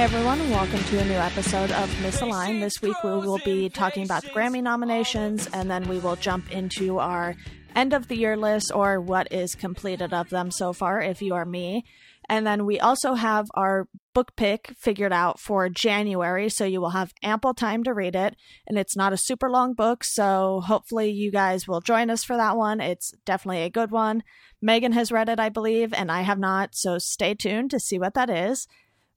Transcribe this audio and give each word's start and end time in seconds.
Hey 0.00 0.04
everyone, 0.04 0.48
welcome 0.48 0.82
to 0.82 0.98
a 0.98 1.04
new 1.04 1.12
episode 1.12 1.70
of 1.72 1.90
Misaligned. 1.96 2.60
This 2.60 2.80
week 2.80 2.96
we 3.04 3.10
will 3.10 3.38
be 3.44 3.68
talking 3.68 4.02
about 4.02 4.22
the 4.22 4.30
Grammy 4.30 4.62
nominations 4.62 5.46
and 5.52 5.70
then 5.70 5.86
we 5.90 5.98
will 5.98 6.16
jump 6.16 6.50
into 6.50 6.98
our 6.98 7.36
end 7.76 7.92
of 7.92 8.08
the 8.08 8.16
year 8.16 8.34
list 8.34 8.72
or 8.74 8.98
what 8.98 9.30
is 9.30 9.54
completed 9.54 10.14
of 10.14 10.30
them 10.30 10.50
so 10.50 10.72
far 10.72 11.02
if 11.02 11.20
you 11.20 11.34
are 11.34 11.44
me. 11.44 11.84
And 12.30 12.46
then 12.46 12.64
we 12.64 12.80
also 12.80 13.12
have 13.12 13.48
our 13.52 13.88
book 14.14 14.36
pick 14.36 14.72
figured 14.78 15.12
out 15.12 15.38
for 15.38 15.68
January, 15.68 16.48
so 16.48 16.64
you 16.64 16.80
will 16.80 16.90
have 16.90 17.12
ample 17.22 17.52
time 17.52 17.84
to 17.84 17.92
read 17.92 18.16
it. 18.16 18.36
And 18.66 18.78
it's 18.78 18.96
not 18.96 19.12
a 19.12 19.18
super 19.18 19.50
long 19.50 19.74
book, 19.74 20.02
so 20.02 20.62
hopefully 20.64 21.10
you 21.10 21.30
guys 21.30 21.68
will 21.68 21.82
join 21.82 22.08
us 22.08 22.24
for 22.24 22.38
that 22.38 22.56
one. 22.56 22.80
It's 22.80 23.12
definitely 23.26 23.64
a 23.64 23.70
good 23.70 23.90
one. 23.90 24.22
Megan 24.62 24.92
has 24.92 25.12
read 25.12 25.28
it, 25.28 25.38
I 25.38 25.50
believe, 25.50 25.92
and 25.92 26.10
I 26.10 26.22
have 26.22 26.38
not, 26.38 26.74
so 26.74 26.96
stay 26.96 27.34
tuned 27.34 27.70
to 27.72 27.80
see 27.80 27.98
what 27.98 28.14
that 28.14 28.30
is. 28.30 28.66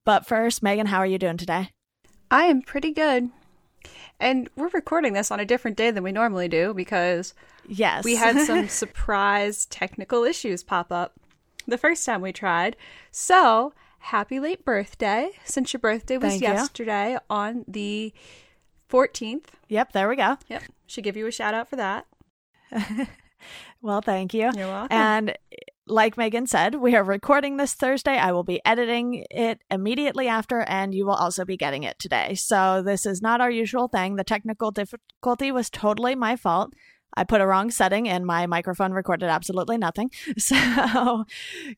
But 0.05 0.25
first, 0.25 0.61
Megan, 0.63 0.87
how 0.87 0.97
are 0.97 1.05
you 1.05 1.17
doing 1.17 1.37
today? 1.37 1.69
I 2.29 2.45
am 2.45 2.61
pretty 2.61 2.91
good. 2.91 3.29
And 4.19 4.49
we're 4.55 4.69
recording 4.69 5.13
this 5.13 5.31
on 5.31 5.39
a 5.39 5.45
different 5.45 5.77
day 5.77 5.91
than 5.91 6.03
we 6.03 6.11
normally 6.11 6.47
do 6.47 6.73
because 6.73 7.33
yes, 7.67 8.03
we 8.03 8.15
had 8.15 8.39
some 8.45 8.67
surprise 8.69 9.65
technical 9.65 10.23
issues 10.23 10.63
pop 10.63 10.91
up 10.91 11.13
the 11.67 11.77
first 11.77 12.05
time 12.05 12.21
we 12.21 12.31
tried. 12.31 12.75
So, 13.11 13.73
happy 13.99 14.39
late 14.39 14.63
birthday 14.65 15.31
since 15.43 15.73
your 15.73 15.79
birthday 15.79 16.17
was 16.17 16.31
Thank 16.33 16.41
you. 16.43 16.47
yesterday 16.49 17.17
on 17.29 17.65
the 17.67 18.13
14th. 18.89 19.45
Yep, 19.69 19.91
there 19.93 20.07
we 20.07 20.15
go. 20.15 20.37
Yep. 20.47 20.63
Should 20.87 21.03
give 21.03 21.17
you 21.17 21.27
a 21.27 21.31
shout 21.31 21.53
out 21.53 21.69
for 21.69 21.75
that. 21.77 22.05
Well, 23.81 23.99
thank 23.99 24.33
you. 24.33 24.49
You're 24.55 24.69
welcome. 24.69 24.97
And 24.97 25.37
like 25.87 26.17
Megan 26.17 26.47
said, 26.47 26.75
we 26.75 26.95
are 26.95 27.03
recording 27.03 27.57
this 27.57 27.73
Thursday. 27.73 28.17
I 28.17 28.31
will 28.31 28.43
be 28.43 28.61
editing 28.65 29.25
it 29.29 29.59
immediately 29.69 30.27
after, 30.27 30.61
and 30.61 30.93
you 30.93 31.05
will 31.05 31.13
also 31.13 31.43
be 31.43 31.57
getting 31.57 31.83
it 31.83 31.99
today. 31.99 32.35
So, 32.35 32.81
this 32.81 33.05
is 33.05 33.21
not 33.21 33.41
our 33.41 33.51
usual 33.51 33.87
thing. 33.87 34.15
The 34.15 34.23
technical 34.23 34.71
difficulty 34.71 35.51
was 35.51 35.69
totally 35.69 36.15
my 36.15 36.35
fault. 36.35 36.73
I 37.15 37.23
put 37.23 37.41
a 37.41 37.47
wrong 37.47 37.69
setting 37.69 38.09
and 38.09 38.25
my 38.25 38.47
microphone 38.47 38.91
recorded 38.91 39.29
absolutely 39.29 39.77
nothing. 39.77 40.09
So, 40.37 41.25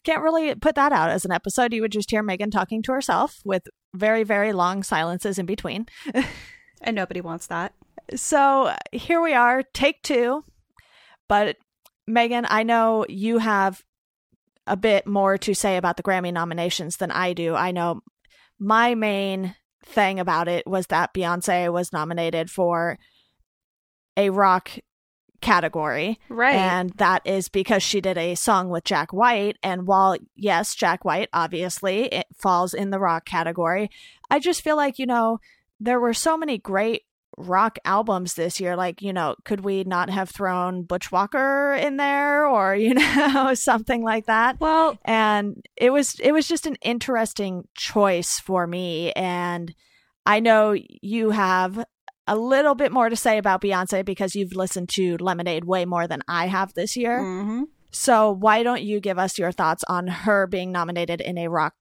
can't 0.04 0.22
really 0.22 0.56
put 0.56 0.76
that 0.76 0.92
out 0.92 1.10
as 1.10 1.26
an 1.26 1.32
episode. 1.32 1.74
You 1.74 1.82
would 1.82 1.92
just 1.92 2.12
hear 2.12 2.24
Megan 2.24 2.52
talking 2.52 2.82
to 2.84 2.92
herself 2.92 3.42
with 3.44 3.68
very, 3.94 4.24
very 4.24 4.54
long 4.54 4.84
silences 4.84 5.40
in 5.40 5.46
between. 5.46 5.88
and 6.82 6.96
nobody 6.96 7.22
wants 7.22 7.48
that. 7.48 7.74
So, 8.16 8.76
here 8.92 9.22
we 9.22 9.34
are, 9.34 9.64
take 9.74 10.04
two. 10.04 10.46
But 11.28 11.58
Megan, 12.08 12.46
I 12.48 12.64
know 12.64 13.06
you 13.10 13.40
have 13.40 13.84
a 14.68 14.78
bit 14.78 15.06
more 15.08 15.38
to 15.40 15.54
say 15.54 15.78
about 15.78 15.98
the 15.98 16.04
Grammy 16.04 16.34
nominations 16.34 16.98
than 16.98 17.12
I 17.12 17.34
do. 17.34 17.56
I 17.56 17.72
know 17.72 18.02
my 18.60 18.96
main 18.96 19.56
thing 19.86 20.20
about 20.20 20.48
it 20.48 20.66
was 20.66 20.88
that 20.88 21.14
Beyonce 21.14 21.72
was 21.72 21.94
nominated 21.94 22.50
for 22.50 22.98
a 24.18 24.30
rock 24.30 24.72
category. 25.42 26.20
Right. 26.30 26.56
And 26.56 26.90
that 26.94 27.22
is 27.26 27.50
because 27.50 27.84
she 27.84 28.02
did 28.02 28.18
a 28.18 28.36
song 28.36 28.70
with 28.70 28.84
Jack 28.84 29.14
White. 29.14 29.58
And 29.62 29.86
while, 29.86 30.18
yes, 30.36 30.74
Jack 30.74 31.06
White 31.06 31.30
obviously 31.34 32.06
it 32.06 32.26
falls 32.36 32.74
in 32.74 32.90
the 32.90 33.00
rock 33.00 33.26
category, 33.26 33.90
I 34.30 34.40
just 34.40 34.64
feel 34.64 34.76
like, 34.76 34.98
you 34.98 35.06
know, 35.06 35.40
there 35.80 36.00
were 36.00 36.14
so 36.14 36.38
many 36.38 36.58
great 36.58 37.04
rock 37.38 37.78
albums 37.86 38.36
this 38.36 38.60
year 38.60 38.76
like 38.76 39.02
you 39.02 39.12
know 39.12 39.36
could 39.44 39.62
we 39.62 39.84
not 39.84 40.10
have 40.10 40.30
thrown 40.30 40.84
butch 40.84 41.12
walker 41.12 41.74
in 41.74 41.98
there 41.98 42.48
or 42.48 42.76
you 42.76 42.94
know 42.94 43.54
something 43.54 44.04
like 44.04 44.26
that? 44.26 44.60
Well 44.60 44.98
and 45.06 45.66
it 45.76 45.92
was 45.92 46.16
it 46.22 46.32
was 46.32 46.48
just 46.48 46.66
an 46.66 46.76
interesting 46.82 47.68
choice 47.76 48.40
for 48.40 48.68
me. 48.68 49.12
And 49.14 49.74
i 50.26 50.40
know 50.40 50.76
you 51.02 51.32
have 51.32 51.84
a 52.28 52.36
little 52.36 52.74
bit 52.74 52.92
more 52.92 53.10
to 53.10 53.16
say 53.16 53.38
about 53.38 53.62
beyonce 53.62 54.04
because 54.04 54.36
you've 54.36 54.56
listened 54.56 54.90
to 54.90 55.18
lemonade 55.18 55.66
way 55.66 55.86
more 55.86 56.08
than 56.08 56.22
i 56.28 56.48
have 56.48 56.74
this 56.74 56.96
year. 56.96 57.22
Mm-hmm. 57.22 57.64
so 57.92 58.32
why 58.32 58.64
don't 58.64 58.82
you 58.82 59.00
give 59.00 59.20
us 59.20 59.38
your 59.38 59.52
thoughts 59.52 59.84
on 59.88 60.08
her 60.08 60.48
being 60.48 60.72
nominated 60.72 61.22
in 61.22 61.38
a 61.38 61.50
rock 61.50 61.74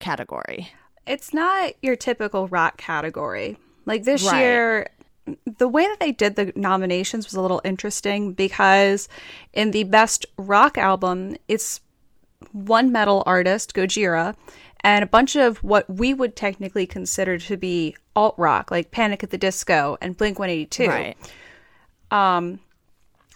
category? 0.00 0.72
It's 1.06 1.34
not 1.34 1.74
your 1.82 1.96
typical 1.96 2.48
rock 2.48 2.78
category 2.78 3.58
like 3.86 4.04
this 4.04 4.24
Right. 4.24 4.40
year, 4.40 4.90
the 5.58 5.68
way 5.68 5.86
that 5.86 6.00
they 6.00 6.12
did 6.12 6.36
the 6.36 6.52
nominations 6.54 7.26
was 7.26 7.34
a 7.34 7.40
little 7.40 7.60
interesting 7.64 8.32
because 8.32 9.08
in 9.52 9.70
the 9.70 9.84
best 9.84 10.26
rock 10.36 10.76
album, 10.76 11.36
it's 11.48 11.80
one 12.52 12.92
metal 12.92 13.22
artist, 13.26 13.74
Gojira, 13.74 14.36
and 14.80 15.02
a 15.02 15.06
bunch 15.06 15.34
of 15.34 15.58
what 15.64 15.88
we 15.88 16.12
would 16.12 16.36
technically 16.36 16.86
consider 16.86 17.38
to 17.38 17.56
be 17.56 17.96
alt 18.14 18.34
rock, 18.36 18.70
like 18.70 18.90
Panic 18.90 19.22
at 19.24 19.30
the 19.30 19.38
Disco 19.38 19.96
and 20.02 20.16
Blink 20.16 20.38
182. 20.38 20.88
right 20.88 21.16
Um, 22.10 22.60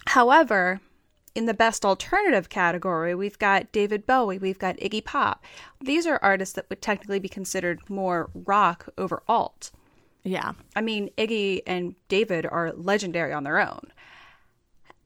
however, 0.06 0.80
in 1.34 1.46
the 1.46 1.54
best 1.54 1.84
alternative 1.84 2.48
category, 2.48 3.14
we've 3.14 3.38
got 3.38 3.72
David 3.72 4.06
Bowie, 4.06 4.38
we've 4.38 4.58
got 4.58 4.76
Iggy 4.76 5.04
Pop. 5.04 5.42
These 5.80 6.06
are 6.06 6.18
artists 6.22 6.54
that 6.54 6.68
would 6.68 6.82
technically 6.82 7.18
be 7.18 7.28
considered 7.28 7.80
more 7.88 8.28
rock 8.34 8.88
over 8.98 9.22
alt. 9.26 9.70
Yeah 10.24 10.52
I 10.76 10.80
mean, 10.80 11.10
Iggy 11.16 11.62
and 11.66 11.94
David 12.08 12.46
are 12.46 12.72
legendary 12.72 13.32
on 13.32 13.44
their 13.44 13.58
own. 13.60 13.92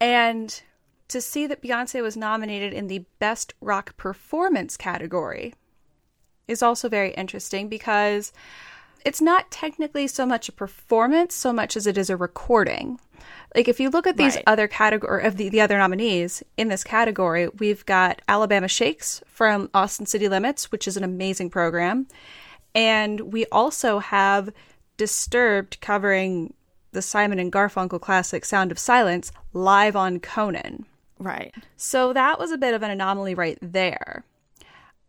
And 0.00 0.60
to 1.08 1.20
see 1.20 1.46
that 1.46 1.62
Beyonce 1.62 2.02
was 2.02 2.16
nominated 2.16 2.72
in 2.72 2.86
the 2.88 3.04
Best 3.18 3.54
Rock 3.60 3.96
Performance 3.96 4.76
category 4.76 5.54
is 6.48 6.62
also 6.62 6.88
very 6.88 7.12
interesting 7.14 7.68
because 7.68 8.32
it's 9.04 9.20
not 9.20 9.50
technically 9.50 10.06
so 10.06 10.24
much 10.26 10.48
a 10.48 10.52
performance 10.52 11.34
so 11.34 11.52
much 11.52 11.76
as 11.76 11.86
it 11.86 11.98
is 11.98 12.10
a 12.10 12.16
recording. 12.16 12.98
Like 13.54 13.68
if 13.68 13.78
you 13.78 13.90
look 13.90 14.06
at 14.06 14.16
these 14.16 14.36
Right. 14.36 14.44
other 14.46 14.66
category 14.68 15.24
of 15.24 15.36
the, 15.36 15.48
the 15.48 15.60
other 15.60 15.78
nominees 15.78 16.42
in 16.56 16.68
this 16.68 16.82
category, 16.84 17.48
we've 17.58 17.84
got 17.86 18.22
Alabama 18.28 18.68
Shakes 18.68 19.22
from 19.26 19.70
Austin 19.74 20.06
City 20.06 20.28
Limits, 20.28 20.72
which 20.72 20.88
is 20.88 20.96
an 20.96 21.04
amazing 21.04 21.50
program. 21.50 22.06
And 22.74 23.32
we 23.32 23.44
also 23.46 23.98
have 23.98 24.50
Disturbed 25.02 25.80
covering 25.80 26.54
the 26.92 27.02
Simon 27.02 27.40
and 27.40 27.50
Garfunkel 27.50 28.00
classic 28.00 28.44
Sound 28.44 28.70
of 28.70 28.78
Silence 28.78 29.32
live 29.52 29.96
on 29.96 30.20
Conan. 30.20 30.86
right 31.18 31.52
So 31.76 32.12
that 32.12 32.38
was 32.38 32.52
a 32.52 32.56
bit 32.56 32.72
of 32.72 32.84
an 32.84 32.92
anomaly 32.92 33.34
right 33.34 33.58
there. 33.60 34.22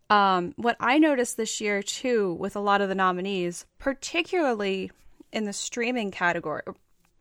Um, 0.09 0.55
what 0.57 0.77
I 0.79 0.97
noticed 0.97 1.37
this 1.37 1.61
year 1.61 1.83
too 1.83 2.33
with 2.39 2.55
a 2.55 2.59
lot 2.59 2.81
of 2.81 2.89
the 2.89 2.95
nominees, 2.95 3.67
particularly 3.77 4.89
in 5.31 5.43
the 5.43 5.53
streaming 5.53 6.09
category. 6.09 6.63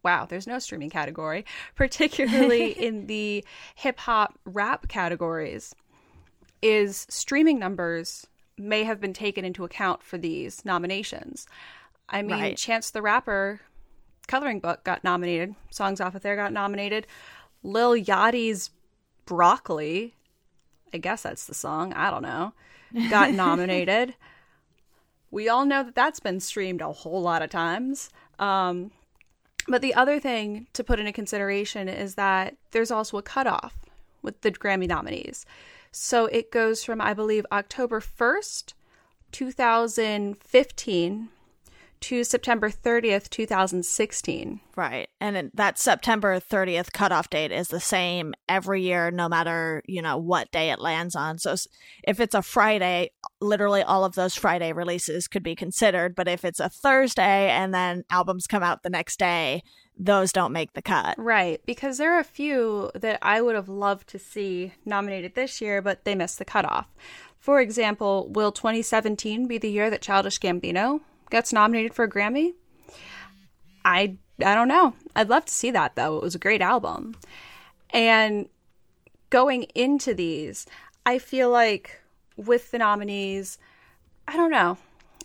Wow, 0.02 0.24
there's 0.24 0.46
no 0.46 0.58
streaming 0.58 0.88
category, 0.88 1.44
particularly 1.74 2.70
in 2.86 3.06
the 3.06 3.44
hip 3.74 3.98
hop 3.98 4.38
rap 4.46 4.88
categories, 4.88 5.74
is 6.62 7.06
streaming 7.10 7.58
numbers 7.58 8.26
may 8.56 8.84
have 8.84 8.98
been 8.98 9.12
taken 9.12 9.44
into 9.44 9.62
account 9.62 10.02
for 10.02 10.16
these 10.16 10.64
nominations. 10.64 11.46
I 12.12 12.22
mean, 12.22 12.30
Right. 12.40 12.56
Chance 12.56 12.90
the 12.90 13.02
Rapper 13.02 13.60
coloring 14.28 14.60
book 14.60 14.84
got 14.84 15.02
nominated. 15.02 15.54
Songs 15.70 16.00
off 16.00 16.14
of 16.14 16.22
there 16.22 16.36
got 16.36 16.52
nominated. 16.52 17.06
Lil 17.64 17.94
Yachty's 17.94 18.70
Broccoli, 19.26 20.14
I 20.92 20.98
guess 20.98 21.22
that's 21.22 21.46
the 21.46 21.54
song, 21.54 21.92
I 21.94 22.10
don't 22.10 22.22
know, 22.22 22.52
got 23.08 23.30
nominated. 23.34 24.14
we 25.30 25.48
all 25.48 25.64
know 25.64 25.82
that 25.84 25.94
that's 25.94 26.20
been 26.20 26.40
streamed 26.40 26.80
a 26.82 26.92
whole 26.92 27.22
lot 27.22 27.40
of 27.42 27.50
times. 27.50 28.10
Um, 28.38 28.90
but 29.68 29.80
the 29.80 29.94
other 29.94 30.18
thing 30.20 30.66
to 30.72 30.82
put 30.84 30.98
into 31.00 31.12
consideration 31.12 31.88
is 31.88 32.16
that 32.16 32.56
there's 32.72 32.90
also 32.90 33.16
a 33.16 33.22
cutoff 33.22 33.78
with 34.22 34.40
the 34.42 34.50
Grammy 34.50 34.88
nominees. 34.88 35.46
So 35.92 36.26
it 36.26 36.50
goes 36.50 36.82
from, 36.84 37.00
I 37.00 37.14
believe, 37.14 37.46
October 37.52 38.00
1st, 38.00 38.72
2015 39.30 41.28
to 42.02 42.24
September 42.24 42.70
30th, 42.70 43.30
2016. 43.30 44.60
Right. 44.76 45.08
And 45.20 45.50
that 45.54 45.78
September 45.78 46.40
30th 46.40 46.92
cutoff 46.92 47.30
date 47.30 47.52
is 47.52 47.68
the 47.68 47.80
same 47.80 48.34
every 48.48 48.82
year, 48.82 49.10
no 49.10 49.28
matter, 49.28 49.82
you 49.86 50.02
know, 50.02 50.18
what 50.18 50.50
day 50.50 50.70
it 50.70 50.80
lands 50.80 51.14
on. 51.14 51.38
So 51.38 51.54
if 52.04 52.20
it's 52.20 52.34
a 52.34 52.42
Friday, 52.42 53.10
literally 53.40 53.82
all 53.82 54.04
of 54.04 54.14
those 54.14 54.34
Friday 54.34 54.72
releases 54.72 55.28
could 55.28 55.42
be 55.42 55.54
considered. 55.54 56.14
But 56.14 56.28
if 56.28 56.44
it's 56.44 56.60
a 56.60 56.68
Thursday 56.68 57.50
and 57.50 57.72
then 57.72 58.04
albums 58.10 58.46
come 58.46 58.62
out 58.62 58.82
the 58.82 58.90
next 58.90 59.18
day, 59.18 59.62
those 59.98 60.32
don't 60.32 60.52
make 60.52 60.72
the 60.72 60.82
cut. 60.82 61.14
Right, 61.18 61.60
because 61.66 61.98
there 61.98 62.14
are 62.14 62.20
a 62.20 62.24
few 62.24 62.90
that 62.94 63.18
I 63.22 63.40
would 63.40 63.54
have 63.54 63.68
loved 63.68 64.08
to 64.08 64.18
see 64.18 64.72
nominated 64.84 65.34
this 65.34 65.60
year, 65.60 65.82
but 65.82 66.04
they 66.04 66.14
missed 66.14 66.38
the 66.38 66.44
cutoff. 66.44 66.86
For 67.38 67.60
example, 67.60 68.28
will 68.30 68.52
2017 68.52 69.46
be 69.46 69.58
the 69.58 69.70
year 69.70 69.90
that 69.90 70.00
Childish 70.00 70.38
Gambino 70.38 71.00
gets 71.32 71.52
nominated 71.52 71.94
for 71.94 72.04
a 72.04 72.10
Grammy? 72.10 72.52
I 73.84 74.16
I 74.44 74.54
don't 74.54 74.68
know. 74.68 74.94
I'd 75.16 75.28
love 75.28 75.46
to 75.46 75.52
see 75.52 75.70
that 75.72 75.96
though. 75.96 76.16
It 76.18 76.22
was 76.22 76.36
a 76.36 76.38
great 76.46 76.60
album. 76.62 77.16
And 77.90 78.48
going 79.30 79.64
into 79.74 80.14
these, 80.14 80.66
I 81.04 81.18
feel 81.18 81.50
like 81.50 82.00
with 82.36 82.70
the 82.70 82.78
nominees, 82.78 83.58
I 84.28 84.36
don't 84.36 84.50
know. 84.50 84.78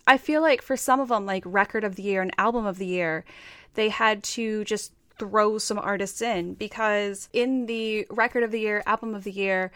I 0.07 0.18
feel 0.18 0.42
like 0.42 0.62
for 0.62 0.77
some 0.77 1.00
of 1.00 1.09
them, 1.09 1.25
like 1.25 1.44
record 1.45 1.83
of 1.83 1.95
the 1.95 2.04
year 2.04 2.21
and 2.21 2.31
album 2.38 2.65
of 2.65 2.77
the 2.77 2.86
year, 2.86 3.25
they 3.74 3.89
had 3.89 4.24
to 4.24 4.63
just 4.63 4.94
throw 5.19 5.57
some 5.57 5.77
artists 5.77 6.21
in 6.21 6.54
because 6.54 7.27
in 7.33 7.65
the 7.65 8.07
record 8.09 8.44
of 8.44 8.51
the 8.51 8.59
year, 8.59 8.83
album 8.86 9.13
of 9.13 9.24
the 9.24 9.31
year, 9.31 9.71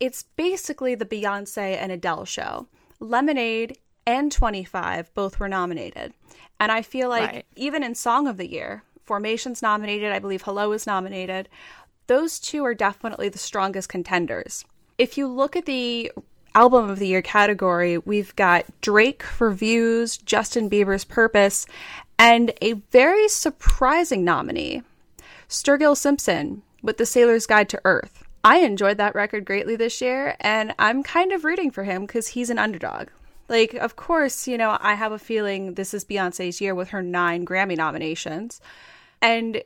it's 0.00 0.24
basically 0.36 0.94
the 0.94 1.04
Beyonce 1.04 1.76
and 1.76 1.92
Adele 1.92 2.24
show. 2.24 2.66
Lemonade 3.00 3.78
and 4.08 4.32
25 4.32 5.12
both 5.14 5.38
were 5.38 5.48
nominated. 5.48 6.14
And 6.58 6.72
I 6.72 6.80
feel 6.82 7.10
like 7.10 7.30
Right. 7.30 7.46
even 7.56 7.82
in 7.82 7.94
Song 7.94 8.26
of 8.26 8.38
the 8.38 8.50
Year, 8.50 8.82
Formation's 9.04 9.60
nominated, 9.62 10.12
I 10.12 10.18
believe 10.18 10.42
Hello 10.42 10.72
is 10.72 10.86
nominated. 10.86 11.48
Those 12.06 12.40
two 12.40 12.64
are 12.64 12.74
definitely 12.74 13.28
the 13.28 13.38
strongest 13.38 13.90
contenders. 13.90 14.64
If 14.96 15.18
you 15.18 15.28
look 15.28 15.56
at 15.56 15.66
the 15.66 16.10
album 16.54 16.88
of 16.88 16.98
the 16.98 17.06
year 17.06 17.20
category, 17.22 17.98
we've 17.98 18.34
got 18.34 18.64
Drake 18.80 19.22
for 19.22 19.50
Views, 19.50 20.16
Justin 20.16 20.70
Bieber's 20.70 21.04
Purpose, 21.04 21.66
and 22.18 22.52
a 22.62 22.72
very 22.90 23.28
surprising 23.28 24.24
nominee, 24.24 24.82
Sturgill 25.48 25.96
Simpson 25.96 26.62
with 26.82 26.96
The 26.96 27.06
Sailor's 27.06 27.46
Guide 27.46 27.68
to 27.68 27.80
Earth. 27.84 28.24
I 28.42 28.58
enjoyed 28.60 28.96
that 28.96 29.14
record 29.14 29.44
greatly 29.44 29.76
this 29.76 30.00
year, 30.00 30.34
and 30.40 30.74
I'm 30.78 31.02
kind 31.02 31.32
of 31.32 31.44
rooting 31.44 31.70
for 31.70 31.84
him 31.84 32.06
because 32.06 32.28
he's 32.28 32.50
an 32.50 32.58
underdog. 32.58 33.08
Like, 33.48 33.74
of 33.74 33.96
course, 33.96 34.46
you 34.46 34.58
know, 34.58 34.76
I 34.80 34.94
have 34.94 35.12
a 35.12 35.18
feeling 35.18 35.74
this 35.74 35.94
is 35.94 36.04
Beyonce's 36.04 36.60
year 36.60 36.74
with 36.74 36.88
her 36.90 37.02
nine 37.02 37.44
Grammy 37.46 37.76
nominations, 37.76 38.60
and 39.22 39.62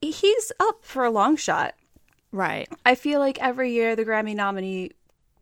he's 0.00 0.52
up 0.60 0.84
for 0.84 1.04
a 1.04 1.10
long 1.10 1.36
shot. 1.36 1.74
Right. 2.32 2.68
I 2.84 2.94
feel 2.94 3.20
like 3.20 3.38
every 3.40 3.72
year 3.72 3.94
the 3.94 4.04
Grammy 4.04 4.34
nominee 4.34 4.90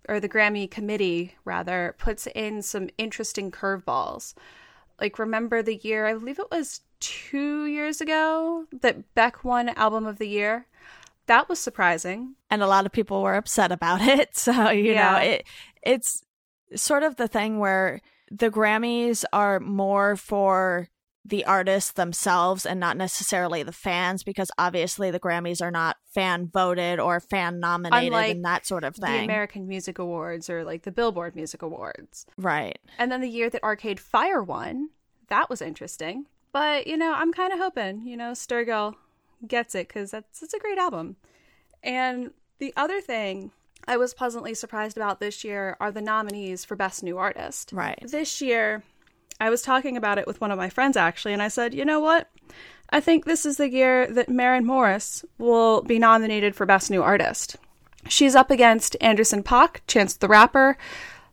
or 0.09 0.21
the 0.21 0.29
Grammy 0.29 0.71
committee 0.71 1.35
rather 1.45 1.95
puts 1.99 2.27
in 2.35 2.63
some 2.63 2.89
interesting 2.99 3.51
curveballs. 3.51 4.35
Like 5.01 5.19
remember 5.19 5.63
the 5.63 5.77
year 5.77 6.07
I 6.07 6.13
believe 6.15 6.39
it 6.39 6.51
was 6.51 6.81
2 7.01 7.67
years 7.67 8.01
ago 8.01 8.67
that 8.83 9.15
Beck 9.15 9.43
won 9.43 9.71
album 9.71 10.07
of 10.07 10.19
the 10.19 10.29
year. 10.29 10.67
That 11.27 11.49
was 11.49 11.59
surprising. 11.59 12.35
and 12.51 12.63
a 12.63 12.67
lot 12.67 12.85
of 12.85 12.93
people 12.93 13.23
were 13.23 13.37
upset 13.37 13.73
about 13.73 14.01
it. 14.03 14.31
So 14.37 14.71
you 14.71 14.93
Yeah. 14.93 15.13
know, 15.13 15.17
it 15.19 15.47
it's 15.83 16.23
sort 16.75 17.03
of 17.03 17.17
the 17.17 17.29
thing 17.29 17.59
where 17.59 18.01
the 18.31 18.51
Grammys 18.51 19.25
are 19.33 19.61
more 19.61 20.17
for 20.17 20.89
the 21.25 21.45
artists 21.45 21.93
themselves 21.93 22.67
and 22.67 22.81
not 22.81 22.97
necessarily 22.97 23.63
the 23.63 23.73
fans 23.73 24.25
because 24.25 24.51
obviously 24.59 25.11
the 25.11 25.21
Grammys 25.21 25.63
are 25.63 25.71
not 25.71 25.97
fan 26.13 26.49
voted 26.53 26.99
or 26.99 27.21
fan 27.21 27.61
nominated 27.61 28.09
Unlike 28.09 28.31
and 28.33 28.45
that 28.45 28.67
sort 28.67 28.83
of 28.83 28.97
thing. 28.97 29.19
The. 29.19 29.25
American 29.25 29.69
Music 29.69 29.99
Awards 29.99 30.51
or 30.51 30.65
like 30.65 30.83
the 30.83 30.91
Billboard 30.91 31.37
Music 31.37 31.63
Awards. 31.63 32.27
right. 32.37 32.79
And 32.99 33.13
then 33.13 33.21
the 33.21 33.29
year 33.29 33.49
that 33.51 33.63
Arcade 33.63 34.01
Fire 34.01 34.43
won, 34.43 34.89
that 35.29 35.49
was 35.49 35.63
interesting. 35.63 36.27
But, 36.53 36.87
you 36.87 36.97
know, 36.97 37.15
I'm 37.15 37.33
kind 37.33 37.53
of 37.53 37.59
hoping, 37.59 38.07
you 38.07 38.17
know, 38.17 38.33
Sturgill 38.33 38.95
gets 39.47 39.75
it 39.75 39.89
because 39.89 40.11
that's 40.11 40.43
it's 40.43 40.55
a 40.55 40.59
great 40.59 40.79
album. 40.79 41.17
And 41.83 42.33
the 42.59 42.75
other 42.77 43.01
thing 43.01 43.53
I 43.87 43.97
was 43.97 44.15
pleasantly 44.15 44.55
surprised 44.55 44.97
about 44.97 45.21
this 45.21 45.45
year 45.45 45.77
are 45.81 45.91
the 45.91 46.01
nominees 46.01 46.65
for 46.65 46.77
Best 46.77 47.03
New 47.03 47.19
Artist. 47.19 47.71
Right. 47.73 47.99
This 48.07 48.41
year, 48.41 48.83
I 49.41 49.51
was 49.51 49.63
talking 49.63 49.97
about 49.97 50.19
it 50.19 50.27
with 50.27 50.41
one 50.41 50.51
of 50.51 50.59
my 50.59 50.69
friends 50.69 50.97
actually, 50.97 51.33
and 51.33 51.43
I 51.43 51.49
said, 51.49 51.75
you 51.75 51.85
know 51.85 52.01
what? 52.01 52.29
I 52.91 53.01
think 53.01 53.25
this 53.25 53.47
is 53.47 53.57
the 53.57 53.71
year 53.71 54.07
that 54.07 54.29
Maren 54.29 54.67
Morris 54.67 55.25
will 55.39 55.83
be 55.83 55.99
nominated 55.99 56.55
for 56.55 56.67
Best 56.67 56.91
New 56.91 57.03
Artist. 57.03 57.57
She's 58.09 58.35
up 58.35 58.51
against 58.51 58.97
Anderson 59.01 59.43
Paak, 59.43 59.81
Chance 59.87 60.17
the 60.17 60.29
Rapper, 60.29 60.77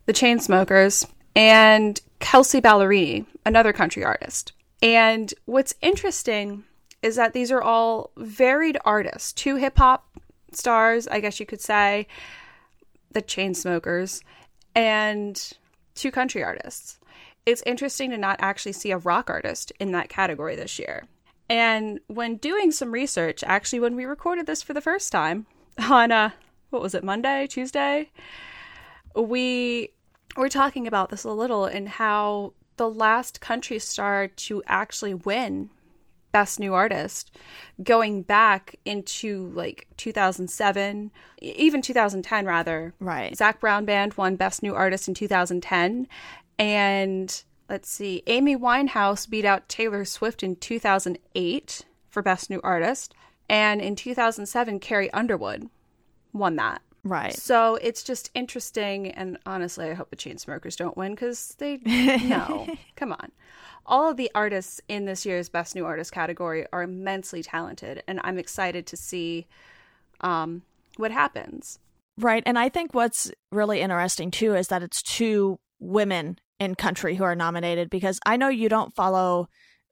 the 0.05 0.13
Chainsmokers, 0.13 1.05
and 1.35 1.99
Kelsea 2.19 2.61
Ballerini, 2.61 3.25
another 3.45 3.73
country 3.73 4.03
artist. 4.03 4.53
And 4.81 5.33
what's 5.45 5.75
interesting 5.81 6.63
is 7.01 7.15
that 7.15 7.33
these 7.33 7.51
are 7.51 7.61
all 7.61 8.11
varied 8.17 8.77
artists, 8.85 9.33
two 9.33 9.55
hip 9.57 9.77
hop 9.77 10.05
stars, 10.51 11.07
I 11.07 11.19
guess 11.19 11.39
you 11.39 11.45
could 11.45 11.61
say, 11.61 12.07
the 13.11 13.21
Chainsmokers, 13.21 14.21
and 14.75 15.53
two 15.95 16.11
country 16.11 16.43
artists. 16.43 16.99
It's 17.45 17.63
interesting 17.65 18.11
to 18.11 18.17
not 18.17 18.37
actually 18.39 18.73
see 18.73 18.91
a 18.91 18.97
rock 18.97 19.29
artist 19.29 19.71
in 19.79 19.91
that 19.91 20.09
category 20.09 20.55
this 20.55 20.77
year. 20.77 21.05
And 21.49 21.99
when 22.07 22.37
doing 22.37 22.71
some 22.71 22.91
research, 22.91 23.43
actually, 23.43 23.79
when 23.79 23.95
we 23.95 24.05
recorded 24.05 24.45
this 24.45 24.61
for 24.61 24.73
the 24.73 24.81
first 24.81 25.11
time 25.11 25.47
on, 25.89 26.11
uh, 26.11 26.29
what 26.69 26.81
was 26.81 26.93
it, 26.93 27.03
Monday, 27.03 27.47
Tuesday? 27.47 28.11
We 29.15 29.89
were 30.37 30.49
talking 30.49 30.85
about 30.85 31.09
this 31.09 31.23
a 31.23 31.31
little 31.31 31.65
and 31.65 31.89
how 31.89 32.53
the 32.77 32.89
last 32.89 33.41
country 33.41 33.79
star 33.79 34.27
to 34.27 34.61
actually 34.67 35.15
win 35.15 35.69
Best 36.31 36.59
New 36.59 36.73
Artist 36.73 37.35
going 37.81 38.21
back 38.21 38.75
into 38.85 39.51
like 39.53 39.87
2007, 39.97 41.11
e- 41.41 41.53
even 41.57 41.81
2010 41.81 42.45
rather. 42.45 42.93
Right. 42.99 43.35
Zac 43.35 43.59
Brown 43.59 43.85
Band 43.85 44.13
won 44.15 44.35
Best 44.35 44.63
New 44.63 44.75
Artist 44.75 45.07
in 45.07 45.13
2010. 45.13 46.07
And 46.57 47.43
let's 47.69 47.89
see, 47.89 48.23
Amy 48.27 48.55
Winehouse 48.55 49.29
beat 49.29 49.45
out 49.45 49.69
Taylor 49.69 50.05
Swift 50.05 50.43
in 50.43 50.55
2008 50.55 51.85
for 52.09 52.21
Best 52.21 52.49
New 52.49 52.59
Artist. 52.63 53.13
And 53.47 53.81
in 53.81 53.95
2007, 53.95 54.79
Carrie 54.79 55.11
Underwood 55.11 55.69
won 56.33 56.55
that. 56.57 56.81
Right. 57.03 57.33
So 57.33 57.75
it's 57.75 58.03
just 58.03 58.29
interesting, 58.33 59.11
and 59.11 59.37
honestly, 59.45 59.89
I 59.89 59.93
hope 59.93 60.09
the 60.09 60.15
chain 60.15 60.37
smokers 60.37 60.75
don't 60.75 60.97
win 60.97 61.13
because 61.13 61.55
they 61.57 61.77
no, 62.25 62.67
come 62.95 63.13
on. 63.13 63.31
All 63.85 64.09
of 64.09 64.17
the 64.17 64.29
artists 64.35 64.81
in 64.87 65.05
this 65.05 65.25
year's 65.25 65.49
Best 65.49 65.75
New 65.75 65.85
Artist 65.85 66.11
category 66.11 66.65
are 66.73 66.83
immensely 66.83 67.41
talented, 67.41 68.03
and 68.07 68.19
I'm 68.23 68.37
excited 68.37 68.85
to 68.87 68.97
see 68.97 69.47
um, 70.21 70.63
what 70.97 71.11
happens. 71.11 71.79
Right. 72.17 72.43
And 72.45 72.59
I 72.59 72.67
think 72.67 72.93
what's 72.93 73.31
really 73.51 73.79
interesting 73.79 74.29
too 74.29 74.53
is 74.53 74.67
that 74.67 74.83
it's 74.83 75.01
two 75.01 75.57
women 75.79 76.37
in 76.59 76.75
country 76.75 77.15
who 77.15 77.23
are 77.23 77.35
nominated 77.35 77.89
because 77.89 78.19
I 78.25 78.35
know 78.35 78.49
you 78.49 78.67
don't 78.67 78.93
follow 78.93 79.47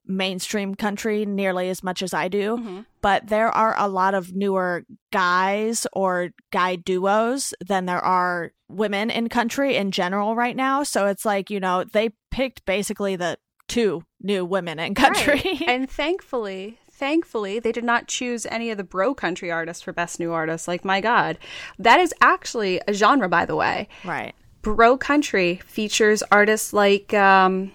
mainstream 0.08 0.74
country 0.74 1.26
nearly 1.26 1.68
as 1.68 1.82
much 1.82 2.02
as 2.02 2.14
I 2.14 2.28
do, 2.28 2.84
but 3.02 3.28
there 3.28 3.50
are 3.50 3.74
a 3.78 3.86
lot 3.88 4.14
of 4.14 4.34
newer 4.34 4.84
guys 5.12 5.86
or 5.92 6.30
guy 6.50 6.76
duos 6.76 7.52
than 7.64 7.86
there 7.86 8.00
are 8.04 8.52
women 8.68 9.10
in 9.10 9.28
country 9.28 9.76
in 9.76 9.90
general 9.90 10.34
right 10.34 10.56
now. 10.56 10.82
So 10.82 11.06
it's 11.06 11.24
like, 11.24 11.50
you 11.50 11.60
know, 11.60 11.84
they 11.84 12.10
picked 12.30 12.64
basically 12.64 13.16
the 13.16 13.38
two 13.68 14.02
new 14.20 14.44
women 14.44 14.78
in 14.78 14.94
country. 14.94 15.42
Right. 15.44 15.62
and 15.68 15.90
thankfully, 15.90 16.78
thankfully, 16.90 17.58
they 17.60 17.72
did 17.72 17.84
not 17.84 18.08
choose 18.08 18.46
any 18.46 18.70
of 18.70 18.78
the 18.78 18.84
bro 18.84 19.14
country 19.14 19.50
artists 19.50 19.82
for 19.82 19.92
Best 19.92 20.18
New 20.18 20.32
Artist. 20.32 20.66
Like, 20.66 20.84
my 20.84 21.00
God, 21.00 21.38
that 21.78 22.00
is 22.00 22.12
actually 22.20 22.80
a 22.88 22.92
genre, 22.92 23.28
by 23.28 23.44
the 23.44 23.56
way. 23.56 23.88
right. 24.04 24.34
bro 24.62 24.96
country 24.96 25.56
features 25.66 26.22
artists 26.32 26.72
like 26.72 27.14
um 27.14 27.70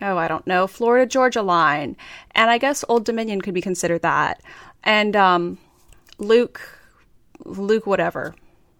oh 0.00 0.16
i 0.16 0.28
don't 0.28 0.46
know. 0.46 0.66
Florida 0.66 1.06
georgia 1.06 1.42
line. 1.42 1.96
And 2.32 2.50
i 2.50 2.58
guess 2.58 2.84
old 2.88 3.04
dominion 3.04 3.40
could 3.40 3.54
be 3.54 3.60
considered 3.60 4.02
that. 4.02 4.42
And 4.84 5.16
um 5.16 5.58
luke 6.18 6.60
luke 7.44 7.86
whatever. 7.86 8.34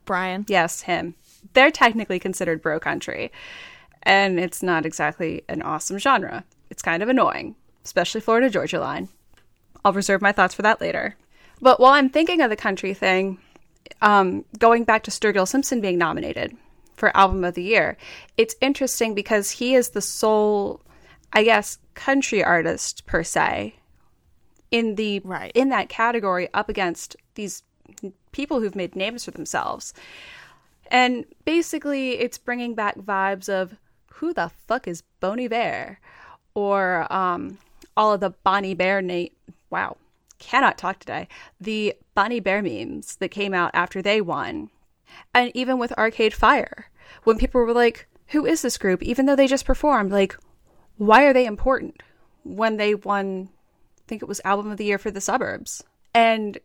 Bryan. 0.05 0.45
yes 0.49 0.83
him. 0.83 1.15
They're 1.53 1.71
technically 1.71 2.19
considered 2.19 2.63
bro 2.63 2.81
country. 2.81 3.33
And 4.03 4.39
it's 4.39 4.63
not 4.63 4.87
exactly 4.87 5.43
an 5.49 5.63
awesome 5.63 5.99
genre. 5.99 6.45
It's 6.71 6.83
kind 6.83 7.03
of 7.03 7.09
annoying 7.09 7.57
especially 7.85 8.21
florida 8.21 8.51
georgia 8.51 8.81
line. 8.81 9.09
I'll 9.85 9.93
reserve 9.93 10.21
my 10.21 10.33
thoughts 10.33 10.55
for 10.55 10.63
that 10.63 10.81
later. 10.81 11.17
But 11.61 11.81
while 11.81 11.93
i'm 11.93 12.11
thinking 12.11 12.41
of 12.41 12.51
the 12.51 12.57
country 12.57 12.95
thing 12.95 13.39
um, 14.03 14.45
going 14.59 14.85
back 14.85 15.05
to 15.05 15.11
Sturgill 15.11 15.49
Simpson 15.49 15.81
being 15.81 15.99
nominated 15.99 16.57
for 16.95 17.17
Album 17.17 17.45
of 17.45 17.55
the 17.55 17.63
Year, 17.63 17.97
it's 18.37 18.57
interesting 18.61 19.15
because 19.15 19.51
he 19.53 19.75
is 19.75 19.91
the 19.91 20.01
sole, 20.01 20.81
I 21.33 21.45
guess, 21.45 21.79
country 21.95 22.43
artist 22.43 23.07
per 23.07 23.23
se 23.23 23.75
in 24.71 24.95
the 24.97 25.21
Right. 25.21 25.53
in 25.55 25.69
that 25.71 25.89
category 25.89 26.49
up 26.55 26.69
against 26.69 27.17
these 27.35 27.63
people 28.33 28.61
who've 28.61 28.77
made 28.77 28.97
names 28.97 29.25
for 29.25 29.31
themselves. 29.31 29.95
And 30.91 31.25
basically, 31.45 32.13
it's 32.19 32.39
bringing 32.39 32.75
back 32.75 32.97
vibes 32.97 33.49
of 33.49 33.77
who 34.15 34.33
the 34.33 34.51
fuck 34.67 34.87
is 34.89 35.03
Boney 35.21 35.49
Bear, 35.49 36.01
or 36.55 37.11
um, 37.13 37.59
all 37.97 38.13
of 38.13 38.21
the 38.21 38.31
Bonnie 38.31 38.75
Bear 38.75 39.03
na- 39.03 39.27
Wow, 39.69 39.97
cannot 40.39 40.79
talk 40.79 40.99
today. 40.99 41.29
The 41.61 41.95
Bonnie 42.15 42.41
Bear 42.41 42.63
memes 42.63 43.17
that 43.17 43.29
came 43.31 43.53
out 43.53 43.71
after 43.75 44.01
they 44.01 44.21
won, 44.21 44.71
and 45.35 45.51
even 45.55 45.79
with 45.79 45.93
Arcade 45.99 46.35
Fire, 46.35 46.91
when 47.25 47.37
people 47.39 47.61
were 47.61 47.73
like, 47.73 48.07
"Who 48.29 48.47
is 48.47 48.63
this 48.63 48.79
group?" 48.79 49.03
Even 49.03 49.27
though 49.27 49.37
they 49.37 49.47
just 49.47 49.65
performed, 49.67 50.13
like, 50.13 50.37
why 50.97 51.25
are 51.25 51.33
they 51.33 51.47
important? 51.47 52.03
When 52.45 52.77
they 52.77 52.95
won, 52.95 53.49
I 53.99 54.03
think 54.07 54.23
it 54.23 54.29
was 54.29 54.41
Album 54.45 54.71
of 54.71 54.77
the 54.77 54.85
Year 54.85 54.99
for 54.99 55.11
the 55.11 55.21
Suburbs, 55.21 55.83
and 56.15 56.59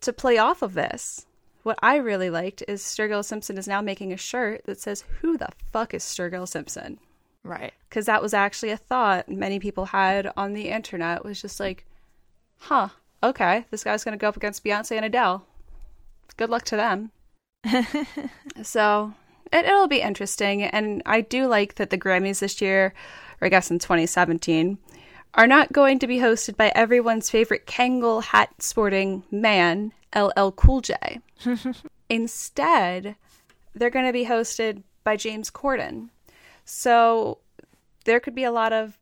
to 0.00 0.12
play 0.12 0.38
off 0.38 0.62
of 0.62 0.74
this, 0.74 1.26
what 1.62 1.78
I 1.82 1.96
really 1.96 2.30
liked 2.30 2.62
is 2.68 2.82
Sturgill 2.82 3.24
Simpson 3.24 3.58
is 3.58 3.66
now 3.66 3.80
making 3.80 4.12
a 4.12 4.16
shirt 4.16 4.64
that 4.66 4.80
says, 4.80 5.04
Who 5.20 5.36
the 5.36 5.48
fuck 5.72 5.94
is 5.94 6.04
Sturgill 6.04 6.46
Simpson? 6.46 6.98
Right. 7.42 7.72
Because 7.88 8.06
that 8.06 8.22
was 8.22 8.34
actually 8.34 8.70
a 8.70 8.76
thought 8.76 9.28
many 9.28 9.58
people 9.58 9.86
had 9.86 10.32
on 10.36 10.52
the 10.52 10.68
internet 10.68 11.24
was 11.24 11.40
just 11.40 11.60
like, 11.60 11.86
huh, 12.58 12.88
okay, 13.22 13.64
this 13.70 13.84
guy's 13.84 14.04
going 14.04 14.18
to 14.18 14.20
go 14.20 14.28
up 14.28 14.36
against 14.36 14.64
Beyonce 14.64 14.96
and 14.96 15.04
Adele. 15.04 15.46
Good 16.36 16.50
luck 16.50 16.64
to 16.64 16.76
them. 16.76 17.10
so 18.62 19.14
it, 19.52 19.64
it'll 19.64 19.88
be 19.88 20.00
interesting. 20.00 20.62
And 20.62 21.02
I 21.06 21.20
do 21.20 21.46
like 21.46 21.76
that 21.76 21.90
the 21.90 21.98
Grammys 21.98 22.40
this 22.40 22.60
year, 22.60 22.94
or 23.40 23.46
I 23.46 23.48
guess 23.48 23.70
in 23.70 23.78
2017, 23.78 24.78
are 25.34 25.46
not 25.46 25.72
going 25.72 25.98
to 25.98 26.06
be 26.06 26.18
hosted 26.18 26.56
by 26.56 26.72
everyone's 26.74 27.30
favorite 27.30 27.66
Kangol 27.66 28.22
hat 28.22 28.50
sporting 28.62 29.22
man, 29.30 29.92
LL 30.14 30.50
Cool 30.50 30.80
J. 30.80 31.20
Instead, 32.08 33.16
they're 33.74 33.90
going 33.90 34.06
to 34.06 34.12
be 34.12 34.24
hosted 34.24 34.82
by 35.04 35.16
James 35.16 35.50
Corden. 35.50 36.08
So 36.64 37.38
there 38.04 38.20
could 38.20 38.34
be 38.34 38.44
a 38.44 38.50
lot 38.50 38.72
of 38.72 38.98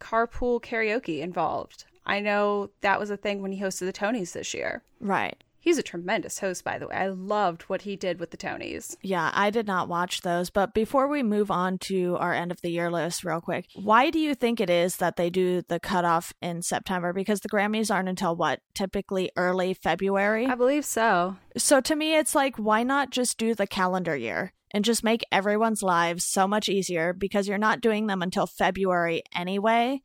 carpool 0.00 0.60
karaoke 0.60 1.20
involved. 1.20 1.84
I 2.04 2.20
know 2.20 2.70
that 2.80 2.98
was 2.98 3.10
a 3.10 3.16
thing 3.16 3.42
when 3.42 3.52
he 3.52 3.60
hosted 3.60 3.86
the 3.86 3.92
Tonys 3.92 4.32
this 4.32 4.54
year. 4.54 4.82
Right. 5.00 5.42
He's 5.62 5.78
a 5.78 5.82
tremendous 5.82 6.40
host, 6.40 6.64
by 6.64 6.76
the 6.76 6.88
way. 6.88 6.96
I 6.96 7.06
loved 7.06 7.62
what 7.62 7.82
he 7.82 7.94
did 7.94 8.18
with 8.18 8.32
the 8.32 8.36
Tonys. 8.36 8.96
Yeah, 9.00 9.30
I 9.32 9.50
did 9.50 9.64
not 9.64 9.88
watch 9.88 10.22
those. 10.22 10.50
But 10.50 10.74
before 10.74 11.06
we 11.06 11.22
move 11.22 11.52
on 11.52 11.78
to 11.82 12.16
our 12.16 12.34
end 12.34 12.50
of 12.50 12.60
the 12.62 12.70
year 12.70 12.90
list, 12.90 13.22
real 13.22 13.40
quick, 13.40 13.66
why 13.76 14.10
do 14.10 14.18
you 14.18 14.34
think 14.34 14.60
it 14.60 14.68
is 14.68 14.96
that 14.96 15.14
they 15.14 15.30
do 15.30 15.62
the 15.62 15.78
cutoff 15.78 16.34
in 16.42 16.62
September? 16.62 17.12
Because 17.12 17.42
the 17.42 17.48
Grammys 17.48 17.94
aren't 17.94 18.08
until 18.08 18.34
what? 18.34 18.58
Typically 18.74 19.30
early 19.36 19.72
February? 19.72 20.46
I 20.46 20.56
believe 20.56 20.84
so. 20.84 21.36
So 21.56 21.80
to 21.80 21.94
me, 21.94 22.16
it's 22.16 22.34
like, 22.34 22.56
why 22.56 22.82
not 22.82 23.10
just 23.10 23.38
do 23.38 23.54
the 23.54 23.68
calendar 23.68 24.16
year? 24.16 24.52
And 24.74 24.84
just 24.84 25.04
make 25.04 25.22
everyone's 25.30 25.84
lives 25.84 26.24
so 26.24 26.48
much 26.48 26.68
easier 26.68 27.12
because 27.12 27.46
you're 27.46 27.56
not 27.56 27.80
doing 27.80 28.08
them 28.08 28.20
until 28.20 28.48
February 28.48 29.22
anyway. 29.32 30.02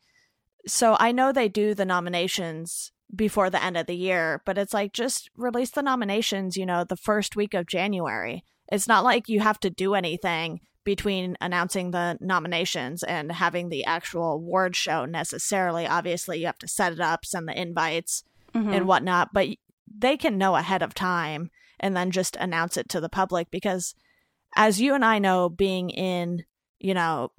So 0.68 0.96
I 1.00 1.14
know 1.14 1.32
they 1.32 1.50
do 1.50 1.74
the 1.74 1.86
nominations 1.86 2.92
before 3.16 3.50
the 3.50 3.64
end 3.64 3.78
of 3.78 3.88
the 3.88 3.96
year, 3.96 4.42
but 4.46 4.58
it's 4.58 4.74
like 4.74 4.94
just 4.94 5.30
release 5.36 5.72
the 5.72 5.82
nominations, 5.82 6.58
you 6.58 6.66
know, 6.66 6.84
the 6.84 6.98
first 6.98 7.36
week 7.36 7.54
of 7.54 7.66
January. 7.66 8.44
It's 8.72 8.88
not 8.88 9.04
like 9.04 9.30
you 9.30 9.40
have 9.40 9.60
to 9.62 9.70
do 9.70 9.94
anything 9.94 10.60
between 10.84 11.38
announcing 11.42 11.92
the 11.92 12.18
nominations 12.22 13.04
and 13.04 13.32
having 13.32 13.70
the 13.70 13.86
actual 13.86 14.32
award 14.34 14.76
show 14.76 15.06
necessarily. 15.06 15.86
Obviously, 15.86 16.40
you 16.40 16.46
have 16.46 16.60
to 16.60 16.68
set 16.68 16.94
it 16.94 17.00
up, 17.00 17.26
send 17.26 17.48
the 17.48 17.60
invites 17.60 18.24
mm-hmm. 18.54 18.74
and 18.74 18.88
whatnot, 18.88 19.34
but 19.34 19.50
they 19.94 20.18
can 20.18 20.38
know 20.38 20.56
ahead 20.56 20.82
of 20.82 20.94
time 20.94 21.50
and 21.80 21.96
then 21.96 22.12
just 22.12 22.36
announce 22.38 22.78
it 22.78 22.90
to 22.90 23.00
the 23.02 23.10
public 23.10 23.52
because 23.52 23.96
as 24.56 24.82
you 24.82 24.94
and 24.96 25.04
I 25.04 25.20
know, 25.20 25.50
being 25.50 25.90
in, 25.90 26.44
you 26.80 26.94
know, 26.94 27.32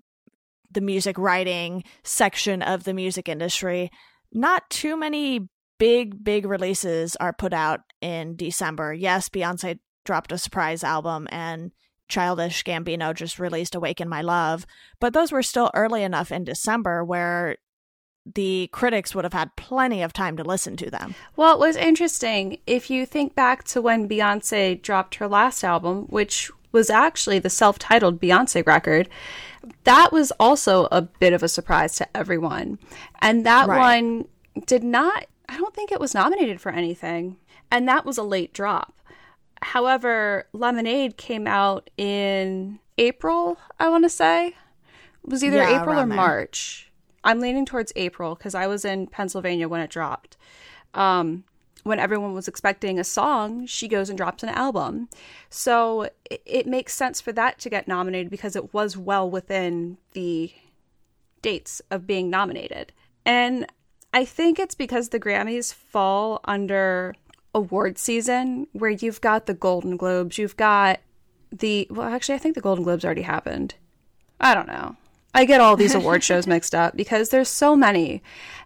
the 0.71 0.81
music 0.81 1.19
writing 1.19 1.85
section 2.05 2.63
of 2.63 2.85
the 2.85 2.95
music 2.95 3.29
industry, 3.29 3.91
not 4.33 4.69
too 4.69 4.97
many 4.97 5.49
big, 5.79 6.23
big 6.23 6.47
releases 6.47 7.17
are 7.17 7.33
put 7.33 7.53
out 7.53 7.81
in 8.01 8.37
December. 8.37 8.93
Yes, 8.93 9.29
Beyonce 9.29 9.79
dropped 10.05 10.33
a 10.33 10.39
surprise 10.39 10.85
album 10.85 11.29
and 11.31 11.73
Childish 12.09 12.65
Gambino 12.65 13.15
just 13.15 13.39
released 13.39 13.75
Awaken 13.75 14.09
My 14.09 14.23
Love, 14.23 14.67
but 14.99 15.13
those 15.13 15.31
were 15.31 15.43
still 15.43 15.71
early 15.75 16.03
enough 16.03 16.33
in 16.33 16.45
December 16.45 17.05
where 17.05 17.57
the 18.35 18.69
critics 18.73 19.15
would 19.15 19.25
have 19.25 19.33
had 19.33 19.57
plenty 19.57 20.03
of 20.03 20.13
time 20.13 20.37
to 20.37 20.45
listen 20.45 20.77
to 20.77 20.91
them. 20.91 21.15
Well, 21.37 21.55
it 21.55 21.59
was 21.61 21.77
interesting. 21.77 22.59
If 22.67 22.91
you 22.91 23.07
think 23.07 23.35
back 23.35 23.65
to 23.65 23.81
when 23.81 24.09
Beyonce 24.09 24.81
dropped 24.81 25.17
her 25.17 25.29
last 25.29 25.65
album, 25.65 26.07
which 26.09 26.51
was 26.73 26.91
actually 26.91 27.39
the 27.39 27.51
self 27.51 27.79
titled 27.79 28.21
Beyonce 28.21 28.67
record, 28.67 29.09
that 29.85 30.13
was 30.13 30.31
also 30.33 30.89
a 30.91 31.03
bit 31.03 31.33
of 31.33 31.43
a 31.43 31.49
surprise 31.49 31.97
to 31.97 32.17
everyone. 32.17 32.79
And 33.21 33.47
that 33.47 33.69
right. 33.69 33.79
one 33.79 34.29
did 34.67 34.85
not, 34.85 35.27
I 35.49 35.57
don't 35.57 35.75
think 35.75 35.90
it 35.90 36.00
was 36.00 36.14
nominated 36.14 36.61
for 36.61 36.71
anything. 36.71 37.37
And 37.71 37.88
that 37.88 38.05
was 38.05 38.19
a 38.19 38.23
late 38.23 38.52
drop. 38.52 39.00
However, 39.62 40.47
Lemonade 40.52 41.17
came 41.17 41.47
out 41.47 41.90
in 41.97 42.78
April, 42.97 43.59
I 43.78 43.88
want 43.88 44.05
to 44.05 44.09
say. 44.09 44.49
It 44.49 45.31
was 45.31 45.43
either 45.43 45.59
yeah, 45.59 45.81
April 45.81 45.99
or 45.99 46.07
March. 46.07 46.85
There. 46.85 47.31
I'm 47.33 47.40
leaning 47.40 47.67
towards 47.67 47.93
April 47.97 48.35
because 48.35 48.55
I 48.55 48.67
was 48.67 48.85
in 48.85 49.09
Pennsylvania 49.09 49.69
when 49.69 49.81
it 49.81 49.90
dropped. 49.90 50.37
Um, 50.95 51.45
when 51.83 51.99
everyone 51.99 52.35
was 52.35 52.49
expecting 52.49 52.99
a 52.99 53.05
song, 53.05 53.67
she 53.67 53.88
goes 53.88 54.09
and 54.09 54.17
drops 54.17 54.43
an 54.43 54.49
album. 54.50 55.09
So 55.50 56.02
it, 56.31 56.43
it, 56.45 56.67
makes 56.67 56.95
sense 56.95 57.21
for 57.21 57.33
that 57.33 57.59
to 57.61 57.71
get 57.71 57.88
nominated 57.88 58.31
because 58.31 58.57
it 58.57 58.75
was 58.75 58.97
well 58.97 59.28
within 59.31 59.99
the 60.12 60.52
dates 61.40 61.81
of 61.90 62.07
being 62.07 62.31
nominated. 62.31 62.93
And 63.25 63.67
I 64.19 64.25
think 64.25 64.59
it's 64.59 64.75
because 64.75 65.11
the 65.11 65.21
Grammys 65.21 65.73
fall 65.73 66.41
under 66.43 67.15
award 67.55 67.99
season 67.99 68.67
where 68.73 68.91
you've 68.91 69.21
got 69.21 69.47
the 69.47 69.55
Golden 69.55 69.97
Globes, 69.97 70.39
you've 70.39 70.57
got 70.57 70.99
the 71.53 71.87
well 71.89 72.09
actually 72.09 72.35
I 72.35 72.39
think 72.39 72.57
the 72.57 72.61
Golden 72.61 72.83
Globes 72.83 73.05
already 73.05 73.23
happened. 73.23 73.77
I 74.41 74.55
don't 74.55 74.67
know. 74.67 74.97
I 75.35 75.45
get 75.45 75.61
all 75.61 75.77
these 75.77 75.95
award 75.95 76.25
shows 76.25 76.47
mixed 76.49 76.75
up 76.75 76.97
because 76.97 77.29
there's 77.29 77.49
so 77.49 77.77
many 77.77 78.21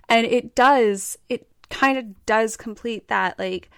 and 0.09 0.27
it 0.27 0.55
does 0.55 1.19
it 1.29 1.47
kind 1.69 1.99
of 1.99 2.25
does 2.25 2.57
complete 2.57 3.09
that 3.09 3.39
like 3.39 3.69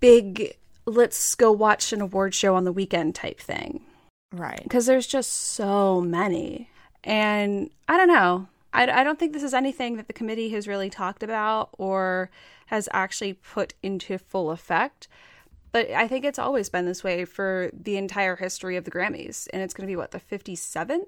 big 0.00 0.56
let's 0.84 1.36
go 1.36 1.52
watch 1.52 1.92
an 1.92 2.00
award 2.00 2.34
show 2.34 2.56
on 2.56 2.64
the 2.64 2.72
weekend 2.72 3.14
type 3.14 3.38
thing. 3.38 3.82
Right. 4.32 4.64
Because 4.64 4.86
there's 4.86 5.06
just 5.06 5.32
so 5.32 6.00
many. 6.00 6.70
And 7.04 7.70
I 7.86 7.96
don't 7.96 8.08
know. 8.08 8.48
I, 8.72 8.88
I 9.00 9.04
don't 9.04 9.18
think 9.18 9.32
this 9.32 9.42
is 9.42 9.54
anything 9.54 9.96
that 9.96 10.06
the 10.06 10.12
committee 10.12 10.50
has 10.50 10.68
really 10.68 10.90
talked 10.90 11.22
about 11.22 11.70
or 11.78 12.30
has 12.66 12.88
actually 12.92 13.34
put 13.34 13.74
into 13.82 14.18
full 14.18 14.50
effect. 14.50 15.08
But 15.72 15.90
I 15.90 16.08
think 16.08 16.24
it's 16.24 16.38
always 16.38 16.68
been 16.68 16.86
this 16.86 17.04
way 17.04 17.24
for 17.24 17.70
the 17.72 17.96
entire 17.96 18.36
history 18.36 18.76
of 18.76 18.84
the 18.84 18.90
Grammys. 18.90 19.48
And 19.52 19.62
it's 19.62 19.74
going 19.74 19.86
to 19.86 19.90
be 19.90 19.96
what, 19.96 20.10
the 20.10 20.20
57th 20.20 21.06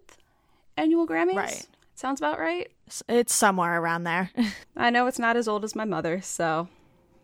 annual 0.76 1.07
Grammys? 1.07 1.35
Right. 1.35 1.66
Sounds 1.95 2.21
about 2.21 2.38
right. 2.38 2.71
It's 3.09 3.35
somewhere 3.35 3.81
around 3.81 4.04
there. 4.04 4.31
I 4.76 4.90
know 4.90 5.07
it's 5.07 5.19
not 5.19 5.37
as 5.37 5.49
old 5.49 5.64
as 5.64 5.75
my 5.76 5.85
mother, 5.85 6.21
so 6.21 6.69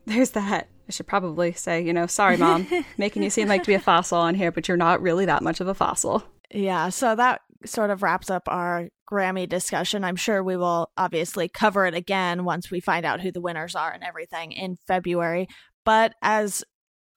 there's 0.07 0.30
that. 0.30 0.68
I 0.88 0.92
should 0.92 1.07
probably 1.07 1.52
say, 1.52 1.83
you 1.83 1.92
know, 1.92 2.07
sorry, 2.07 2.37
mom, 2.37 2.66
making 2.97 3.23
you 3.23 3.30
seem 3.30 3.49
like 3.49 3.62
to 3.62 3.66
be 3.66 3.75
a 3.75 3.80
fossil 3.80 4.18
on 4.18 4.35
here, 4.35 4.50
but 4.50 4.68
you're 4.68 4.76
not 4.76 5.02
really 5.02 5.26
that 5.26 5.42
much 5.42 5.61
of 5.61 5.68
a 5.68 5.75
fossil. 5.75 6.23
Yeah, 6.50 6.88
so 6.88 7.14
that 7.14 7.42
sort 7.65 7.91
of 7.91 8.03
wraps 8.03 8.31
up 8.31 8.45
our 8.47 8.88
Grammy 9.11 9.49
discussion. 9.49 10.05
I'm 10.05 10.17
sure 10.17 10.43
we 10.43 10.57
will 10.57 10.91
obviously 10.97 11.49
cover 11.49 11.87
it 11.87 11.95
again 11.95 12.45
once 12.45 12.71
we 12.71 12.81
find 12.81 13.05
out 13.05 13.21
who 13.21 13.33
the 13.33 13.41
winners 13.41 13.75
are 13.75 13.91
and 13.91 14.05
everything 14.05 14.53
in 14.53 14.77
February. 14.87 15.49
But 15.85 16.15
as 16.23 16.65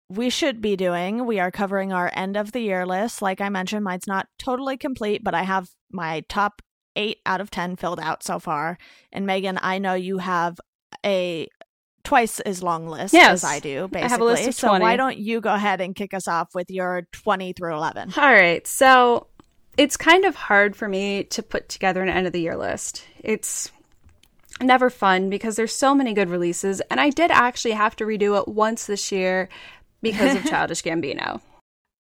we 0.10 0.30
should 0.30 0.62
be 0.62 0.76
doing, 0.76 1.26
we 1.26 1.40
are 1.40 1.52
covering 1.52 1.94
our 1.94 2.12
end 2.14 2.36
of 2.38 2.52
the 2.52 2.60
year 2.62 2.86
list. 2.86 3.22
Like 3.22 3.40
I 3.40 3.50
mentioned, 3.50 3.84
mine's 3.84 4.08
not 4.08 4.28
totally 4.40 4.78
complete, 4.78 5.24
but 5.24 5.34
I 5.34 5.44
have 5.44 5.70
my 5.92 6.24
top 6.28 6.62
eight 6.96 7.20
out 7.26 7.42
of 7.42 7.52
10 7.52 7.78
filled 7.78 8.00
out 8.00 8.24
so 8.24 8.40
far. 8.40 8.78
And 9.12 9.26
Megan, 9.26 9.60
I 9.62 9.78
know 9.78 9.94
you 9.94 10.18
have 10.18 10.60
a 11.06 11.48
twice 12.04 12.40
as 12.42 12.64
long 12.64 12.88
list 12.88 13.14
yes, 13.14 13.32
as 13.32 13.44
I 13.44 13.60
do, 13.60 13.88
basically. 13.88 14.02
I 14.02 14.10
have 14.10 14.22
a 14.22 14.26
list 14.26 14.50
of 14.50 14.58
20. 14.58 14.80
So 14.80 14.82
why 14.82 14.96
don't 14.96 15.18
you 15.18 15.40
go 15.40 15.54
ahead 15.54 15.82
and 15.82 15.96
kick 15.96 16.14
us 16.14 16.28
off 16.28 16.50
with 16.54 16.70
your 16.70 17.08
20 17.14 17.54
through 17.54 17.76
11? 17.76 18.14
All 18.18 18.24
right. 18.24 18.66
So 18.68 19.28
it's 19.82 19.98
kind 19.98 20.26
of 20.26 20.36
hard 20.36 20.76
for 20.76 20.88
me 20.88 21.24
to 21.24 21.42
put 21.42 21.68
together 21.68 22.04
an 22.04 22.10
end 22.10 22.28
of 22.28 22.34
the 22.34 22.42
year 22.42 22.56
list. 22.56 23.04
It's 23.20 23.72
never 24.62 24.92
fun 24.92 25.32
because 25.32 25.56
there's 25.56 25.74
so 25.74 25.96
many 25.96 26.14
good 26.14 26.30
releases. 26.30 26.82
And 26.92 27.00
I 27.00 27.10
did 27.10 27.32
actually 27.32 27.72
have 27.72 27.96
to 27.96 28.04
redo 28.04 28.40
it 28.40 28.48
once 28.48 28.86
this 28.86 29.12
year 29.12 29.50
because 30.04 30.36
of 30.36 30.46
Childish 30.50 30.84
Gambino. 30.84 31.42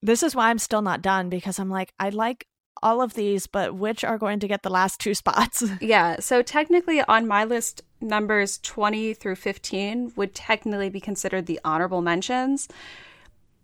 This 0.04 0.22
is 0.22 0.36
why 0.36 0.52
I'm 0.52 0.60
still 0.60 0.84
not 0.84 1.02
done 1.02 1.30
because 1.30 1.58
I'm 1.58 1.72
like, 1.72 1.92
I 2.00 2.10
like 2.10 2.46
all 2.84 3.02
of 3.02 3.16
these, 3.16 3.48
but 3.48 3.74
which 3.74 4.04
are 4.04 4.20
going 4.20 4.40
to 4.42 4.48
get 4.48 4.62
the 4.62 4.70
last 4.70 5.00
two 5.00 5.16
spots? 5.16 5.64
yeah. 5.82 6.18
So 6.20 6.44
technically, 6.44 7.02
on 7.02 7.28
my 7.28 7.46
list, 7.46 7.82
numbers 8.00 8.60
20 8.60 9.16
through 9.16 9.38
15 9.38 10.14
would 10.16 10.36
technically 10.36 10.92
be 10.92 11.00
considered 11.00 11.48
the 11.48 11.60
honorable 11.66 12.04
mentions. 12.04 12.68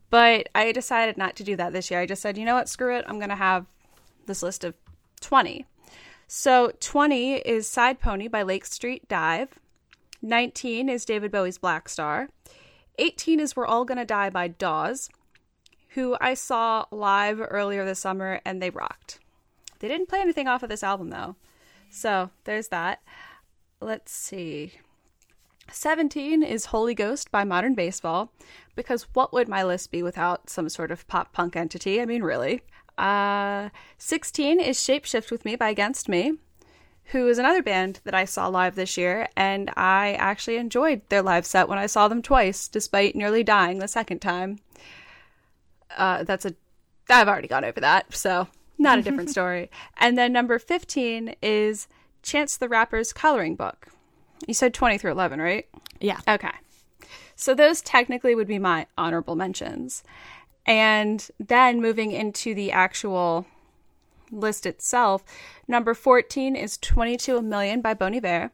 But 0.09 0.49
I 0.55 0.71
decided 0.71 1.17
not 1.17 1.35
to 1.35 1.43
do 1.43 1.55
that 1.57 1.71
this 1.71 1.91
year. 1.91 1.99
I 1.99 2.07
just 2.07 2.23
said, 2.23 2.35
you 2.35 2.45
know 2.45 2.55
what, 2.55 2.67
screw 2.67 2.97
it. 2.97 3.05
I'm 3.07 3.19
going 3.19 3.29
to 3.29 3.35
have 3.35 3.67
this 4.27 4.43
list 4.43 4.63
of 4.63 4.75
20. 5.21 5.65
So 6.27 6.71
20 6.79 7.35
is 7.35 7.67
Side 7.67 7.99
Pony 7.99 8.27
by 8.27 8.43
Lake 8.43 8.65
Street 8.65 9.07
Dive. 9.07 9.59
19 10.21 10.89
is 10.89 11.05
David 11.05 11.31
Bowie's 11.31 11.57
Black 11.57 11.89
Star. 11.89 12.29
18 12.99 13.39
is 13.39 13.55
We're 13.55 13.65
All 13.65 13.85
Gonna 13.85 14.05
Die 14.05 14.29
by 14.29 14.47
Dawes 14.47 15.09
who 15.97 16.15
I 16.21 16.35
saw 16.35 16.85
live 16.91 17.41
earlier 17.41 17.83
this 17.83 17.97
summer 17.97 18.39
and 18.45 18.61
they 18.61 18.69
rocked. 18.69 19.19
They 19.79 19.87
didn't 19.87 20.09
play 20.09 20.21
anything 20.21 20.47
off 20.47 20.61
of 20.61 20.69
this 20.69 20.83
album 20.83 21.09
though. 21.09 21.35
So 21.89 22.29
there's 22.43 22.67
that. 22.67 23.01
Let's 23.81 24.11
see. 24.11 24.73
17 25.71 26.43
is 26.43 26.65
Holy 26.65 26.93
Ghost 26.93 27.31
by 27.31 27.43
Modern 27.43 27.73
Baseball, 27.73 28.31
because 28.75 29.07
what 29.13 29.33
would 29.33 29.49
my 29.49 29.63
list 29.63 29.89
be 29.89 30.03
without 30.03 30.51
some 30.51 30.69
sort 30.69 30.91
of 30.91 31.07
pop 31.07 31.33
punk 31.33 31.55
entity? 31.55 31.99
I 31.99 32.05
mean, 32.05 32.21
really. 32.21 32.61
Uh, 32.97 33.69
16 33.97 34.59
is 34.59 34.77
Shapeshift 34.77 35.31
with 35.31 35.45
Me 35.45 35.55
by 35.55 35.69
Against 35.69 36.09
Me, 36.09 36.33
who 37.05 37.27
is 37.27 37.37
another 37.37 37.61
band 37.61 37.99
that 38.03 38.15
I 38.15 38.25
saw 38.25 38.47
live 38.47 38.75
this 38.75 38.97
year, 38.97 39.27
and 39.35 39.71
I 39.77 40.13
actually 40.13 40.57
enjoyed 40.57 41.01
their 41.09 41.21
live 41.21 41.45
set 41.45 41.69
when 41.69 41.77
I 41.77 41.85
saw 41.85 42.07
them 42.07 42.21
twice, 42.21 42.67
despite 42.67 43.15
nearly 43.15 43.43
dying 43.43 43.79
the 43.79 43.87
second 43.87 44.19
time. 44.19 44.59
Uh, 45.95 46.23
that's 46.23 46.45
a. 46.45 46.53
I've 47.09 47.27
already 47.27 47.47
gone 47.47 47.63
over 47.63 47.79
that, 47.79 48.13
so 48.13 48.47
not 48.77 48.99
a 48.99 49.01
different 49.01 49.29
story. 49.37 49.69
And 49.97 50.17
then 50.17 50.33
number 50.33 50.59
15 50.59 51.35
is 51.41 51.87
Chance 52.23 52.57
the 52.57 52.67
Rapper's 52.67 53.13
coloring 53.13 53.55
book. 53.55 53.87
You 54.47 54.53
said 54.53 54.73
20 54.73 54.97
through 54.97 55.11
11, 55.11 55.39
right? 55.39 55.65
Yeah. 55.99 56.19
Okay. 56.27 56.51
So 57.35 57.53
those 57.53 57.81
technically 57.81 58.35
would 58.35 58.47
be 58.47 58.59
my 58.59 58.87
honorable 58.97 59.35
mentions. 59.35 60.03
And 60.67 61.25
then 61.39 61.81
moving 61.81 62.11
into 62.11 62.53
the 62.53 62.73
actual 62.73 63.47
list 64.29 64.65
itself, 64.65 65.23
number 65.67 65.93
14 65.93 66.55
is 66.55 66.77
22 66.77 67.41
Million 67.41 67.81
by 67.81 67.93
Bon 67.93 68.13
Iver, 68.13 68.51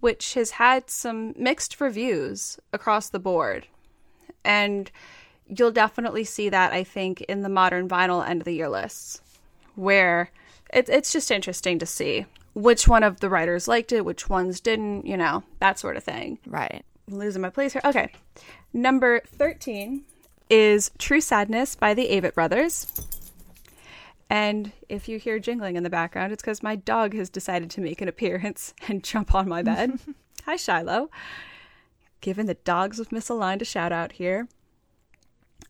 which 0.00 0.34
has 0.34 0.50
had 0.52 0.90
some 0.90 1.32
mixed 1.38 1.80
reviews 1.80 2.58
across 2.72 3.08
the 3.08 3.20
board. 3.20 3.68
And 4.44 4.90
you'll 5.46 5.70
definitely 5.70 6.24
see 6.24 6.48
that, 6.48 6.72
I 6.72 6.82
think, 6.82 7.20
in 7.22 7.42
the 7.42 7.48
modern 7.48 7.88
vinyl 7.88 8.28
end 8.28 8.40
of 8.40 8.44
the 8.44 8.54
year 8.54 8.68
lists, 8.68 9.20
where 9.76 10.30
it, 10.72 10.88
it's 10.88 11.12
just 11.12 11.30
interesting 11.30 11.78
to 11.78 11.86
see 11.86 12.26
which 12.52 12.88
one 12.88 13.04
of 13.04 13.20
the 13.20 13.30
writers 13.30 13.68
liked 13.68 13.92
it, 13.92 14.04
which 14.04 14.28
ones 14.28 14.60
didn't, 14.60 15.06
you 15.06 15.16
know, 15.16 15.44
that 15.60 15.78
sort 15.78 15.96
of 15.96 16.02
thing. 16.04 16.38
Right. 16.46 16.84
I'm 17.08 17.18
losing 17.18 17.42
my 17.42 17.50
place 17.50 17.72
here. 17.72 17.82
Okay. 17.84 18.10
Number 18.72 19.20
13 19.20 20.04
is 20.50 20.90
True 20.98 21.20
Sadness 21.20 21.74
by 21.76 21.94
the 21.94 22.08
Avett 22.08 22.34
Brothers. 22.34 22.86
And 24.30 24.72
if 24.88 25.08
you 25.08 25.18
hear 25.18 25.38
jingling 25.38 25.76
in 25.76 25.82
the 25.82 25.90
background, 25.90 26.32
it's 26.32 26.42
because 26.42 26.62
my 26.62 26.76
dog 26.76 27.14
has 27.14 27.28
decided 27.30 27.70
to 27.70 27.80
make 27.80 28.00
an 28.00 28.08
appearance 28.08 28.74
and 28.88 29.04
jump 29.04 29.34
on 29.34 29.48
my 29.48 29.62
bed. 29.62 29.98
Hi, 30.44 30.56
Shiloh. 30.56 31.10
Giving 32.20 32.46
the 32.46 32.54
dogs 32.54 32.98
of 32.98 33.10
Misaligned 33.10 33.62
a 33.62 33.64
shout 33.64 33.92
out 33.92 34.12
here. 34.12 34.48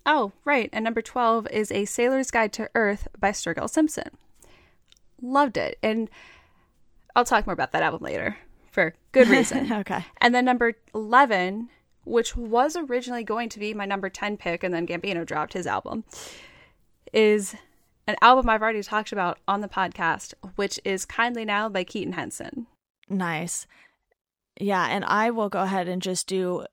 Oh, 0.07 0.33
right. 0.45 0.69
And 0.73 0.85
number 0.85 1.03
12 1.03 1.49
is 1.51 1.73
A 1.73 1.85
Sailor's 1.85 2.31
Guide 2.31 2.53
to 2.55 2.71
Earth 2.75 3.09
by 3.19 3.31
Sturgill 3.31 3.71
Simpson. 3.71 4.11
Loved 5.21 5.57
it. 5.57 5.79
And 5.83 6.11
I'll 7.17 7.25
talk 7.25 7.47
more 7.47 7.55
about 7.55 7.73
that 7.73 7.83
album 7.83 8.03
later 8.03 8.37
for 8.71 8.95
good 9.13 9.29
reason. 9.29 9.73
okay. 9.73 10.05
And 10.21 10.35
then 10.35 10.45
number 10.45 10.75
11, 10.95 11.71
which 12.05 12.37
was 12.37 12.77
originally 12.77 13.25
going 13.25 13.49
to 13.51 13.59
be 13.59 13.75
my 13.75 13.85
number 13.85 14.09
10 14.09 14.37
pick, 14.37 14.63
and 14.63 14.73
then 14.73 14.87
Gambino 14.87 15.25
dropped 15.25 15.53
his 15.53 15.67
album, 15.67 16.05
is 17.13 17.55
an 18.07 18.17
album 18.21 18.49
I've 18.49 18.63
already 18.63 18.83
talked 18.83 19.13
about 19.13 19.39
on 19.49 19.61
the 19.61 19.69
podcast, 19.69 20.35
which 20.57 20.79
is 20.85 21.05
Kindly 21.05 21.45
Now 21.45 21.69
by 21.69 21.85
Keaton 21.85 22.13
Henson. 22.13 22.67
Nice. 23.09 23.67
Yeah, 24.61 24.87
and 24.89 25.05
I 25.05 25.31
will 25.31 25.49
go 25.49 25.63
ahead 25.63 25.89
and 25.89 26.03
just 26.03 26.29
do 26.29 26.65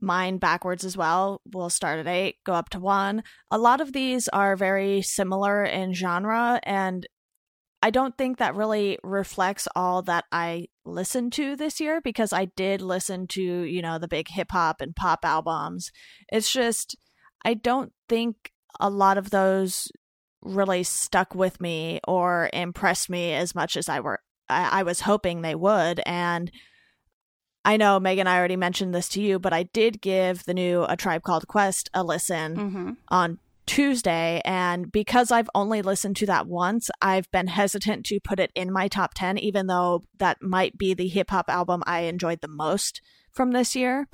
mine 0.00 0.38
backwards 0.38 0.84
as 0.84 0.96
well. 0.96 1.40
We'll 1.52 1.70
start 1.70 1.98
at 1.98 2.06
eight, 2.06 2.36
go 2.44 2.52
up 2.52 2.68
to 2.70 2.80
one. 2.80 3.22
A 3.50 3.58
lot 3.58 3.80
of 3.80 3.92
these 3.92 4.28
are 4.28 4.56
very 4.56 5.02
similar 5.02 5.64
in 5.64 5.94
genre, 5.94 6.60
and 6.62 7.06
I 7.82 7.90
don't 7.90 8.16
think 8.16 8.38
that 8.38 8.54
really 8.54 8.98
reflects 9.02 9.68
all 9.76 10.02
that 10.02 10.24
I 10.32 10.68
listened 10.84 11.32
to 11.34 11.56
this 11.56 11.78
year 11.80 12.00
because 12.00 12.32
I 12.32 12.46
did 12.46 12.80
listen 12.80 13.26
to, 13.28 13.42
you 13.42 13.82
know, 13.82 13.98
the 13.98 14.08
big 14.08 14.28
hip 14.28 14.50
hop 14.50 14.80
and 14.80 14.96
pop 14.96 15.20
albums. 15.24 15.90
It's 16.28 16.50
just, 16.50 16.96
I 17.44 17.54
don't 17.54 17.92
think 18.08 18.52
a 18.80 18.90
lot 18.90 19.18
of 19.18 19.30
those 19.30 19.88
really 20.42 20.82
stuck 20.82 21.34
with 21.34 21.60
me 21.60 22.00
or 22.06 22.50
impressed 22.52 23.10
me 23.10 23.34
as 23.34 23.54
much 23.54 23.76
as 23.76 23.88
I 23.88 24.00
were 24.00 24.20
I, 24.48 24.80
I 24.80 24.82
was 24.84 25.00
hoping 25.00 25.42
they 25.42 25.54
would. 25.54 26.00
And 26.06 26.50
I 27.64 27.76
know 27.76 27.98
Megan, 27.98 28.28
I 28.28 28.38
already 28.38 28.56
mentioned 28.56 28.94
this 28.94 29.08
to 29.10 29.20
you, 29.20 29.38
but 29.40 29.52
I 29.52 29.64
did 29.64 30.00
give 30.00 30.44
the 30.44 30.54
new 30.54 30.84
A 30.88 30.96
Tribe 30.96 31.22
Called 31.22 31.48
Quest 31.48 31.90
a 31.92 32.04
listen 32.04 32.56
Mm-hmm. 32.56 32.90
on 33.08 33.38
Tuesday. 33.66 34.40
And 34.44 34.90
because 34.90 35.30
I've 35.30 35.50
only 35.54 35.82
listened 35.82 36.16
to 36.16 36.26
that 36.26 36.46
once, 36.46 36.90
I've 37.02 37.30
been 37.30 37.48
hesitant 37.48 38.06
to 38.06 38.20
put 38.20 38.40
it 38.40 38.52
in 38.54 38.72
my 38.72 38.88
top 38.88 39.14
10, 39.14 39.38
even 39.38 39.66
though 39.66 40.02
that 40.18 40.40
might 40.40 40.78
be 40.78 40.94
the 40.94 41.08
hip 41.08 41.30
hop 41.30 41.48
album 41.48 41.82
I 41.86 42.00
enjoyed 42.00 42.40
the 42.40 42.48
most 42.48 43.00
from 43.32 43.52
this 43.52 43.76
year. 43.76 44.08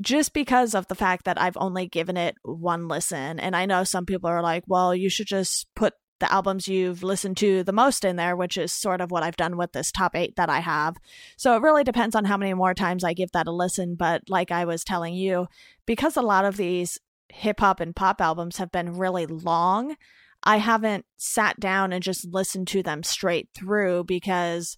Just 0.00 0.34
because 0.34 0.74
of 0.74 0.86
the 0.88 0.94
fact 0.94 1.24
that 1.24 1.40
I've 1.40 1.56
only 1.56 1.86
given 1.86 2.18
it 2.18 2.36
one 2.42 2.86
listen. 2.86 3.40
And 3.40 3.56
I 3.56 3.64
know 3.64 3.82
some 3.82 4.04
people 4.04 4.28
are 4.28 4.42
like, 4.42 4.64
well, 4.66 4.94
you 4.94 5.08
should 5.08 5.26
just 5.26 5.66
put 5.74 5.94
the 6.18 6.32
albums 6.32 6.68
you've 6.68 7.02
listened 7.02 7.36
to 7.38 7.62
the 7.62 7.72
most 7.72 8.04
in 8.04 8.16
there, 8.16 8.36
which 8.36 8.56
is 8.56 8.72
sort 8.72 9.00
of 9.00 9.10
what 9.10 9.22
I've 9.22 9.36
done 9.36 9.56
with 9.56 9.72
this 9.72 9.92
top 9.92 10.14
eight 10.14 10.36
that 10.36 10.48
I 10.48 10.60
have. 10.60 10.96
So 11.36 11.54
it 11.54 11.62
really 11.62 11.84
depends 11.84 12.14
on 12.14 12.24
how 12.24 12.36
many 12.36 12.54
more 12.54 12.74
times 12.74 13.04
I 13.04 13.12
give 13.12 13.32
that 13.32 13.46
a 13.46 13.52
listen. 13.52 13.96
But 13.96 14.22
like 14.28 14.50
I 14.50 14.64
was 14.64 14.84
telling 14.84 15.14
you, 15.14 15.46
because 15.84 16.16
a 16.16 16.22
lot 16.22 16.44
of 16.44 16.56
these 16.56 16.98
hip 17.30 17.60
hop 17.60 17.80
and 17.80 17.94
pop 17.94 18.20
albums 18.20 18.56
have 18.58 18.70
been 18.70 18.96
really 18.96 19.26
long, 19.26 19.96
I 20.42 20.58
haven't 20.58 21.06
sat 21.16 21.58
down 21.58 21.92
and 21.92 22.02
just 22.02 22.26
listened 22.26 22.68
to 22.68 22.82
them 22.82 23.02
straight 23.02 23.48
through 23.54 24.04
because, 24.04 24.76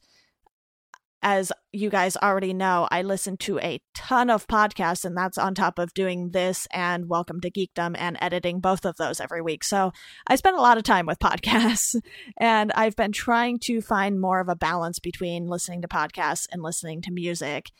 as 1.22 1.52
you 1.72 1.90
guys 1.90 2.16
already 2.16 2.54
know, 2.54 2.88
I 2.90 3.02
listen 3.02 3.36
to 3.38 3.58
a 3.58 3.80
ton 3.94 4.30
of 4.30 4.46
podcasts, 4.46 5.04
and 5.04 5.16
that's 5.16 5.36
on 5.36 5.54
top 5.54 5.78
of 5.78 5.92
doing 5.92 6.30
this 6.30 6.66
and 6.72 7.08
Welcome 7.08 7.40
to 7.40 7.50
Geekdom 7.50 7.96
and 7.98 8.16
editing 8.20 8.60
both 8.60 8.86
of 8.86 8.96
those 8.96 9.20
every 9.20 9.42
week. 9.42 9.62
So 9.62 9.92
I 10.26 10.36
spend 10.36 10.56
a 10.56 10.62
lot 10.62 10.78
of 10.78 10.84
time 10.84 11.04
with 11.04 11.18
podcasts, 11.22 11.94
and 12.38 12.72
I've 12.72 12.96
been 12.96 13.12
trying 13.12 13.58
to 13.64 13.82
find 13.82 14.20
more 14.20 14.40
of 14.40 14.48
a 14.48 14.56
balance 14.56 14.98
between 14.98 15.48
listening 15.48 15.82
to 15.82 15.88
podcasts 15.88 16.46
and 16.50 16.62
listening 16.62 17.02
to 17.02 17.12
music. 17.12 17.72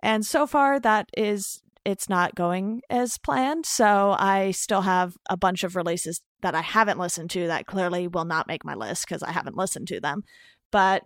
And 0.00 0.24
so 0.24 0.46
far, 0.46 0.78
that 0.80 1.08
is 1.16 1.62
it's 1.84 2.08
not 2.08 2.34
going 2.34 2.82
as 2.90 3.18
planned. 3.18 3.66
So 3.66 4.14
I 4.18 4.52
still 4.52 4.82
have 4.82 5.16
a 5.28 5.36
bunch 5.36 5.64
of 5.64 5.76
releases 5.76 6.20
that 6.42 6.54
I 6.54 6.60
haven't 6.60 6.98
listened 6.98 7.30
to 7.30 7.46
that 7.48 7.66
clearly 7.66 8.08
will 8.08 8.24
not 8.24 8.48
make 8.48 8.64
my 8.64 8.74
list 8.74 9.06
because 9.06 9.22
I 9.22 9.32
haven't 9.32 9.56
listened 9.56 9.88
to 9.88 10.00
them. 10.00 10.22
But 10.70 11.02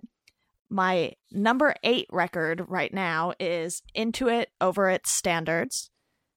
my 0.68 1.12
number 1.30 1.74
eight 1.82 2.06
record 2.10 2.64
right 2.68 2.92
now 2.92 3.32
is 3.38 3.82
Into 3.94 4.28
It 4.28 4.50
Over 4.60 4.88
Its 4.88 5.14
Standards. 5.14 5.90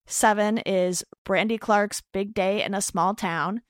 Seven 0.05 0.57
is 0.59 1.03
Brandy 1.23 1.57
Clark's 1.57 2.01
Big 2.13 2.33
Day 2.33 2.63
in 2.63 2.73
a 2.73 2.81
Small 2.81 3.13
Town. 3.15 3.61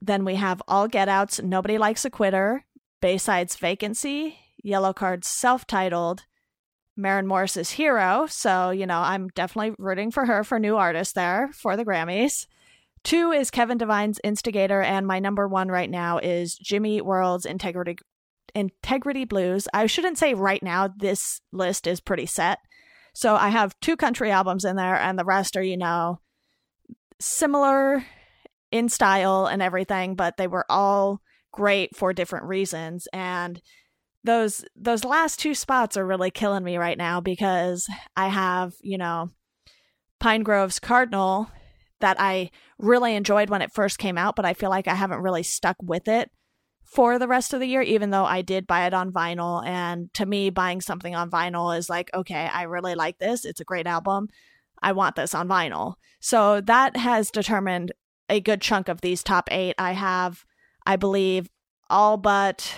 Then 0.00 0.24
we 0.24 0.36
have 0.36 0.62
All 0.66 0.88
Get 0.88 1.08
Out's 1.08 1.40
Nobody 1.40 1.78
Likes 1.78 2.04
a 2.04 2.10
Quitter, 2.10 2.64
Bayside's 3.00 3.56
Vacancy, 3.56 4.38
Yellowcard's 4.64 5.28
self 5.28 5.66
titled, 5.66 6.24
Maren 6.96 7.26
Morris's 7.26 7.70
Hero. 7.70 8.26
So, 8.28 8.70
you 8.70 8.86
know, 8.86 8.98
I'm 8.98 9.28
definitely 9.28 9.74
rooting 9.78 10.10
for 10.10 10.26
her 10.26 10.44
for 10.44 10.58
new 10.58 10.76
artists 10.76 11.14
there 11.14 11.50
for 11.54 11.76
the 11.76 11.84
Grammys. 11.84 12.46
Two 13.04 13.32
is 13.32 13.50
Kevin 13.50 13.78
Devine's 13.78 14.20
Instigator, 14.22 14.80
and 14.80 15.06
my 15.06 15.18
number 15.18 15.48
one 15.48 15.68
right 15.68 15.90
now 15.90 16.18
is 16.18 16.54
Jimmy 16.54 17.00
World's 17.00 17.46
Integrity 17.46 17.96
Integrity 18.54 19.24
Blues. 19.24 19.66
I 19.72 19.86
shouldn't 19.86 20.18
say 20.18 20.34
right 20.34 20.62
now, 20.62 20.88
this 20.96 21.40
list 21.52 21.86
is 21.86 22.00
pretty 22.00 22.26
set. 22.26 22.58
So 23.14 23.34
I 23.34 23.48
have 23.48 23.78
two 23.80 23.96
country 23.96 24.30
albums 24.30 24.64
in 24.64 24.76
there, 24.76 24.96
and 24.96 25.18
the 25.18 25.24
rest 25.24 25.56
are, 25.56 25.62
you 25.62 25.76
know, 25.76 26.20
similar 27.18 28.04
in 28.70 28.88
style 28.88 29.46
and 29.46 29.62
everything, 29.62 30.14
but 30.14 30.36
they 30.36 30.46
were 30.46 30.66
all 30.68 31.20
great 31.52 31.96
for 31.96 32.12
different 32.12 32.46
reasons. 32.46 33.06
And 33.12 33.60
those 34.24 34.64
those 34.76 35.04
last 35.04 35.40
two 35.40 35.54
spots 35.54 35.96
are 35.96 36.06
really 36.06 36.30
killing 36.30 36.64
me 36.64 36.76
right 36.76 36.98
now 36.98 37.20
because 37.20 37.88
I 38.16 38.28
have, 38.28 38.74
you 38.80 38.98
know, 38.98 39.30
Pinegrove's 40.20 40.78
Cardinal 40.78 41.50
that 42.00 42.20
I 42.20 42.50
really 42.78 43.14
enjoyed 43.14 43.50
when 43.50 43.62
it 43.62 43.72
first 43.72 43.98
came 43.98 44.18
out, 44.18 44.36
but 44.36 44.44
I 44.44 44.54
feel 44.54 44.70
like 44.70 44.88
I 44.88 44.94
haven't 44.94 45.22
really 45.22 45.42
stuck 45.42 45.76
with 45.82 46.08
it 46.08 46.30
for 46.84 47.18
the 47.18 47.28
rest 47.28 47.54
of 47.54 47.60
the 47.60 47.66
year, 47.66 47.80
even 47.80 48.10
though 48.10 48.24
I 48.24 48.42
did 48.42 48.66
buy 48.66 48.86
it 48.86 48.92
on 48.92 49.12
vinyl. 49.12 49.64
And 49.66 50.12
to 50.14 50.26
me, 50.26 50.50
buying 50.50 50.80
something 50.80 51.14
on 51.14 51.30
vinyl 51.30 51.76
is 51.76 51.88
like, 51.88 52.10
okay, 52.12 52.50
I 52.52 52.64
really 52.64 52.94
like 52.94 53.18
this. 53.18 53.44
It's 53.44 53.60
a 53.60 53.64
great 53.64 53.86
album. 53.86 54.28
I 54.82 54.92
want 54.92 55.16
this 55.16 55.34
on 55.34 55.48
vinyl. 55.48 55.94
So 56.20 56.60
that 56.62 56.96
has 56.96 57.30
determined 57.30 57.92
a 58.28 58.40
good 58.40 58.60
chunk 58.60 58.88
of 58.88 59.00
these 59.00 59.22
top 59.22 59.48
eight. 59.50 59.74
I 59.78 59.92
have, 59.92 60.44
I 60.84 60.96
believe, 60.96 61.48
all 61.88 62.16
but 62.16 62.76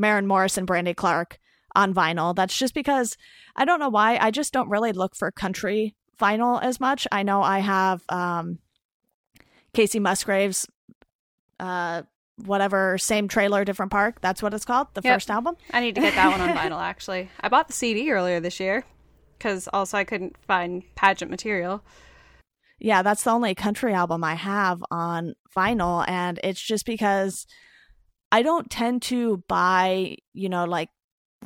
Maren 0.00 0.26
Morris 0.26 0.56
and 0.56 0.66
Brandy 0.66 0.94
Clark 0.94 1.38
on 1.76 1.94
vinyl. 1.94 2.34
That's 2.34 2.56
just 2.56 2.74
because 2.74 3.16
I 3.54 3.64
don't 3.64 3.78
know 3.78 3.88
why. 3.88 4.16
I 4.16 4.30
just 4.30 4.52
don't 4.52 4.68
really 4.68 4.92
look 4.92 5.14
for 5.14 5.30
country 5.30 5.94
vinyl 6.20 6.60
as 6.62 6.80
much. 6.80 7.06
I 7.12 7.22
know 7.22 7.42
I 7.42 7.60
have 7.60 8.02
um, 8.08 8.58
Kacey 9.74 10.00
Musgraves, 10.00 10.66
uh, 11.60 12.02
whatever, 12.44 12.98
same 12.98 13.28
trailer, 13.28 13.64
different 13.64 13.92
park. 13.92 14.20
That's 14.20 14.42
what 14.42 14.54
it's 14.54 14.64
called, 14.64 14.88
the 14.94 15.02
Yep. 15.04 15.14
first 15.14 15.30
album. 15.30 15.56
I 15.72 15.80
need 15.80 15.94
to 15.94 16.00
get 16.00 16.14
that 16.14 16.30
one 16.30 16.40
on 16.40 16.56
vinyl, 16.56 16.80
actually. 16.80 17.30
I 17.40 17.48
bought 17.48 17.68
the 17.68 17.72
CD 17.74 18.10
earlier 18.10 18.40
this 18.40 18.58
year 18.60 18.84
because 19.38 19.68
also 19.72 19.96
I 19.98 20.04
couldn't 20.04 20.36
find 20.46 20.82
pageant 20.96 21.30
material. 21.30 21.82
Yeah, 22.78 23.02
that's 23.02 23.24
the 23.24 23.30
only 23.30 23.54
country 23.54 23.92
album 23.92 24.24
I 24.24 24.34
have 24.34 24.82
on 24.90 25.34
vinyl. 25.54 26.04
And 26.08 26.40
it's 26.42 26.60
just 26.62 26.86
because 26.86 27.46
I 28.32 28.42
don't 28.42 28.70
tend 28.70 29.02
to 29.02 29.38
buy, 29.48 30.16
you 30.32 30.48
know, 30.48 30.64
like 30.64 30.90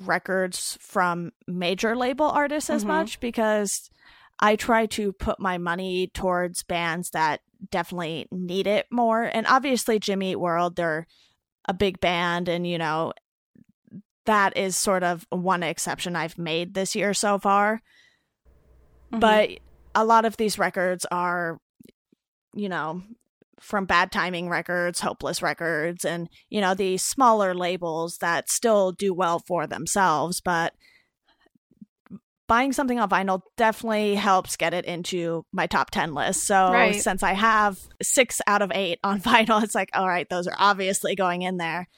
records 0.01 0.77
from 0.81 1.33
major 1.47 1.97
label 1.97 2.27
artists 2.27 2.69
as 2.69 2.85
Mhm. 2.85 2.89
much 2.89 3.21
because 3.21 3.91
I 4.41 4.57
try 4.57 4.87
to 4.87 5.13
put 5.13 5.39
my 5.39 5.59
money 5.59 6.09
towards 6.09 6.63
bands 6.65 7.11
that 7.11 7.41
definitely 7.71 8.27
need 8.31 8.67
it 8.67 8.87
more. 8.91 9.23
And 9.23 9.47
obviously, 9.47 9.99
Jimmy 9.99 10.33
Eat 10.33 10.37
World, 10.37 10.77
they're 10.77 11.07
a 11.67 11.73
big 11.73 12.01
band, 12.01 12.49
and 12.49 12.67
you 12.67 12.77
know, 12.77 13.13
that 14.27 14.57
is 14.57 14.77
sort 14.77 15.03
of 15.03 15.27
one 15.31 15.63
exception 15.63 16.17
I've 16.17 16.37
made 16.39 16.75
this 16.75 16.95
year 16.97 17.15
so 17.15 17.39
far. 17.39 17.81
Mhm. 19.13 19.21
But 19.21 19.51
a 19.95 20.05
lot 20.05 20.25
of 20.25 20.37
these 20.37 20.59
records 20.59 21.07
are, 21.11 21.61
you 22.53 22.69
know, 22.69 23.03
from 23.61 23.87
Bad 23.87 24.13
Timing 24.13 24.49
Records, 24.49 25.01
Hopeless 25.01 25.43
Records, 25.43 26.05
and, 26.05 26.29
you 26.49 26.61
know, 26.61 26.75
the 26.75 26.97
smaller 26.97 27.55
labels 27.55 28.19
that 28.19 28.51
still 28.51 28.93
do 28.93 29.13
well 29.15 29.39
for 29.39 29.67
themselves. 29.67 30.41
But 30.41 30.75
buying 32.47 32.73
something 32.73 33.01
on 33.01 33.09
vinyl 33.09 33.41
definitely 33.57 34.15
helps 34.17 34.57
get 34.57 34.75
it 34.75 34.85
into 34.85 35.45
my 35.53 35.67
top 35.67 35.91
10 35.91 36.15
list. 36.15 36.45
So 36.45 36.73
Right. 36.73 37.03
since 37.03 37.23
I 37.23 37.33
have 37.33 37.79
six 38.03 38.41
out 38.47 38.63
of 38.63 38.71
eight 38.75 38.99
on 39.03 39.21
vinyl, 39.23 39.63
it's 39.63 39.75
like, 39.75 39.91
all 39.95 40.09
right, 40.09 40.29
those 40.29 40.47
are 40.47 40.57
obviously 40.59 41.15
going 41.15 41.43
in 41.43 41.57
there. 41.57 41.89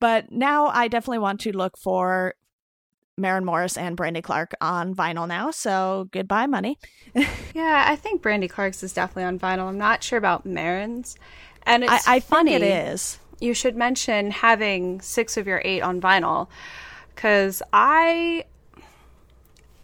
But 0.00 0.32
now 0.32 0.66
I 0.68 0.88
definitely 0.88 1.18
want 1.18 1.40
to 1.42 1.52
look 1.52 1.76
for 1.76 2.34
Maren 3.20 3.44
Morris 3.44 3.76
and 3.76 3.96
Brandy 3.96 4.22
Clark 4.22 4.54
on 4.60 4.94
vinyl 4.94 5.28
now. 5.28 5.50
So 5.50 6.08
goodbye, 6.12 6.46
money. 6.46 6.78
yeah, 7.54 7.84
I 7.86 7.96
think 7.96 8.22
Brandy 8.22 8.48
Clark's 8.48 8.82
is 8.82 8.92
definitely 8.92 9.24
on 9.24 9.38
vinyl. 9.38 9.68
I'm 9.68 9.78
not 9.78 10.02
sure 10.02 10.18
about 10.18 10.44
Maren's. 10.46 11.16
And 11.64 11.84
it's 11.84 12.08
I, 12.08 12.16
I 12.16 12.20
funny. 12.20 12.54
it 12.54 12.62
is. 12.62 13.18
you 13.40 13.54
should 13.54 13.76
mention 13.76 14.30
having 14.30 15.00
six 15.00 15.36
of 15.36 15.46
your 15.46 15.60
eight 15.64 15.80
on 15.82 16.00
vinyl 16.00 16.48
because 17.14 17.62
i 17.72 18.44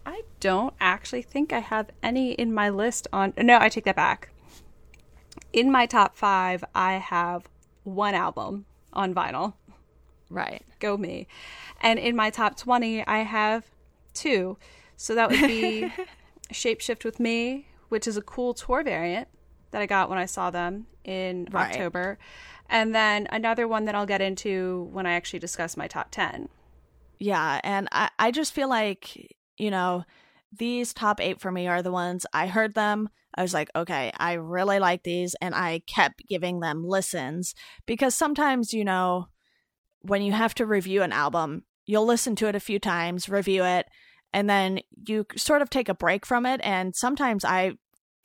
i 0.05 0.21
don't 0.39 0.73
actually 0.79 1.21
think 1.21 1.51
i 1.51 1.59
have 1.59 1.89
any 2.03 2.31
in 2.33 2.53
my 2.53 2.69
list 2.69 3.07
on 3.11 3.33
no 3.37 3.57
i 3.59 3.69
take 3.69 3.83
that 3.85 3.95
back 3.95 4.29
in 5.53 5.71
my 5.71 5.85
top 5.85 6.15
five 6.15 6.63
i 6.75 6.93
have 6.93 7.47
one 7.83 8.13
album 8.13 8.65
on 8.93 9.13
vinyl 9.13 9.53
Right. 10.29 10.63
go 10.79 10.97
me 10.97 11.27
and 11.81 11.97
in 11.99 12.15
my 12.15 12.29
top 12.29 12.57
20 12.57 13.05
i 13.07 13.19
have 13.19 13.63
two 14.13 14.57
so 14.95 15.15
that 15.15 15.29
would 15.29 15.47
be 15.47 15.89
shapeshift 16.51 17.03
with 17.03 17.19
me 17.19 17.67
which 17.89 18.07
is 18.07 18.17
a 18.17 18.21
cool 18.21 18.53
tour 18.53 18.83
variant 18.83 19.27
that 19.71 19.81
i 19.81 19.85
got 19.85 20.09
when 20.09 20.17
i 20.17 20.25
saw 20.25 20.49
them 20.51 20.87
in 21.03 21.47
Right. 21.51 21.71
october 21.71 22.17
and 22.69 22.93
then 22.93 23.27
another 23.31 23.67
one 23.67 23.85
that 23.85 23.95
i'll 23.95 24.05
get 24.05 24.21
into 24.21 24.89
when 24.91 25.05
i 25.05 25.13
actually 25.13 25.39
discuss 25.39 25.77
my 25.77 25.87
top 25.87 26.07
10 26.11 26.49
Yeah. 27.19 27.59
And 27.63 27.87
I, 27.91 28.09
I 28.19 28.31
just 28.31 28.53
feel 28.53 28.69
like, 28.69 29.33
you 29.57 29.71
know, 29.71 30.03
these 30.55 30.93
top 30.93 31.19
eight 31.19 31.41
for 31.41 31.51
me 31.51 31.67
are 31.67 31.81
the 31.81 31.91
ones 31.91 32.25
I 32.33 32.47
heard 32.47 32.75
them. 32.75 33.09
I 33.35 33.41
was 33.41 33.53
like, 33.53 33.69
okay, 33.75 34.11
I 34.17 34.33
really 34.33 34.79
like 34.79 35.03
these. 35.03 35.35
And 35.41 35.55
I 35.55 35.81
kept 35.87 36.27
giving 36.27 36.59
them 36.59 36.85
listens 36.85 37.55
because 37.85 38.13
sometimes, 38.15 38.73
you 38.73 38.85
know, 38.85 39.27
when 40.07 40.21
you 40.21 40.31
have 40.31 40.55
to 40.55 40.65
review 40.65 41.03
an 41.03 41.11
album, 41.11 41.63
you'll 41.85 42.05
listen 42.05 42.35
to 42.37 42.47
it 42.47 42.55
a 42.55 42.59
few 42.59 42.79
times, 42.79 43.29
review 43.29 43.63
it, 43.63 43.87
and 44.33 44.49
then 44.49 44.79
you 45.07 45.25
sort 45.35 45.61
of 45.61 45.69
take 45.69 45.89
a 45.89 45.93
break 45.93 46.25
from 46.25 46.45
it. 46.45 46.59
And 46.63 46.95
sometimes 46.95 47.45
I 47.45 47.73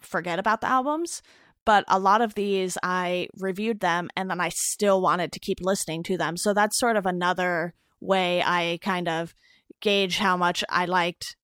forget 0.00 0.38
about 0.38 0.60
the 0.60 0.68
albums. 0.68 1.22
But 1.64 1.84
a 1.86 2.00
lot 2.00 2.22
of 2.22 2.34
these, 2.34 2.76
I 2.82 3.28
reviewed 3.38 3.78
them 3.80 4.10
and 4.16 4.28
then 4.28 4.40
I 4.40 4.48
still 4.48 5.00
wanted 5.00 5.30
to 5.32 5.38
keep 5.38 5.58
listening 5.60 6.02
to 6.04 6.18
them. 6.18 6.36
So 6.36 6.52
that's 6.52 6.78
sort 6.78 6.96
of 6.96 7.06
another 7.06 7.74
way 8.00 8.42
I 8.44 8.80
kind 8.82 9.08
of 9.08 9.32
gauge 9.80 10.18
how 10.18 10.36
much 10.36 10.64
I 10.68 10.86
liked 10.86 11.36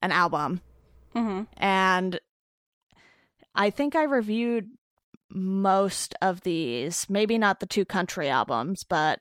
an 0.00 0.12
album. 0.12 0.60
mm-hmm. 1.14 1.42
And 1.56 2.20
I 3.52 3.70
think 3.70 3.96
I 3.96 4.04
reviewed 4.04 4.68
most 5.28 6.14
of 6.22 6.42
these, 6.42 7.06
maybe 7.08 7.36
not 7.36 7.58
the 7.58 7.66
two 7.66 7.84
country 7.84 8.28
albums, 8.28 8.84
but 8.84 9.18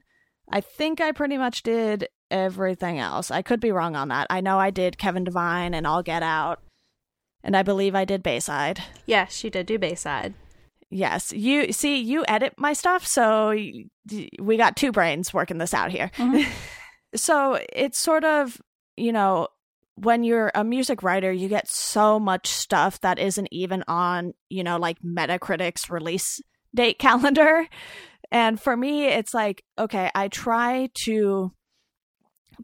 I 0.49 0.61
think 0.61 1.01
I 1.01 1.11
pretty 1.11 1.37
much 1.37 1.63
did 1.63 2.07
everything 2.31 2.99
else. 2.99 3.31
I 3.31 3.41
could 3.41 3.59
be 3.59 3.71
wrong 3.71 3.95
on 3.95 4.07
that. 4.09 4.27
I 4.29 4.41
know 4.41 4.59
I 4.59 4.69
did 4.69 4.97
Kevin 4.97 5.23
Devine 5.23 5.73
and 5.73 5.85
All 5.87 6.03
Get 6.03 6.23
Out, 6.23 6.61
and 7.43 7.55
I 7.55 7.63
believe 7.63 7.95
I 7.95 8.05
did 8.05 8.23
Bayside. 8.23 8.81
yes 9.05 9.33
she 9.35 9.49
did 9.49 9.65
do 9.65 9.77
bayside 9.79 10.33
Yes, 10.89 11.33
you 11.33 11.73
see, 11.73 11.97
you 11.99 12.23
edit 12.29 12.53
my 12.57 12.71
stuff, 12.71 13.05
so 13.05 13.49
we 13.49 14.55
got 14.57 14.77
two 14.77 14.93
brains 14.93 15.33
working 15.33 15.57
this 15.57 15.73
out 15.73 15.91
here. 15.91 16.09
Mhm. 16.15 16.47
so 17.15 17.59
it's 17.73 17.99
sort 17.99 18.23
of, 18.23 18.61
you 18.95 19.11
know, 19.11 19.49
when 19.95 20.23
you're 20.23 20.49
a 20.55 20.63
music 20.63 21.03
writer, 21.03 21.29
you 21.29 21.49
get 21.49 21.67
so 21.67 22.21
much 22.21 22.47
stuff 22.47 23.01
that 23.01 23.19
isn't 23.19 23.49
even 23.51 23.83
on, 23.89 24.33
you 24.49 24.63
know, 24.63 24.77
like 24.77 24.97
Metacritic's 25.03 25.89
release 25.89 26.39
date 26.73 26.99
calendar. 26.99 27.67
And 28.31 28.59
for 28.59 28.75
me, 28.75 29.05
it's 29.05 29.33
like, 29.33 29.63
okay, 29.79 30.11
I 30.13 30.27
try 30.27 30.89
to 31.05 31.51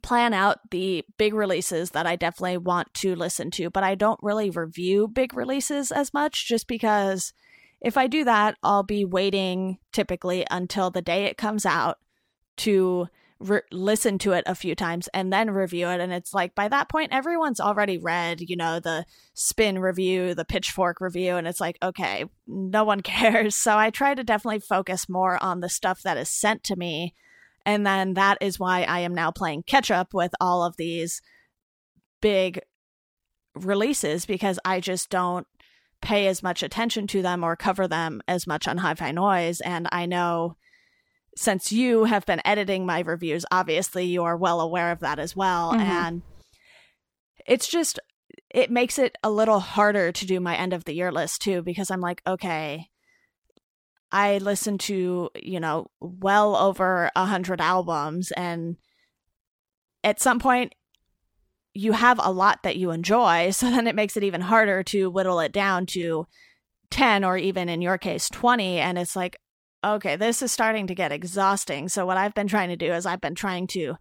plan 0.01 0.33
out 0.33 0.57
the 0.71 1.05
big 1.17 1.33
releases 1.33 1.91
that 1.91 2.07
I 2.07 2.15
definitely 2.15 2.57
want 2.57 2.93
to 2.95 3.15
listen 3.15 3.51
to, 3.51 3.69
but 3.69 3.83
I 3.83 3.95
don't 3.95 4.19
really 4.21 4.49
review 4.49 5.07
big 5.07 5.33
releases 5.33 5.91
as 5.91 6.13
much 6.13 6.47
just 6.47 6.67
because 6.67 7.31
if 7.79 7.97
I 7.97 8.07
do 8.07 8.23
that, 8.23 8.55
I'll 8.63 8.83
be 8.83 9.05
waiting 9.05 9.77
typically 9.91 10.45
until 10.49 10.89
the 10.89 11.01
day 11.01 11.25
it 11.25 11.37
comes 11.37 11.65
out 11.65 11.97
to 12.57 13.07
re- 13.43 13.61
listen 13.71 14.17
to 14.19 14.31
it 14.31 14.43
a 14.47 14.55
few 14.55 14.75
times 14.75 15.07
and 15.13 15.31
then 15.31 15.51
review 15.51 15.87
it. 15.89 15.99
And 15.99 16.11
it's 16.11 16.33
like 16.33 16.55
by 16.55 16.67
that 16.69 16.89
point, 16.89 17.13
everyone's 17.13 17.59
already 17.59 17.97
read, 17.97 18.41
you 18.41 18.55
know, 18.55 18.79
the 18.79 19.05
spin 19.33 19.79
review, 19.79 20.33
the 20.33 20.45
pitchfork 20.45 21.01
review, 21.01 21.35
and 21.35 21.47
it's 21.47 21.59
like, 21.59 21.77
okay, 21.83 22.25
no 22.47 22.83
one 22.83 23.01
cares. 23.03 23.55
So 23.55 23.77
I 23.77 23.89
try 23.89 24.15
to 24.15 24.23
definitely 24.23 24.59
focus 24.59 25.09
more 25.09 25.41
on 25.43 25.59
the 25.59 25.69
stuff 25.69 26.01
that 26.03 26.17
is 26.17 26.29
sent 26.29 26.63
to 26.65 26.75
me. 26.75 27.13
And 27.65 27.85
then 27.85 28.15
that 28.15 28.37
is 28.41 28.59
why 28.59 28.83
I 28.83 28.99
am 28.99 29.13
now 29.13 29.31
playing 29.31 29.63
catch 29.63 29.91
up 29.91 30.13
with 30.13 30.33
all 30.41 30.63
of 30.63 30.77
these 30.77 31.21
big 32.21 32.61
releases 33.55 34.25
because 34.25 34.59
I 34.65 34.79
just 34.79 35.09
don't 35.09 35.47
pay 36.01 36.27
as 36.27 36.43
much 36.43 36.63
attention 36.63 37.07
to 37.07 37.21
them 37.21 37.43
or 37.43 37.55
cover 37.55 37.87
them 37.87 38.21
as 38.27 38.45
much 38.45 38.67
on 38.67 38.79
Hi 38.79 38.93
Fi 38.95 39.11
Noise. 39.11 39.61
And 39.61 39.87
I 39.91 40.05
know 40.05 40.57
since 41.35 41.71
you 41.71 42.03
have 42.05 42.25
been 42.25 42.41
editing 42.45 42.85
my 42.85 42.99
reviews, 42.99 43.45
obviously 43.51 44.05
you 44.05 44.23
are 44.23 44.37
well 44.37 44.61
aware 44.61 44.91
of 44.91 44.99
that 44.99 45.19
as 45.19 45.35
well. 45.35 45.73
Mhm. 45.73 45.79
And 45.79 46.21
it's 47.47 47.67
just, 47.67 47.99
it 48.49 48.71
makes 48.71 48.99
it 48.99 49.15
a 49.23 49.31
little 49.31 49.59
harder 49.59 50.11
to 50.11 50.25
do 50.25 50.39
my 50.39 50.55
end 50.55 50.73
of 50.73 50.85
the 50.85 50.93
year 50.93 51.11
list 51.11 51.41
too, 51.41 51.61
because 51.61 51.89
I'm 51.91 52.01
like, 52.01 52.21
okay, 52.25 52.87
I 54.11 54.37
listen 54.37 54.77
to, 54.79 55.29
you 55.35 55.59
know, 55.59 55.87
well 55.99 56.55
over 56.55 57.09
a 57.15 57.25
hundred 57.25 57.59
albums 57.59 58.31
and 58.31 58.77
at 60.03 60.21
some 60.21 60.39
point 60.39 60.75
you 61.73 61.93
have 61.93 62.19
a 62.21 62.31
lot 62.31 62.61
that 62.61 62.75
you 62.75 62.91
enjoy, 62.91 63.49
so 63.51 63.71
then 63.71 63.87
it 63.87 63.95
makes 63.95 64.15
it 64.15 64.23
even 64.23 64.41
harder 64.41 64.83
to 64.83 65.09
whittle 65.09 65.39
it 65.39 65.51
down 65.51 65.87
to 65.87 66.27
10 66.91 67.23
or 67.23 67.37
even 67.37 67.69
in 67.69 67.81
your 67.81 67.97
case 67.97 68.29
20 68.29 68.77
and 68.77 68.99
it's 68.99 69.15
like 69.15 69.35
okay, 69.83 70.15
this 70.15 70.41
is 70.41 70.51
starting 70.51 70.87
to 70.87 70.95
get 70.95 71.11
exhausting. 71.11 71.89
So 71.89 72.05
what 72.05 72.17
I've 72.17 72.33
been 72.33 72.47
trying 72.47 72.69
to 72.69 72.75
do 72.75 72.93
is 72.93 73.05
I've 73.05 73.21
been 73.21 73.35
trying 73.35 73.67
to 73.67 73.95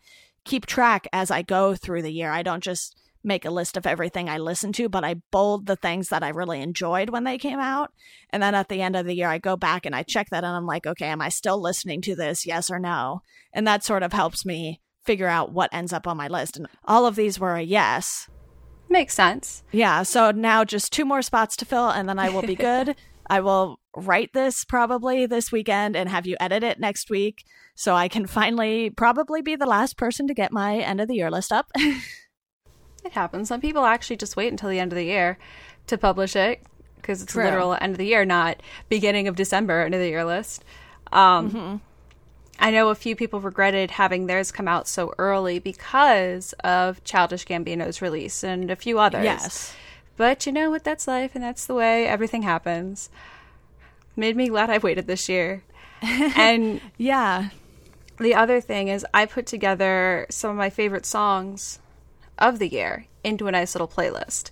keep 0.45 0.67
track 0.67 1.09
as 1.13 1.31
I 1.31 1.43
go 1.43 1.75
through 1.75 2.03
the 2.03 2.13
year. 2.13 2.31
I 2.31 2.43
don't 2.43 2.63
just 2.63 2.97
make 3.25 3.45
a 3.45 3.51
list 3.51 3.77
of 3.77 3.87
everything 3.87 4.29
I 4.29 4.39
listen 4.39 4.73
to, 4.73 4.89
but 4.89 5.05
I 5.05 5.15
bold 5.31 5.67
the 5.67 5.77
things 5.77 6.09
that 6.09 6.23
I 6.23 6.29
really 6.31 6.61
enjoyed 6.61 7.11
when 7.11 7.25
they 7.25 7.39
came 7.39 7.61
out. 7.61 7.93
And 8.31 8.43
then 8.43 8.55
at 8.55 8.69
the 8.69 8.83
end 8.83 8.97
of 8.97 9.07
the 9.07 9.15
year, 9.15 9.29
I 9.29 9.39
go 9.39 9.57
back 9.57 9.87
and 9.87 9.95
I 9.95 10.03
check 10.03 10.31
that 10.31 10.45
and 10.45 10.57
I'm 10.57 10.67
like, 10.67 10.87
okay, 10.87 11.07
am 11.07 11.23
I 11.23 11.29
still 11.29 11.61
listening 11.61 12.01
to 12.03 12.17
this? 12.17 12.47
Yes 12.47 12.71
or 12.71 12.79
no? 12.79 13.23
And 13.53 13.67
that 13.67 13.85
sort 13.85 14.03
of 14.03 14.13
helps 14.13 14.45
me 14.45 14.81
figure 15.05 15.29
out 15.29 15.53
what 15.53 15.73
ends 15.73 15.93
up 15.93 16.07
on 16.07 16.17
my 16.17 16.29
list. 16.29 16.57
And 16.57 16.67
all 16.85 17.07
of 17.07 17.17
these 17.17 17.39
were 17.39 17.55
a 17.55 17.63
yes. 17.63 18.29
Makes 18.89 19.15
sense. 19.15 19.63
Yeah. 19.71 20.03
So 20.03 20.33
now 20.33 20.65
just 20.65 20.93
two 20.93 21.05
more 21.05 21.23
spots 21.23 21.57
to 21.57 21.65
fill 21.65 21.91
and 21.91 22.09
then 22.09 22.19
I 22.19 22.29
will 22.29 22.43
be 22.43 22.55
good. 22.57 22.97
I 23.29 23.41
will 23.41 23.79
write 23.97 24.33
this 24.33 24.65
probably 24.65 25.27
this 25.27 25.53
weekend 25.53 25.97
and 25.97 26.09
have 26.09 26.27
you 26.27 26.37
edit 26.41 26.63
it 26.63 26.81
next 26.81 27.11
week 27.11 27.45
so 27.75 27.95
I 27.95 28.09
can 28.09 28.27
finally 28.27 28.91
probably 28.91 29.43
be 29.43 29.55
the 29.57 29.67
last 29.67 29.97
person 29.97 30.27
to 30.29 30.35
get 30.35 30.53
my 30.53 30.79
end 30.79 31.01
of 31.01 31.09
the 31.09 31.15
year 31.15 31.31
list 31.31 31.53
up. 31.53 31.71
It 33.05 33.13
happens. 33.13 33.49
Some 33.49 33.61
people 33.61 33.85
actually 33.85 34.17
just 34.17 34.37
wait 34.37 34.53
until 34.53 34.69
the 34.71 34.79
end 34.79 34.93
of 34.93 34.97
the 34.97 35.05
year 35.05 35.37
to 35.89 35.99
publish 35.99 36.37
it 36.37 36.63
because 36.97 37.21
it's 37.21 37.33
True. 37.33 37.43
literal 37.43 37.77
end 37.81 37.91
of 37.95 37.99
the 37.99 38.07
year, 38.07 38.25
not 38.25 38.63
beginning 38.89 39.27
of 39.27 39.35
December 39.35 39.81
end 39.83 39.93
of 39.95 40.01
the 40.01 40.09
year 40.09 40.25
list. 40.25 40.65
Um, 41.11 41.51
Mm-hmm. 41.51 41.77
I 42.61 42.71
know 42.71 42.91
a 42.91 42.95
few 42.95 43.17
people 43.17 43.41
regretted 43.41 43.91
having 43.91 44.27
theirs 44.27 44.53
come 44.53 44.69
out 44.69 44.87
so 44.87 45.13
early 45.19 45.59
because 45.59 46.53
of 46.63 47.03
Childish 47.03 47.45
Gambino's 47.45 48.01
release 48.01 48.45
and 48.45 48.71
a 48.71 48.77
few 48.77 49.01
others. 49.01 49.25
yes. 49.25 49.75
But 50.17 50.47
you 50.47 50.53
know 50.53 50.71
what? 50.71 50.85
That's 50.85 51.09
life, 51.09 51.33
and 51.35 51.43
that's 51.43 51.67
the 51.67 51.75
way 51.75 52.07
everything 52.07 52.43
happens. 52.43 53.11
Made 54.17 54.37
me 54.37 54.49
glad 54.49 54.71
I 54.71 54.79
waited 54.79 55.07
this 55.07 55.29
year. 55.29 55.63
and 56.03 56.81
Yeah. 56.99 57.51
the 58.19 58.35
other 58.35 58.61
thing 58.61 58.89
is 58.89 59.07
I 59.15 59.27
put 59.27 59.47
together 59.47 60.27
some 60.31 60.51
of 60.51 60.57
my 60.57 60.71
favorite 60.71 61.07
songs 61.07 61.79
of 62.39 62.59
the 62.59 62.69
year 62.69 63.07
into 63.25 63.47
a 63.47 63.53
nice 63.53 63.75
little 63.75 63.89
playlist. 63.89 64.51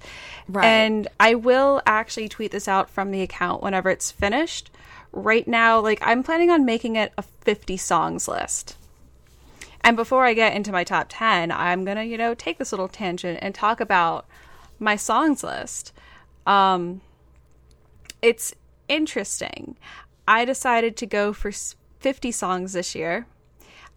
Right. 0.49 0.65
And 0.65 1.09
I 1.19 1.35
will 1.35 1.83
actually 1.87 2.29
tweet 2.29 2.53
this 2.53 2.69
out 2.69 2.89
from 2.89 3.11
the 3.11 3.23
account 3.23 3.63
whenever 3.63 3.91
it's 3.91 4.11
finished. 4.11 4.71
Right 5.13 5.47
now, 5.49 5.81
like 5.81 5.99
I'm 6.03 6.23
planning 6.23 6.51
on 6.51 6.65
making 6.65 6.95
it 6.97 7.13
a 7.19 7.23
50 7.23 7.77
songs 7.77 8.29
list. 8.29 8.77
And 9.83 9.97
before 9.97 10.25
I 10.25 10.35
get 10.35 10.55
into 10.55 10.73
my 10.73 10.85
top 10.85 11.07
10, 11.09 11.51
I'm 11.51 11.85
going 11.85 11.97
to, 11.97 12.05
you 12.05 12.17
know, 12.19 12.35
take 12.35 12.59
this 12.59 12.71
little 12.71 12.87
tangent 12.87 13.39
and 13.43 13.55
talk 13.55 13.81
about 13.81 14.27
my 14.79 14.95
songs 14.97 15.43
list. 15.43 15.93
Um 16.47 17.01
it's 18.23 18.55
interesting. 18.91 19.77
I 20.29 20.45
decided 20.45 20.97
to 20.99 21.07
go 21.07 21.33
for 21.33 21.51
50 22.01 22.31
songs 22.33 22.73
this 22.75 22.95
year. 22.95 23.27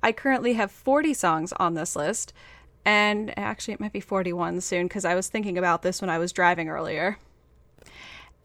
I 0.02 0.12
currently 0.12 0.54
have 0.54 0.72
40 0.72 1.14
songs 1.14 1.54
on 1.54 1.74
this 1.74 1.96
list, 1.96 2.34
and 2.86 3.38
actually, 3.38 3.74
it 3.74 3.80
might 3.80 3.94
be 3.94 4.00
41 4.02 4.62
soon 4.62 4.88
because 4.88 5.06
I 5.06 5.16
was 5.16 5.28
thinking 5.30 5.58
about 5.58 5.82
this 5.82 6.02
when 6.02 6.10
I 6.10 6.18
was 6.18 6.32
driving 6.34 6.70
earlier. 6.70 7.18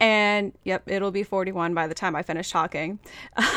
And 0.01 0.53
yep, 0.65 0.85
it'll 0.87 1.11
be 1.11 1.25
41 1.25 1.75
by 1.75 1.89
the 1.89 1.95
time 1.95 2.15
I 2.15 2.23
finish 2.23 2.51
talking. 2.53 3.01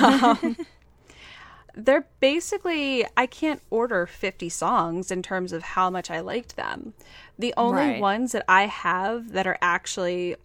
Um, 0.01 0.57
they're 1.75 2.07
basically, 2.19 3.05
I 3.15 3.27
can't 3.27 3.61
order 3.69 4.07
50 4.07 4.49
songs 4.49 5.11
in 5.11 5.21
terms 5.21 5.53
of 5.53 5.61
how 5.61 5.91
much 5.91 6.09
I 6.09 6.19
liked 6.19 6.55
them. 6.55 6.93
The 7.37 7.53
only 7.57 7.91
Right. 7.91 8.01
ones 8.01 8.31
that 8.31 8.43
I 8.47 8.65
have 8.65 9.33
that 9.33 9.45
are 9.45 9.59
actually 9.61 10.35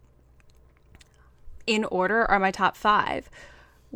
in 1.67 1.85
order 1.85 2.25
are 2.31 2.39
my 2.39 2.51
top 2.51 2.77
five, 2.77 3.29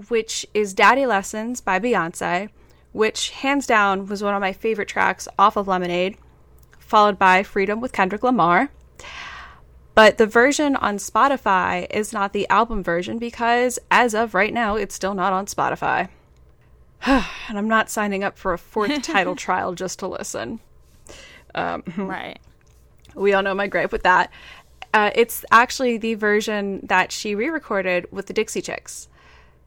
which 0.08 0.46
is 0.54 0.74
Daddy 0.74 1.06
Lessons 1.06 1.60
by 1.60 1.78
Beyonce, 1.78 2.50
which 2.92 3.30
hands 3.30 3.66
down 3.66 4.06
was 4.06 4.22
one 4.22 4.34
of 4.34 4.40
my 4.40 4.52
favorite 4.52 4.88
tracks 4.88 5.28
off 5.38 5.56
of 5.56 5.68
Lemonade, 5.68 6.16
followed 6.78 7.18
by 7.18 7.42
Freedom 7.42 7.80
with 7.80 7.92
Kendrick 7.92 8.22
Lamar. 8.22 8.70
But 9.94 10.18
the 10.18 10.26
version 10.26 10.76
on 10.76 10.96
Spotify 10.96 11.86
is 11.90 12.12
not 12.12 12.32
the 12.32 12.48
album 12.48 12.82
version 12.82 13.18
because, 13.18 13.78
as 13.90 14.14
of 14.14 14.34
right 14.34 14.54
now, 14.54 14.76
it's 14.76 14.94
still 14.94 15.14
not 15.14 15.32
on 15.32 15.46
Spotify. 15.46 16.08
and 17.06 17.58
I'm 17.58 17.68
not 17.68 17.90
signing 17.90 18.24
up 18.24 18.38
for 18.38 18.52
a 18.52 18.58
fourth 18.58 19.02
Tidal 19.02 19.36
trial 19.36 19.74
just 19.74 19.98
to 20.00 20.06
listen. 20.06 20.60
Um, 21.54 21.82
right. 21.96 22.38
We 23.14 23.32
all 23.32 23.42
know 23.42 23.54
my 23.54 23.66
gripe 23.66 23.92
with 23.92 24.04
that. 24.04 24.30
Uh, 24.92 25.10
it's 25.14 25.44
actually 25.50 25.96
the 25.96 26.14
version 26.14 26.80
that 26.84 27.12
she 27.12 27.34
re 27.34 27.48
recorded 27.48 28.06
with 28.10 28.26
the 28.26 28.32
Dixie 28.32 28.62
Chicks, 28.62 29.08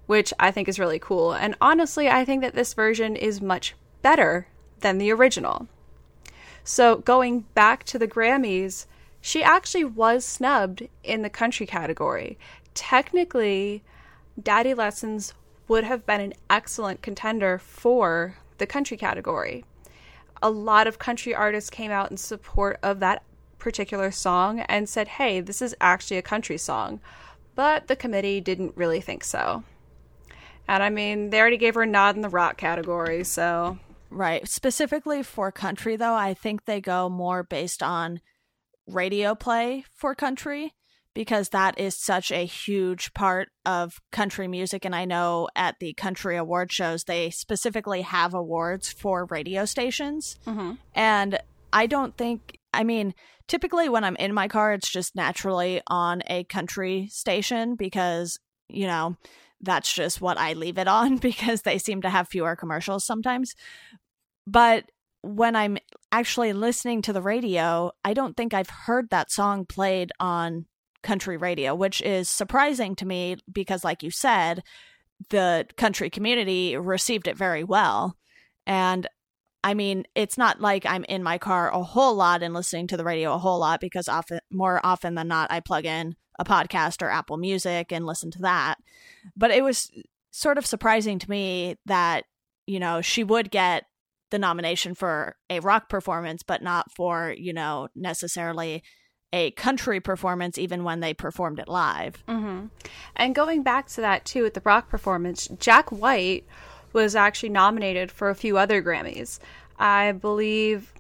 which 0.06 0.34
I 0.40 0.52
think 0.52 0.68
is 0.68 0.80
really 0.80 1.00
cool. 1.00 1.34
And 1.34 1.56
honestly, 1.62 2.10
I 2.10 2.26
think 2.26 2.42
that 2.42 2.56
this 2.56 2.74
version 2.74 3.16
is 3.16 3.42
much 3.42 3.76
better 4.02 4.48
than 4.82 4.98
the 4.98 5.12
original. 5.12 5.68
So, 6.66 6.98
going 6.98 7.42
back 7.54 7.84
to 7.86 8.00
the 8.00 8.08
Grammys, 8.08 8.86
she 9.22 9.44
actually 9.44 9.86
was 9.86 10.26
snubbed 10.26 10.88
in 11.04 11.22
the 11.22 11.30
country 11.30 11.66
category. 11.66 12.38
Technically, 12.74 13.84
Daddy 14.42 14.74
Lessons 14.74 15.34
would 15.68 15.86
have 15.86 16.06
been 16.06 16.22
an 16.22 16.34
excellent 16.50 17.02
contender 17.02 17.58
for 17.58 18.38
the 18.58 18.68
country 18.68 18.98
category 18.98 19.64
a 20.44 20.50
lot 20.50 20.88
of 20.88 21.00
country 21.00 21.34
artists 21.34 21.70
came 21.70 21.90
out 21.90 22.12
in 22.12 22.18
support 22.18 22.78
of 22.84 23.00
that 23.00 23.24
particular 23.64 24.12
song 24.12 24.60
and 24.60 24.88
said, 24.88 25.08
hey, 25.08 25.40
this 25.40 25.62
is 25.62 25.76
actually 25.82 26.18
a 26.18 26.22
country 26.22 26.58
song. 26.58 27.00
But 27.56 27.88
the 27.88 27.96
committee 27.96 28.42
didn't 28.42 28.76
really 28.76 29.02
think 29.02 29.24
so. 29.24 29.64
And 30.68 30.84
I 30.84 30.90
mean, 30.90 31.30
they 31.30 31.40
already 31.40 31.58
gave 31.58 31.76
her 31.76 31.84
a 31.84 31.88
nod 31.88 32.16
in 32.16 32.22
the 32.22 32.30
rock 32.30 32.58
category, 32.58 33.24
so 33.24 33.78
Right. 34.14 34.48
Specifically 34.48 35.24
for 35.24 35.52
country, 35.52 35.96
though, 35.96 36.14
I 36.14 36.34
think 36.36 36.66
they 36.66 36.80
go 36.80 37.10
more 37.10 37.44
based 37.44 37.82
on 37.82 38.22
radio 38.88 39.34
play 39.34 39.86
for 39.96 40.14
country 40.14 40.74
because 41.16 41.50
that 41.50 41.80
is 41.80 42.00
such 42.00 42.32
a 42.32 42.46
huge 42.46 43.14
part 43.14 43.50
of 43.66 43.94
country 44.12 44.48
music. 44.48 44.86
And 44.86 44.96
I 44.96 45.06
know 45.06 45.48
at 45.56 45.76
the 45.80 45.94
country 45.94 46.38
award 46.38 46.72
shows, 46.72 47.04
they 47.04 47.30
specifically 47.30 48.02
have 48.02 48.34
awards 48.34 48.92
for 48.92 49.26
radio 49.26 49.66
stations. 49.66 50.38
Mm-hmm. 50.46 50.74
And 50.94 51.40
I 51.72 51.88
don't 51.88 52.16
think, 52.16 52.60
I 52.74 52.84
mean, 52.84 53.14
typically 53.48 53.90
when 53.90 54.04
I'm 54.04 54.16
in 54.16 54.34
my 54.34 54.48
car, 54.48 54.74
it's 54.74 54.90
just 54.90 55.16
naturally 55.16 55.82
on 55.88 56.24
a 56.28 56.44
country 56.46 57.08
station 57.12 57.76
because, 57.76 58.40
you 58.70 58.88
know, 58.88 59.18
that's 59.62 59.92
just 59.94 60.22
what 60.22 60.38
I 60.38 60.54
leave 60.54 60.78
it 60.78 60.88
on 60.88 61.18
because 61.18 61.62
they 61.62 61.78
seem 61.78 62.02
to 62.02 62.10
have 62.10 62.28
fewer 62.28 62.56
commercials 62.56 63.06
sometimes. 63.06 63.56
But 64.46 64.86
when 65.22 65.56
I'm 65.56 65.78
actually 66.12 66.52
listening 66.52 67.02
to 67.04 67.14
the 67.14 67.22
radio, 67.22 67.92
I 68.04 68.14
don't 68.14 68.36
think 68.36 68.54
I've 68.54 68.70
heard 68.70 69.10
that 69.10 69.32
song 69.32 69.66
played 69.66 70.12
on 70.20 70.66
country 71.02 71.38
radio, 71.38 71.76
which 71.76 72.02
is 72.02 72.30
surprising 72.30 72.96
to 72.96 73.06
me 73.06 73.38
because, 73.52 73.84
like 73.84 74.04
you 74.04 74.12
said, 74.12 74.64
the 75.30 75.66
country 75.78 76.10
community 76.10 76.76
received 76.76 77.28
it 77.28 77.38
very 77.38 77.64
well. 77.64 78.18
And 78.66 79.08
I 79.64 79.74
mean, 79.74 80.06
it's 80.14 80.38
not 80.38 80.60
like 80.60 80.86
I'm 80.86 81.06
in 81.06 81.24
my 81.24 81.38
car 81.38 81.72
a 81.72 81.82
whole 81.82 82.16
lot 82.16 82.44
and 82.44 82.54
listening 82.54 82.88
to 82.88 82.98
the 82.98 83.06
radio 83.06 83.34
a 83.34 83.38
whole 83.38 83.60
lot 83.60 83.80
because 83.80 84.08
often, 84.10 84.40
more 84.52 84.82
often 84.84 85.16
than 85.16 85.28
not, 85.28 85.52
I 85.52 85.62
plug 85.62 85.86
in 85.86 86.16
a 86.38 86.44
podcast 86.44 87.02
or 87.02 87.10
Apple 87.10 87.38
Music 87.38 87.92
and 87.92 88.06
listen 88.06 88.32
to 88.32 88.40
that. 88.42 88.76
But 89.38 89.52
it 89.52 89.64
was 89.64 89.90
sort 90.32 90.58
of 90.58 90.66
surprising 90.66 91.20
to 91.20 91.30
me 91.30 91.78
that, 91.86 92.26
you 92.66 92.80
know, 92.80 93.02
she 93.02 93.24
would 93.24 93.52
get 93.52 93.86
the 94.32 94.40
nomination 94.40 94.96
for 94.96 95.36
a 95.50 95.60
rock 95.60 95.90
performance, 95.90 96.44
but 96.44 96.62
not 96.62 96.92
for, 96.92 97.34
you 97.38 97.54
know, 97.54 97.88
necessarily 97.96 98.84
a 99.32 99.52
country 99.52 100.00
performance, 100.00 100.58
even 100.58 100.84
when 100.84 101.00
they 101.00 101.14
performed 101.14 101.60
it 101.60 101.68
live. 101.68 102.24
Mm-hmm. 102.28 102.68
And 103.16 103.36
going 103.36 103.64
back 103.64 103.88
to 103.90 104.02
that 104.02 104.26
too, 104.26 104.44
with 104.44 104.56
the 104.56 104.62
rock 104.66 104.90
performance, 104.90 105.48
Jack 105.60 105.92
White 105.92 106.46
was 106.94 107.16
actually 107.16 107.50
nominated 107.50 108.12
for 108.12 108.30
a 108.30 108.36
few 108.36 108.58
other 108.58 108.82
Grammys. 108.82 109.40
I 109.78 110.12
believe 110.14 110.94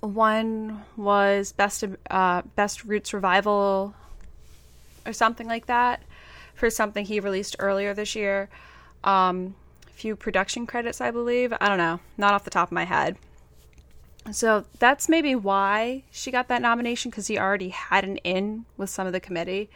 one 0.00 0.82
was 0.96 1.52
best 1.52 1.84
uh, 2.10 2.42
best 2.54 2.84
roots 2.84 3.14
revival 3.14 3.94
or 5.06 5.12
something 5.12 5.46
like 5.46 5.66
that 5.66 6.02
for 6.54 6.70
something 6.70 7.04
he 7.04 7.20
released 7.20 7.56
earlier 7.58 7.94
this 7.94 8.14
year. 8.14 8.48
Um, 9.02 9.54
a 9.86 9.90
few 9.90 10.14
production 10.16 10.66
credits, 10.66 11.00
I 11.00 11.10
believe. 11.10 11.52
I 11.60 11.68
don't 11.68 11.78
know, 11.78 12.00
not 12.16 12.34
off 12.34 12.44
the 12.44 12.50
top 12.50 12.68
of 12.68 12.72
my 12.72 12.84
head. 12.84 13.16
So 14.32 14.64
that's 14.78 15.08
maybe 15.08 15.34
why 15.34 16.04
she 16.10 16.30
got 16.30 16.48
that 16.48 16.62
nomination 16.62 17.10
because 17.10 17.26
he 17.26 17.38
already 17.38 17.68
had 17.68 18.04
an 18.04 18.16
in 18.18 18.64
with 18.76 18.88
some 18.88 19.06
of 19.06 19.12
the 19.12 19.20
committee 19.20 19.68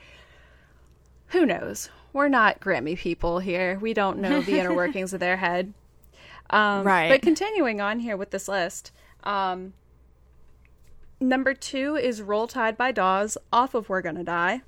who 1.29 1.45
knows? 1.45 1.91
We're 2.13 2.29
not 2.29 2.61
Grammy 2.61 2.97
people 2.97 3.39
here. 3.39 3.79
We 3.81 3.95
don't 3.95 4.19
know 4.19 4.41
the 4.41 4.59
inner 4.59 4.75
workings 4.77 5.13
of 5.13 5.21
their 5.21 5.37
head. 5.37 5.73
Um, 6.51 6.85
Right. 6.85 7.09
But 7.11 7.23
continuing 7.23 7.81
on 7.81 8.01
here 8.01 8.17
with 8.17 8.31
this 8.31 8.49
list, 8.49 8.93
um, 9.25 9.75
number 11.21 11.55
two 11.55 11.97
is 11.97 12.23
Roll 12.23 12.47
Tide 12.47 12.77
by 12.77 12.93
Dawes 12.93 13.37
off 13.53 13.75
of 13.75 13.89
We're 13.89 14.01
Gonna 14.03 14.25
Die. 14.25 14.63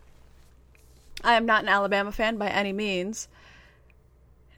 I 1.22 1.35
am 1.35 1.46
not 1.46 1.62
an 1.62 1.68
Alabama 1.68 2.12
fan 2.12 2.37
by 2.37 2.48
any 2.48 2.72
means. 2.72 3.29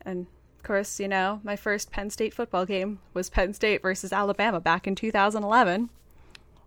And 0.04 0.26
of 0.58 0.62
course, 0.64 1.00
you 1.00 1.08
know, 1.08 1.40
my 1.42 1.56
first 1.56 1.90
Penn 1.90 2.10
State 2.10 2.34
football 2.34 2.66
game 2.66 3.00
was 3.14 3.30
Penn 3.30 3.52
State 3.54 3.82
versus 3.82 4.12
Alabama 4.12 4.60
back 4.60 4.86
in 4.86 4.94
2011. 4.94 5.90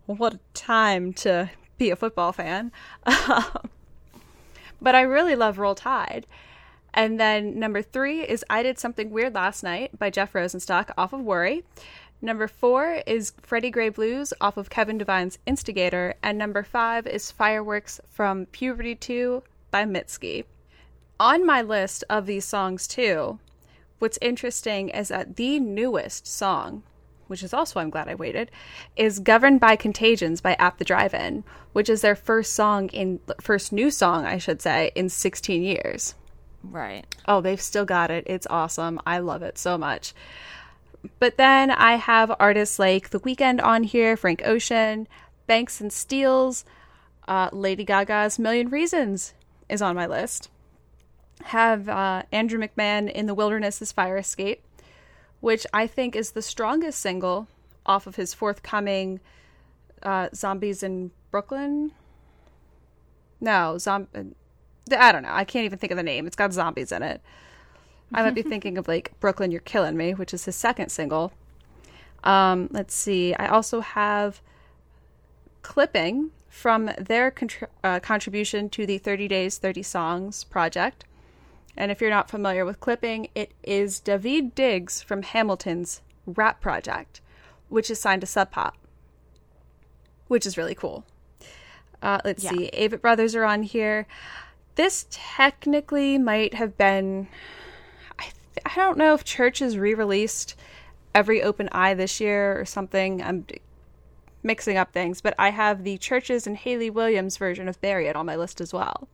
What 0.06 0.36
a 0.36 0.40
time 0.54 1.14
to 1.14 1.50
be 1.78 1.90
a 1.90 1.96
football 1.96 2.32
fan. 2.32 2.72
but 4.86 4.94
I 4.94 5.02
really 5.02 5.36
love 5.36 5.58
Roll 5.58 5.74
Tide. 5.74 6.28
And 6.94 7.20
then 7.20 7.58
number 7.58 7.82
three 7.82 8.22
is 8.22 8.46
I 8.52 8.62
Did 8.62 8.78
Something 8.78 9.10
Weird 9.10 9.34
Last 9.34 9.64
Night 9.64 9.98
by 9.98 10.12
Jeff 10.12 10.34
Rosenstock 10.34 10.92
off 10.96 11.12
of 11.12 11.22
Worry. 11.22 11.64
Number 12.22 12.48
four 12.48 13.02
is 13.08 13.34
Freddie 13.42 13.72
Gray 13.72 13.90
Blues 13.90 14.32
off 14.40 14.58
of 14.58 14.70
Kevin 14.70 15.00
Devine's 15.00 15.40
Instigator. 15.48 16.14
And 16.22 16.38
number 16.38 16.62
five 16.62 17.08
is 17.08 17.32
Fireworks 17.32 18.00
from 18.12 18.46
Puberty 18.46 18.94
2 18.94 19.42
by 19.72 19.86
Mitski. 19.86 20.46
On 21.20 21.44
my 21.44 21.64
list 21.64 22.04
of 22.08 22.28
these 22.28 22.46
songs, 22.46 22.88
too, 22.88 23.40
what's 23.98 24.20
interesting 24.22 24.90
is 24.90 25.08
that 25.08 25.36
the 25.36 25.60
newest 25.60 26.28
song, 26.28 26.84
which 27.28 27.44
is 27.44 27.54
also 27.54 27.80
I'm 27.80 27.90
glad 27.90 28.08
I 28.08 28.16
waited, 28.16 28.52
is 28.96 29.20
Governed 29.20 29.60
by 29.60 29.76
Contagions 29.76 30.42
by 30.42 30.56
At 30.60 30.78
the 30.78 30.86
Drive-In, 30.86 31.44
which 31.74 31.90
is 31.90 32.02
their 32.02 32.16
first 32.16 32.54
song 32.54 32.90
in 32.90 33.20
first 33.42 33.72
new 33.72 33.92
song, 33.92 34.26
I 34.26 34.38
should 34.38 34.62
say, 34.62 34.92
in 34.96 35.10
16 35.10 35.64
years. 35.64 36.16
Right. 36.64 37.06
Oh, 37.28 37.42
they've 37.42 37.62
still 37.62 37.86
got 37.86 38.12
it. 38.12 38.24
It's 38.28 38.48
awesome. 38.50 39.00
I 39.06 39.20
love 39.20 39.44
it 39.44 39.58
so 39.58 39.78
much. 39.78 40.14
But 41.20 41.38
then 41.38 41.72
I 41.72 41.96
have 41.96 42.36
artists 42.40 42.80
like 42.80 43.10
The 43.10 43.20
Weeknd 43.20 43.64
on 43.64 43.84
here, 43.84 44.18
Frank 44.18 44.42
Ocean, 44.46 45.08
Banks 45.48 45.80
& 45.80 45.82
Steelz, 45.82 46.64
uh, 47.28 47.50
Lady 47.52 47.84
Gaga's 47.84 48.40
Million 48.40 48.70
Reasons 48.70 49.34
is 49.70 49.82
on 49.82 49.96
my 49.96 50.08
list. 50.08 50.50
Have 51.46 51.90
uh, 51.90 52.24
Andrew 52.32 52.60
McMahon 52.60 53.12
in 53.12 53.26
The 53.26 53.34
Wilderness' 53.34 53.92
Fire 53.92 54.18
Escape, 54.18 54.64
which 55.42 55.66
I 55.74 55.88
think 55.88 56.16
is 56.16 56.32
the 56.32 56.42
strongest 56.42 57.00
single 57.00 57.48
off 57.86 58.08
of 58.08 58.16
his 58.16 58.34
forthcoming 58.34 59.20
uh, 60.04 60.30
Zombies 60.34 60.84
in 60.84 61.12
Brooklyn. 61.32 61.92
No, 63.42 63.78
zom- 63.78 64.08
I 64.92 65.12
don't 65.12 65.24
know. 65.24 65.32
I 65.32 65.44
can't 65.44 65.66
even 65.66 65.80
think 65.80 65.92
of 65.92 65.98
the 65.98 66.04
name. 66.04 66.28
It's 66.28 66.36
got 66.36 66.54
zombies 66.54 66.92
in 66.92 67.04
it. 67.04 67.22
I 68.14 68.24
might 68.24 68.36
be 68.36 68.42
thinking 68.44 68.78
of 68.78 68.88
like 68.88 69.20
Brooklyn, 69.20 69.52
You're 69.52 69.62
Killing 69.62 69.98
Me, 69.98 70.14
which 70.14 70.34
is 70.34 70.46
his 70.46 70.56
second 70.56 70.90
single. 70.90 71.34
Um, 72.24 72.70
let's 72.72 72.94
see. 72.94 73.34
I 73.36 73.48
also 73.48 73.82
have 73.82 74.42
clipping 75.62 76.32
from 76.48 76.92
their 76.98 77.32
contr- 77.32 77.68
uh, 77.84 78.00
contribution 78.00 78.70
to 78.70 78.86
the 78.86 78.98
30 78.98 79.28
Days, 79.28 79.58
30 79.58 79.84
Songs 79.84 80.44
project. 80.44 81.06
And 81.78 81.92
if 81.92 82.02
you're 82.02 82.10
not 82.10 82.30
familiar 82.30 82.66
with 82.66 82.80
clipping, 82.80 83.28
it 83.36 83.54
is 83.64 84.00
Daveed 84.00 84.56
Diggs 84.56 85.02
from 85.02 85.24
Hamilton's 85.24 86.02
rap 86.26 86.62
project, 86.62 87.22
which 87.70 87.90
is 87.90 88.00
signed 88.00 88.22
to 88.22 88.28
Sub 88.28 88.52
Pop, 88.52 88.78
which 90.28 90.46
is 90.46 90.58
really 90.58 90.76
cool. 90.76 91.06
Uh, 92.02 92.20
let's 92.24 92.44
yeah. 92.44 92.52
see. 92.52 92.70
Avett 92.74 93.02
Brothers 93.02 93.36
are 93.36 93.44
on 93.44 93.64
here. 93.64 94.08
This 94.76 95.08
technically 95.10 96.18
might 96.18 96.54
have 96.54 96.78
been. 96.78 97.28
I, 98.20 98.24
th- 98.24 98.66
I 98.66 98.76
don't 98.76 98.98
know 98.98 99.14
if 99.14 99.24
Chvrches 99.24 99.80
re 99.80 99.94
released 99.94 100.56
Every 101.14 101.42
Open 101.42 101.70
Eye 101.72 101.94
this 101.94 102.20
year 102.20 102.60
or 102.60 102.66
something. 102.66 103.22
I'm 103.24 103.46
mixing 104.44 104.78
up 104.78 104.92
things, 104.92 105.22
but 105.22 105.34
I 105.40 105.50
have 105.50 105.84
the 105.84 105.98
Chvrches 105.98 106.46
and 106.46 106.56
Hayley 106.56 106.90
Williams 106.90 107.38
version 107.38 107.68
of 107.68 107.82
Bury 107.82 108.08
It 108.08 108.16
on 108.16 108.26
my 108.26 108.36
list 108.36 108.62
as 108.62 108.74
well. 108.74 109.08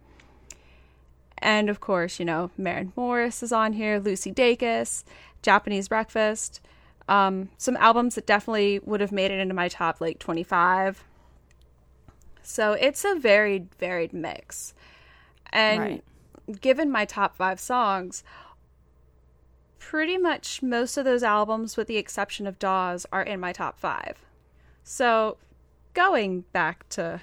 And 1.42 1.70
of 1.70 1.80
course, 1.80 2.20
you 2.20 2.26
know, 2.26 2.52
Maren 2.58 2.94
Morris 2.96 3.42
is 3.42 3.52
on 3.52 3.74
here, 3.74 4.00
Lucy 4.00 4.32
Dacus, 4.32 5.04
Japanese 5.42 5.88
Breakfast. 5.88 6.62
Um, 7.08 7.50
some 7.58 7.76
albums 7.78 8.16
that 8.16 8.28
definitely 8.28 8.80
would 8.86 9.02
have 9.02 9.12
made 9.12 9.32
it 9.32 9.40
into 9.40 9.56
my 9.56 9.68
top 9.68 10.00
like 10.00 10.20
25. 10.20 11.04
So 12.44 12.74
it's 12.74 13.04
a 13.04 13.16
varied, 13.16 13.74
varied 13.76 14.14
mix. 14.14 14.74
And 15.52 15.80
right. 15.80 16.62
given 16.62 16.92
my 16.92 17.06
top 17.06 17.36
five 17.36 17.60
songs, 17.60 18.24
pretty 19.80 20.18
much 20.18 20.62
most 20.62 20.96
of 20.96 21.06
those 21.06 21.24
albums, 21.24 21.76
with 21.76 21.88
the 21.88 21.98
exception 21.98 22.46
of 22.46 22.60
Dawes, 22.60 23.06
are 23.12 23.24
in 23.24 23.40
my 23.40 23.52
top 23.52 23.80
five. 23.80 24.26
So 24.84 25.38
going 25.94 26.42
back 26.54 26.88
to 26.90 27.22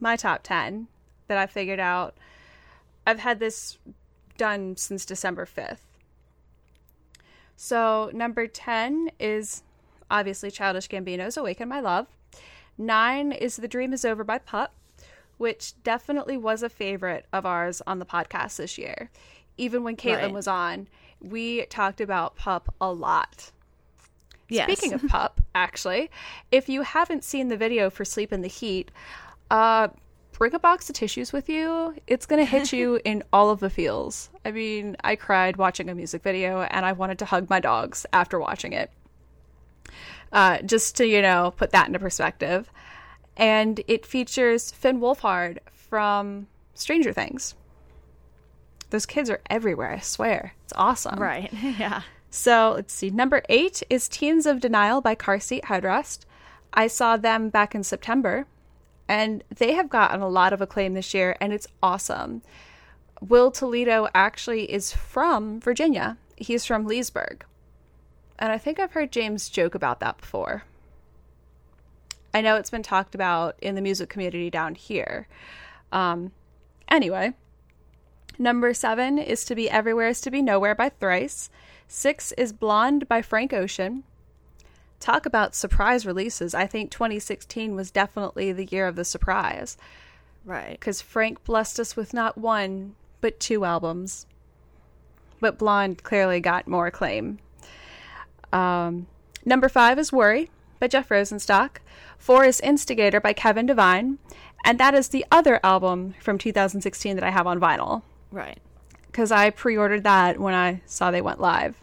my 0.00 0.16
top 0.16 0.42
10 0.42 0.86
that 1.28 1.38
I 1.38 1.46
figured 1.46 1.80
out, 1.80 2.14
I've 3.06 3.20
had 3.20 3.40
this 3.40 3.78
done 4.36 4.76
since 4.76 5.04
December 5.04 5.46
5th. 5.46 5.78
So 7.56 8.10
number 8.12 8.46
10 8.46 9.10
is 9.20 9.62
obviously 10.10 10.50
Childish 10.50 10.88
Gambino's 10.88 11.36
Awaken 11.36 11.68
My 11.68 11.80
Love. 11.80 12.06
Nine 12.78 13.32
is 13.32 13.56
The 13.56 13.68
Dream 13.68 13.92
Is 13.92 14.04
Over 14.04 14.24
by 14.24 14.38
Pup, 14.38 14.74
which 15.38 15.74
definitely 15.82 16.36
was 16.36 16.62
a 16.62 16.68
favorite 16.68 17.26
of 17.32 17.46
ours 17.46 17.82
on 17.86 17.98
the 17.98 18.06
podcast 18.06 18.56
this 18.56 18.78
year. 18.78 19.10
Even 19.56 19.84
when 19.84 19.96
Caitlin 19.96 20.22
right. 20.22 20.32
was 20.32 20.48
on, 20.48 20.88
we 21.20 21.66
talked 21.66 22.00
about 22.00 22.36
Pup 22.36 22.74
a 22.80 22.92
lot. 22.92 23.52
Yes. 24.48 24.70
Speaking 24.70 24.92
of 24.94 25.06
Pup, 25.08 25.40
actually, 25.54 26.10
if 26.50 26.68
you 26.68 26.82
haven't 26.82 27.24
seen 27.24 27.48
the 27.48 27.56
video 27.56 27.90
for 27.90 28.04
Sleep 28.04 28.32
in 28.32 28.42
the 28.42 28.48
Heat, 28.48 28.90
uh, 29.50 29.88
bring 30.32 30.54
a 30.54 30.58
box 30.58 30.88
of 30.88 30.96
tissues 30.96 31.32
with 31.32 31.48
you. 31.48 31.94
It's 32.06 32.26
going 32.26 32.44
to 32.44 32.50
hit 32.50 32.72
you 32.72 33.00
in 33.04 33.22
all 33.32 33.50
of 33.50 33.60
the 33.60 33.70
feels. 33.70 34.30
I 34.44 34.50
mean, 34.50 34.96
I 35.04 35.16
cried 35.16 35.56
watching 35.56 35.88
a 35.88 35.94
music 35.94 36.22
video 36.22 36.62
and 36.62 36.84
I 36.84 36.92
wanted 36.92 37.18
to 37.20 37.24
hug 37.24 37.48
my 37.48 37.60
dogs 37.60 38.06
after 38.12 38.38
watching 38.38 38.72
it. 38.72 38.90
Uh, 40.32 40.62
just 40.62 40.96
to, 40.96 41.06
you 41.06 41.20
know, 41.22 41.52
put 41.56 41.70
that 41.70 41.86
into 41.86 41.98
perspective. 41.98 42.70
And 43.36 43.80
it 43.86 44.06
features 44.06 44.70
Finn 44.72 45.00
Wolfhard 45.00 45.58
from 45.72 46.46
Stranger 46.74 47.12
Things. 47.12 47.54
Those 48.90 49.06
kids 49.06 49.30
are 49.30 49.40
everywhere, 49.48 49.92
I 49.92 50.00
swear. 50.00 50.54
It's 50.64 50.72
awesome. 50.76 51.18
Right. 51.18 51.52
yeah. 51.62 52.02
So 52.30 52.72
let's 52.76 52.94
see. 52.94 53.10
Number 53.10 53.42
eight 53.48 53.82
is 53.90 54.08
Teens 54.08 54.46
of 54.46 54.60
Denial 54.60 55.00
by 55.00 55.14
Car 55.14 55.38
Seat 55.38 55.64
Headrest. 55.64 56.20
I 56.72 56.86
saw 56.86 57.16
them 57.16 57.50
back 57.50 57.74
in 57.74 57.84
September, 57.84 58.46
and 59.08 59.42
they 59.54 59.72
have 59.72 59.90
gotten 59.90 60.20
a 60.20 60.28
lot 60.28 60.52
of 60.52 60.60
acclaim 60.60 60.94
this 60.94 61.14
year, 61.14 61.36
and 61.40 61.52
it's 61.52 61.68
awesome. 61.82 62.42
Will 63.20 63.50
Toledo 63.50 64.08
actually 64.14 64.72
is 64.72 64.92
from 64.92 65.60
Virginia. 65.60 66.16
He's 66.36 66.64
from 66.64 66.86
Leesburg. 66.86 67.44
And 68.38 68.50
I 68.50 68.58
think 68.58 68.80
I've 68.80 68.92
heard 68.92 69.12
James 69.12 69.48
joke 69.48 69.74
about 69.74 70.00
that 70.00 70.18
before. 70.18 70.64
I 72.34 72.40
know 72.40 72.56
it's 72.56 72.70
been 72.70 72.82
talked 72.82 73.14
about 73.14 73.56
in 73.60 73.74
the 73.74 73.82
music 73.82 74.08
community 74.08 74.50
down 74.50 74.74
here. 74.74 75.28
Um, 75.92 76.32
anyway, 76.88 77.34
number 78.38 78.72
seven 78.74 79.18
is 79.18 79.44
To 79.44 79.54
Be 79.54 79.68
Everywhere 79.68 80.08
is 80.08 80.20
to 80.22 80.30
Be 80.30 80.42
Nowhere 80.42 80.74
by 80.74 80.88
Thrice. 80.88 81.50
Six 81.86 82.32
is 82.32 82.52
Blonde 82.52 83.06
by 83.06 83.20
Frank 83.20 83.52
Ocean. 83.52 84.04
Talk 85.02 85.26
about 85.26 85.56
surprise 85.56 86.06
releases. 86.06 86.54
I 86.54 86.68
think 86.68 86.92
2016 86.92 87.74
was 87.74 87.90
definitely 87.90 88.52
the 88.52 88.66
year 88.66 88.86
of 88.86 88.94
the 88.94 89.04
surprise. 89.04 89.76
Right. 90.44 90.78
Because 90.78 91.02
Frank 91.02 91.42
blessed 91.42 91.80
us 91.80 91.96
with 91.96 92.14
not 92.14 92.38
one, 92.38 92.94
but 93.20 93.40
two 93.40 93.64
albums. 93.64 94.26
But 95.40 95.58
Blonde 95.58 96.04
clearly 96.04 96.38
got 96.38 96.68
more 96.68 96.86
acclaim. 96.86 97.40
Um, 98.52 99.08
number 99.44 99.68
five 99.68 99.98
is 99.98 100.12
Worry 100.12 100.50
by 100.78 100.86
Jeff 100.86 101.08
Rosenstock. 101.08 101.78
Four 102.16 102.44
is 102.44 102.60
Instigator 102.60 103.20
by 103.20 103.32
Kevin 103.32 103.66
Devine. 103.66 104.18
And 104.64 104.78
that 104.78 104.94
is 104.94 105.08
the 105.08 105.26
other 105.32 105.58
album 105.64 106.14
from 106.20 106.38
2016 106.38 107.16
that 107.16 107.24
I 107.24 107.30
have 107.30 107.48
on 107.48 107.58
vinyl. 107.58 108.02
Right. 108.30 108.60
Because 109.06 109.32
I 109.32 109.50
pre 109.50 109.76
ordered 109.76 110.04
that 110.04 110.38
when 110.38 110.54
I 110.54 110.80
saw 110.86 111.10
they 111.10 111.20
went 111.20 111.40
live. 111.40 111.74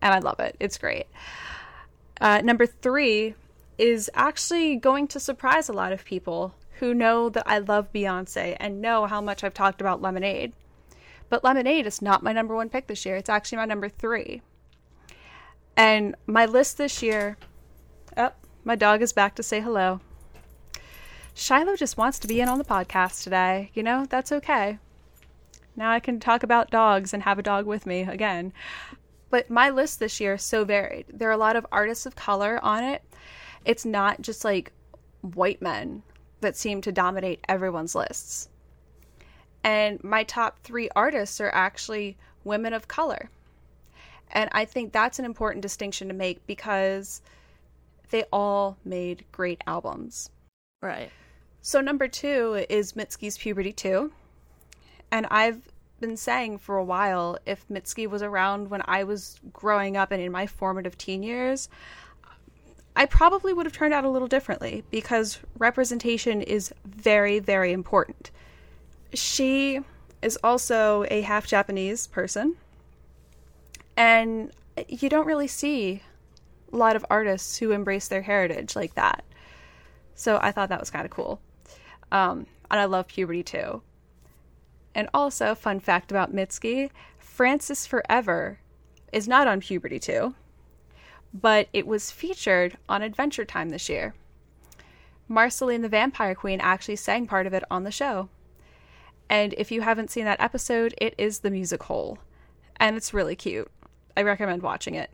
And 0.00 0.14
I 0.14 0.20
love 0.20 0.40
it. 0.40 0.56
It's 0.58 0.78
great. 0.78 1.04
Uh, 2.22 2.40
number 2.40 2.66
three 2.66 3.34
is 3.78 4.08
actually 4.14 4.76
going 4.76 5.08
to 5.08 5.18
surprise 5.18 5.68
a 5.68 5.72
lot 5.72 5.92
of 5.92 6.04
people 6.04 6.54
who 6.78 6.94
know 6.94 7.28
that 7.28 7.42
I 7.48 7.58
love 7.58 7.92
Beyonce 7.92 8.56
and 8.60 8.80
know 8.80 9.06
how 9.06 9.20
much 9.20 9.42
I've 9.42 9.52
talked 9.52 9.80
about 9.80 10.00
Lemonade. 10.00 10.52
But 11.28 11.42
Lemonade 11.42 11.84
is 11.84 12.00
not 12.00 12.22
my 12.22 12.32
number 12.32 12.54
one 12.54 12.68
pick 12.68 12.86
this 12.86 13.04
year. 13.04 13.16
It's 13.16 13.28
actually 13.28 13.58
my 13.58 13.64
number 13.64 13.88
three. 13.88 14.40
And 15.76 16.14
my 16.28 16.46
list 16.46 16.78
this 16.78 17.02
year. 17.02 17.38
Oh, 18.16 18.30
my 18.62 18.76
dog 18.76 19.02
is 19.02 19.12
back 19.12 19.34
to 19.34 19.42
say 19.42 19.60
hello. 19.60 20.00
Shiloh 21.34 21.74
just 21.74 21.96
wants 21.96 22.20
to 22.20 22.28
be 22.28 22.40
in 22.40 22.48
on 22.48 22.58
the 22.58 22.64
podcast 22.64 23.24
today. 23.24 23.72
You 23.74 23.82
know, 23.82 24.06
that's 24.08 24.30
okay. 24.30 24.78
Now 25.74 25.90
I 25.90 25.98
can 25.98 26.20
talk 26.20 26.44
about 26.44 26.70
dogs 26.70 27.12
and 27.12 27.24
have 27.24 27.40
a 27.40 27.42
dog 27.42 27.66
with 27.66 27.84
me 27.84 28.02
again. 28.02 28.52
But 29.32 29.48
my 29.48 29.70
list 29.70 29.98
this 29.98 30.20
year 30.20 30.34
is 30.34 30.42
so 30.42 30.62
varied. 30.62 31.06
There 31.08 31.30
are 31.30 31.32
a 31.32 31.38
lot 31.38 31.56
of 31.56 31.66
artists 31.72 32.04
of 32.04 32.14
color 32.14 32.60
on 32.62 32.84
it. 32.84 33.02
It's 33.64 33.86
not 33.86 34.20
just 34.20 34.44
like 34.44 34.72
white 35.22 35.62
men 35.62 36.02
that 36.42 36.54
seem 36.54 36.82
to 36.82 36.92
dominate 36.92 37.40
everyone's 37.48 37.94
lists. 37.94 38.50
And 39.64 40.04
my 40.04 40.22
top 40.22 40.58
three 40.58 40.90
artists 40.94 41.40
are 41.40 41.50
actually 41.54 42.18
women 42.44 42.74
of 42.74 42.88
color. 42.88 43.30
And 44.32 44.50
I 44.52 44.66
think 44.66 44.92
that's 44.92 45.18
an 45.18 45.24
important 45.24 45.62
distinction 45.62 46.08
to 46.08 46.14
make 46.14 46.46
because 46.46 47.22
they 48.10 48.24
all 48.34 48.76
made 48.84 49.24
great 49.32 49.62
albums. 49.66 50.28
Right. 50.82 51.10
So, 51.62 51.80
number 51.80 52.06
two 52.06 52.66
is 52.68 52.92
Mitski's 52.92 53.38
Puberty 53.38 53.72
2. 53.72 54.12
And 55.10 55.26
I've 55.30 55.71
been 56.02 56.18
saying 56.18 56.58
for 56.58 56.76
a 56.76 56.84
while 56.84 57.38
if 57.46 57.66
Mitski 57.68 58.06
was 58.06 58.22
around 58.22 58.68
when 58.68 58.82
I 58.84 59.04
was 59.04 59.40
growing 59.54 59.96
up 59.96 60.12
and 60.12 60.20
in 60.20 60.30
my 60.30 60.46
formative 60.46 60.98
teen 60.98 61.22
years, 61.22 61.70
I 62.94 63.06
probably 63.06 63.54
would 63.54 63.64
have 63.64 63.72
turned 63.72 63.94
out 63.94 64.04
a 64.04 64.10
little 64.10 64.28
differently 64.28 64.84
because 64.90 65.38
representation 65.56 66.42
is 66.42 66.74
very, 66.84 67.38
very 67.38 67.72
important. 67.72 68.30
She 69.14 69.80
is 70.20 70.38
also 70.44 71.06
a 71.08 71.22
half 71.22 71.46
Japanese 71.46 72.06
person 72.06 72.56
and 73.96 74.52
you 74.88 75.08
don't 75.08 75.26
really 75.26 75.48
see 75.48 76.02
a 76.72 76.76
lot 76.76 76.96
of 76.96 77.06
artists 77.08 77.58
who 77.58 77.70
embrace 77.70 78.08
their 78.08 78.22
heritage 78.22 78.76
like 78.76 78.94
that. 78.94 79.24
So 80.14 80.38
I 80.42 80.52
thought 80.52 80.68
that 80.68 80.80
was 80.80 80.90
kind 80.90 81.04
of 81.04 81.10
cool. 81.10 81.40
Um, 82.10 82.46
and 82.70 82.80
I 82.80 82.84
love 82.86 83.06
Puberty 83.06 83.42
2. 83.42 83.82
And 84.94 85.08
also, 85.14 85.54
fun 85.54 85.80
fact 85.80 86.10
about 86.10 86.34
Mitski 86.34 86.90
Francis 87.18 87.86
Forever 87.86 88.58
is 89.12 89.26
not 89.28 89.48
on 89.48 89.60
Puberty 89.60 89.98
2, 89.98 90.34
but 91.32 91.68
it 91.72 91.86
was 91.86 92.10
featured 92.10 92.76
on 92.88 93.02
Adventure 93.02 93.44
Time 93.44 93.70
this 93.70 93.88
year. 93.88 94.14
Marceline 95.28 95.80
the 95.82 95.88
Vampire 95.88 96.34
Queen 96.34 96.60
actually 96.60 96.96
sang 96.96 97.26
part 97.26 97.46
of 97.46 97.54
it 97.54 97.64
on 97.70 97.84
the 97.84 97.90
show. 97.90 98.28
And 99.30 99.54
if 99.56 99.70
you 99.70 99.80
haven't 99.80 100.10
seen 100.10 100.26
that 100.26 100.40
episode, 100.40 100.94
it 100.98 101.14
is 101.16 101.38
the 101.40 101.50
music 101.50 101.84
hole. 101.84 102.18
And 102.76 102.96
it's 102.96 103.14
really 103.14 103.36
cute. 103.36 103.70
I 104.14 104.22
recommend 104.22 104.62
watching 104.62 104.94
it. 104.94 105.10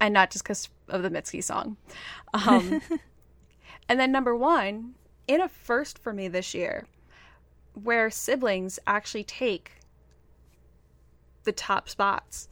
and 0.00 0.14
not 0.14 0.30
just 0.30 0.44
because 0.44 0.68
of 0.88 1.02
the 1.02 1.10
Mitski 1.10 1.42
song. 1.44 1.76
Um, 2.34 2.80
and 3.88 4.00
then 4.00 4.10
number 4.10 4.34
one, 4.34 4.94
in 5.28 5.40
a 5.40 5.48
first 5.48 5.98
for 5.98 6.12
me 6.12 6.28
this 6.28 6.54
year, 6.54 6.86
where 7.74 8.10
siblings 8.10 8.78
actually 8.86 9.24
take 9.24 9.72
the 11.44 11.52
top 11.52 11.88
spots. 11.88 12.48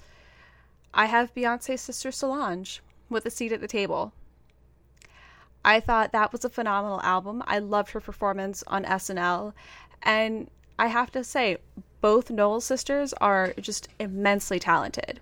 I 0.92 1.06
have 1.06 1.34
Beyonce's 1.34 1.80
sister 1.80 2.10
Solange 2.10 2.80
with 3.08 3.26
a 3.26 3.30
seat 3.30 3.52
at 3.52 3.60
the 3.60 3.68
table. 3.68 4.12
I 5.64 5.80
thought 5.80 6.12
that 6.12 6.32
was 6.32 6.44
a 6.44 6.48
phenomenal 6.48 7.00
album. 7.02 7.42
I 7.46 7.58
loved 7.58 7.90
her 7.90 8.00
performance 8.00 8.64
on 8.66 8.84
SNL. 8.84 9.52
And 10.02 10.48
I 10.78 10.86
have 10.86 11.12
to 11.12 11.22
say, 11.22 11.58
both 12.00 12.30
Knowles 12.30 12.64
sisters 12.64 13.12
are 13.14 13.52
just 13.60 13.88
immensely 13.98 14.58
talented. 14.58 15.20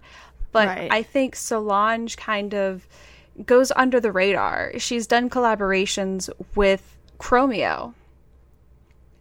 But 0.52 0.68
Right. 0.68 0.92
I 0.92 1.02
think 1.02 1.34
Solange 1.34 2.16
kind 2.16 2.54
of 2.54 2.86
goes 3.44 3.72
under 3.76 4.00
the 4.00 4.12
radar. 4.12 4.72
She's 4.78 5.06
done 5.06 5.28
collaborations 5.28 6.30
with 6.54 6.96
Chromeo. 7.18 7.94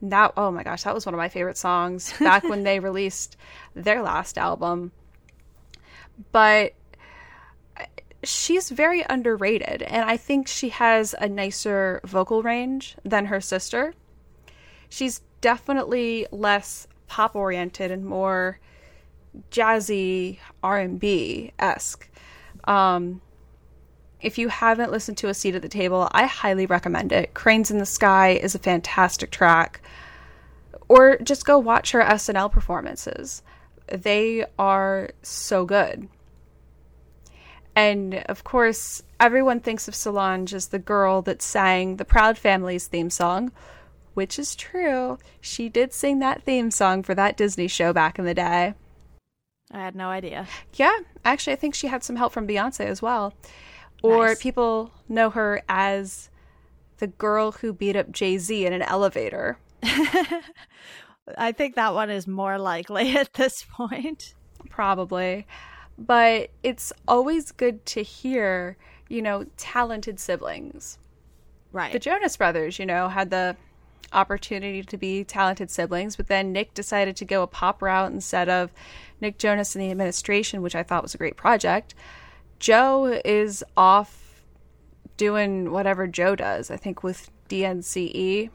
That 0.02 0.34
oh 0.38 0.52
my 0.52 0.64
gosh, 0.64 0.84
that 0.84 0.94
was 0.94 1.06
one 1.06 1.16
of 1.16 1.20
my 1.20 1.30
favorite 1.30 1.58
songs 1.58 2.14
back 2.20 2.44
when 2.44 2.64
they 2.64 2.80
released 2.82 3.38
their 3.76 4.02
last 4.02 4.38
album. 4.38 4.92
But 6.32 6.74
she's 8.24 8.70
very 8.70 9.06
underrated 9.10 9.84
and 9.84 10.10
I 10.10 10.18
think 10.18 10.48
she 10.48 10.70
has 10.70 11.14
a 11.20 11.30
nicer 11.30 12.02
vocal 12.04 12.42
range 12.44 12.96
than 13.04 13.26
her 13.26 13.40
sister. 13.40 13.94
She's 14.90 15.22
definitely 15.42 16.28
less 16.32 16.88
pop 17.08 17.36
oriented 17.36 17.92
and 17.92 18.06
more 18.06 18.60
jazzy 19.52 20.40
R&B 20.64 21.54
esque. 21.60 22.10
Um, 22.64 23.22
if 24.22 24.38
you 24.38 24.48
haven't 24.50 24.92
listened 24.92 25.18
to 25.20 25.30
A 25.30 25.34
Seat 25.34 25.56
at 25.56 25.62
the 25.62 25.70
Table, 25.70 26.10
I 26.12 26.26
highly 26.26 26.66
recommend 26.66 27.12
it. 27.12 27.34
Cranes 27.34 27.70
in 27.70 27.78
the 27.78 27.86
Sky 27.86 28.32
is 28.32 28.56
a 28.56 28.60
fantastic 28.60 29.32
track. 29.32 29.82
Or 30.90 31.18
just 31.18 31.46
go 31.46 31.60
watch 31.60 31.92
her 31.92 32.02
SNL 32.02 32.52
performances. 32.52 33.44
They 33.88 34.46
are 34.58 35.10
so 35.22 35.66
good. 35.66 36.08
And 37.76 38.16
of 38.26 38.44
course, 38.44 39.04
everyone 39.20 39.60
thinks 39.60 39.88
of 39.88 39.94
Solange 39.94 40.54
as 40.54 40.68
the 40.68 40.80
girl 40.80 41.22
that 41.22 41.44
sang 41.44 41.98
the 41.98 42.06
Proud 42.06 42.38
Family's 42.38 42.88
theme 42.88 43.12
song, 43.12 43.52
which 44.16 44.40
is 44.40 44.56
true. 44.56 45.20
She 45.40 45.70
did 45.70 45.94
sing 45.94 46.18
that 46.20 46.42
theme 46.42 46.72
song 46.72 47.04
for 47.04 47.14
that 47.14 47.38
Disney 47.38 47.68
show 47.68 47.94
back 47.94 48.18
in 48.18 48.26
the 48.26 48.34
day. 48.34 48.74
I 49.72 49.80
had 49.80 49.96
no 49.96 50.10
idea. 50.10 50.48
Yeah, 50.74 50.98
actually, 51.24 51.54
I 51.54 51.58
think 51.58 51.76
she 51.76 51.88
had 51.88 52.04
some 52.04 52.16
help 52.16 52.34
from 52.34 52.48
Beyonce 52.48 52.86
as 52.86 53.02
well. 53.02 53.36
Or 54.04 54.28
Nice. 54.28 54.42
people 54.42 54.92
know 55.10 55.30
her 55.32 55.62
as 55.68 56.30
the 56.98 57.08
girl 57.08 57.52
who 57.54 57.74
beat 57.74 57.96
up 57.96 58.12
Jay 58.12 58.38
Z 58.38 58.66
in 58.66 58.74
an 58.74 58.82
elevator. 58.82 59.58
I 61.38 61.52
think 61.52 61.76
that 61.76 61.94
one 61.94 62.10
is 62.10 62.28
more 62.28 62.58
likely 62.58 63.16
at 63.18 63.34
this 63.34 63.64
point. 63.64 64.34
Probably. 64.70 65.46
But 65.98 66.52
it's 66.64 66.94
always 67.08 67.52
good 67.52 67.86
to 67.88 68.04
hear, 68.04 68.78
you 69.10 69.22
know, 69.22 69.46
talented 69.58 70.20
siblings. 70.20 71.00
Right. 71.72 71.92
The 71.92 72.00
Jonas 72.00 72.38
Brothers, 72.38 72.80
you 72.80 72.86
know, 72.86 73.10
had 73.10 73.30
the 73.30 73.56
opportunity 74.14 74.84
to 74.84 74.98
be 74.98 75.24
talented 75.24 75.70
siblings, 75.70 76.16
but 76.16 76.28
then 76.28 76.54
Nick 76.54 76.74
decided 76.74 77.16
to 77.18 77.26
go 77.26 77.44
a 77.44 77.48
pop 77.48 77.82
route 77.82 78.12
instead 78.12 78.48
of 78.48 78.72
Nick 79.20 79.38
Jonas 79.38 79.76
and 79.76 79.84
the 79.84 79.92
administration, 79.92 80.62
which 80.62 80.76
I 80.76 80.84
thought 80.84 81.04
was 81.04 81.14
a 81.14 81.18
great 81.18 81.36
project. 81.36 81.94
Joe 82.60 83.20
is 83.24 83.64
off 83.76 84.44
doing 85.16 85.72
whatever 85.72 86.08
Joe 86.08 86.36
does, 86.36 86.70
I 86.72 86.78
think 86.78 87.04
with 87.04 87.30
DNCE. 87.50 88.50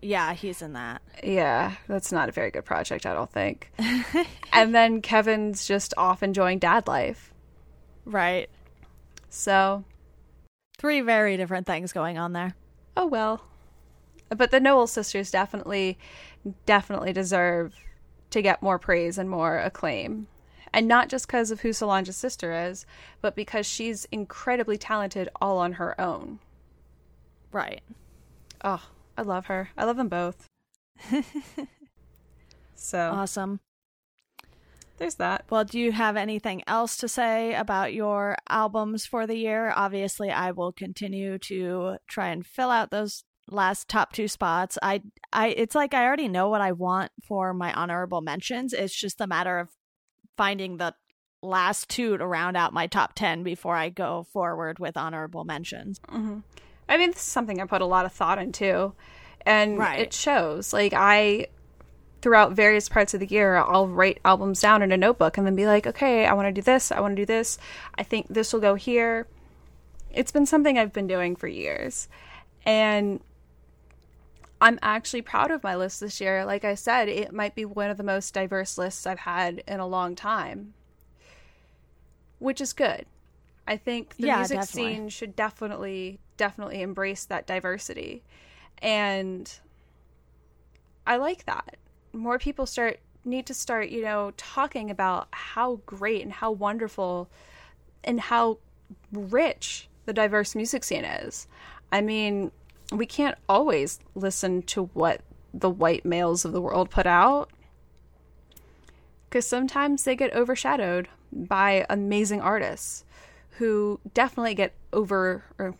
yeah, 0.00 0.32
he's 0.32 0.62
in 0.62 0.74
that. 0.74 1.02
Yeah, 1.22 1.74
that's 1.86 2.12
not 2.12 2.28
a 2.28 2.32
very 2.32 2.50
good 2.50 2.64
project, 2.64 3.04
I 3.06 3.14
don't 3.14 3.30
think. 3.30 3.70
and 4.52 4.74
then 4.74 5.02
Kevin's 5.02 5.66
just 5.66 5.92
off 5.96 6.22
enjoying 6.22 6.58
dad 6.58 6.86
life. 6.86 7.32
Right. 8.04 8.48
So, 9.30 9.84
Three 10.78 11.00
very 11.00 11.36
different 11.36 11.66
things 11.66 11.92
going 11.92 12.18
on 12.18 12.32
there. 12.32 12.54
oh 12.96 13.06
well. 13.06 13.42
But 14.30 14.50
the 14.50 14.60
Knowles 14.60 14.92
sisters 14.92 15.30
definitely, 15.30 15.98
definitely 16.66 17.12
deserve 17.12 17.74
to 18.30 18.42
get 18.42 18.62
more 18.62 18.78
praise 18.78 19.16
and 19.18 19.28
more 19.28 19.58
acclaim. 19.58 20.28
And 20.72 20.86
not 20.88 21.08
just 21.08 21.26
because 21.26 21.50
of 21.50 21.60
who 21.60 21.72
Solange's 21.72 22.16
sister 22.16 22.52
is, 22.52 22.86
but 23.20 23.34
because 23.34 23.66
she's 23.66 24.06
incredibly 24.12 24.76
talented 24.78 25.28
all 25.40 25.58
on 25.58 25.74
her 25.74 25.98
own. 26.00 26.38
Right. 27.52 27.80
Oh, 28.62 28.82
I 29.16 29.22
love 29.22 29.46
her. 29.46 29.70
I 29.76 29.84
love 29.84 29.96
them 29.96 30.08
both. 30.08 30.46
so 32.74 32.98
Awesome. 33.12 33.60
there's 34.98 35.16
that. 35.16 35.44
Well, 35.50 35.64
do 35.64 35.78
you 35.78 35.92
have 35.92 36.16
anything 36.16 36.62
else 36.66 36.96
to 36.98 37.08
say 37.08 37.54
about 37.54 37.94
your 37.94 38.36
albums 38.48 39.06
for 39.06 39.26
the 39.26 39.36
year? 39.36 39.72
Obviously, 39.74 40.30
I 40.30 40.50
will 40.50 40.72
continue 40.72 41.38
to 41.38 41.96
try 42.08 42.28
and 42.28 42.44
fill 42.46 42.70
out 42.70 42.90
those 42.90 43.24
last 43.50 43.88
top 43.88 44.12
two 44.12 44.28
spots. 44.28 44.76
I 44.82 45.02
I 45.32 45.48
it's 45.48 45.74
like 45.74 45.94
I 45.94 46.04
already 46.04 46.28
know 46.28 46.48
what 46.50 46.60
I 46.60 46.72
want 46.72 47.12
for 47.26 47.54
my 47.54 47.72
honorable 47.72 48.20
mentions. 48.20 48.72
It's 48.72 48.94
just 48.94 49.20
a 49.20 49.26
matter 49.26 49.58
of 49.58 49.70
finding 50.38 50.78
the 50.78 50.94
last 51.42 51.90
two 51.90 52.16
to 52.16 52.26
round 52.26 52.56
out 52.56 52.72
my 52.72 52.86
top 52.86 53.12
10 53.14 53.42
before 53.42 53.76
I 53.76 53.90
go 53.90 54.26
forward 54.32 54.78
with 54.78 54.96
honorable 54.96 55.44
mentions. 55.44 55.98
Mm-hmm. 56.08 56.38
I 56.88 56.96
mean, 56.96 57.10
this 57.10 57.18
is 57.18 57.24
something 57.24 57.60
I 57.60 57.66
put 57.66 57.82
a 57.82 57.86
lot 57.86 58.06
of 58.06 58.12
thought 58.12 58.38
into, 58.38 58.94
and 59.44 59.78
Right. 59.78 60.00
it 60.00 60.12
shows. 60.14 60.72
Like 60.72 60.94
I, 60.94 61.48
throughout 62.22 62.52
various 62.52 62.88
parts 62.88 63.12
of 63.12 63.20
the 63.20 63.26
year, 63.26 63.56
I'll 63.56 63.86
write 63.86 64.20
albums 64.24 64.60
down 64.60 64.80
in 64.82 64.90
a 64.90 64.96
notebook 64.96 65.36
and 65.36 65.46
then 65.46 65.54
be 65.54 65.66
like, 65.66 65.86
okay, 65.86 66.24
I 66.24 66.32
want 66.32 66.48
to 66.48 66.52
do 66.52 66.62
this. 66.62 66.90
I 66.90 67.00
want 67.00 67.12
to 67.14 67.22
do 67.22 67.26
this. 67.26 67.58
I 67.96 68.02
think 68.04 68.28
this 68.28 68.52
will 68.52 68.60
go 68.60 68.74
here. 68.74 69.26
It's 70.10 70.32
been 70.32 70.46
something 70.46 70.78
I've 70.78 70.94
been 70.94 71.06
doing 71.06 71.36
for 71.36 71.46
years, 71.46 72.08
and 72.64 73.20
I'm 74.60 74.78
actually 74.82 75.22
proud 75.22 75.50
of 75.50 75.62
my 75.62 75.76
list 75.76 76.00
this 76.00 76.20
year. 76.20 76.44
Like 76.44 76.64
I 76.64 76.74
said, 76.74 77.08
it 77.08 77.32
might 77.32 77.54
be 77.54 77.64
one 77.64 77.90
of 77.90 77.96
the 77.96 78.02
most 78.02 78.34
diverse 78.34 78.76
lists 78.76 79.06
I've 79.06 79.20
had 79.20 79.62
in 79.68 79.80
a 79.80 79.86
long 79.86 80.14
time, 80.16 80.74
which 82.38 82.60
is 82.60 82.72
good. 82.72 83.06
I 83.66 83.76
think 83.76 84.16
the 84.20 84.26
Yeah, 84.26 84.38
music 84.38 84.60
definitely. 84.60 84.92
scene 84.94 85.08
should 85.10 85.36
definitely, 85.36 86.18
definitely 86.36 86.82
embrace 86.82 87.24
that 87.26 87.46
diversity. 87.46 88.22
And 88.80 89.52
I 91.06 91.16
like 91.16 91.44
that. 91.46 91.76
More 92.12 92.38
people 92.38 92.66
start 92.66 93.00
need 93.24 93.46
to 93.46 93.54
start, 93.54 93.90
you 93.90 94.02
know, 94.02 94.32
talking 94.36 94.90
about 94.90 95.28
how 95.32 95.80
great 95.84 96.22
and 96.22 96.32
how 96.32 96.50
wonderful 96.50 97.28
and 98.04 98.20
how 98.20 98.58
rich 99.12 99.88
the 100.06 100.12
diverse 100.12 100.54
music 100.54 100.82
scene 100.84 101.04
is. 101.04 101.46
I 101.92 102.00
mean, 102.00 102.52
we 102.92 103.06
can't 103.06 103.36
always 103.48 104.00
listen 104.14 104.62
to 104.62 104.84
what 104.94 105.20
the 105.52 105.70
white 105.70 106.04
males 106.04 106.44
of 106.44 106.52
the 106.52 106.60
world 106.60 106.90
put 106.90 107.06
out 107.06 107.50
because 109.28 109.46
sometimes 109.46 110.04
they 110.04 110.16
get 110.16 110.32
overshadowed 110.34 111.08
by 111.32 111.84
amazing 111.90 112.40
artists 112.40 113.04
who 113.58 114.00
definitely 114.14 114.54
get 114.54 114.72
over 114.92 115.44
or 115.58 115.74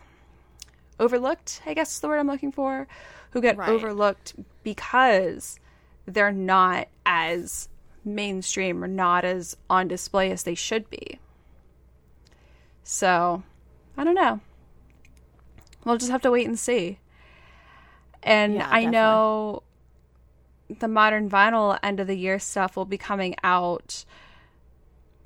overlooked, 1.00 1.62
I 1.64 1.74
guess 1.74 1.94
is 1.94 2.00
the 2.00 2.08
word 2.08 2.18
I'm 2.18 2.26
looking 2.26 2.52
for, 2.52 2.86
who 3.30 3.40
get 3.40 3.56
Right. 3.56 3.68
overlooked 3.70 4.34
because 4.62 5.58
they're 6.06 6.32
not 6.32 6.88
as 7.06 7.68
mainstream 8.04 8.82
or 8.82 8.88
not 8.88 9.24
as 9.24 9.56
on 9.70 9.88
display 9.88 10.30
as 10.30 10.42
they 10.42 10.54
should 10.54 10.90
be. 10.90 11.18
So, 12.82 13.42
I 13.96 14.04
don't 14.04 14.14
know. 14.14 14.40
We'll 15.84 15.96
just 15.98 16.10
have 16.10 16.22
to 16.22 16.30
wait 16.30 16.46
and 16.46 16.58
see. 16.58 16.98
And 18.22 18.54
Yeah, 18.54 18.66
I 18.68 18.84
definitely. 18.84 18.90
know 18.92 19.62
the 20.68 20.88
modern 20.88 21.30
vinyl 21.30 21.78
end 21.82 22.00
of 22.00 22.06
the 22.06 22.16
year 22.16 22.38
stuff 22.38 22.76
will 22.76 22.84
be 22.84 22.98
coming 22.98 23.34
out 23.42 24.04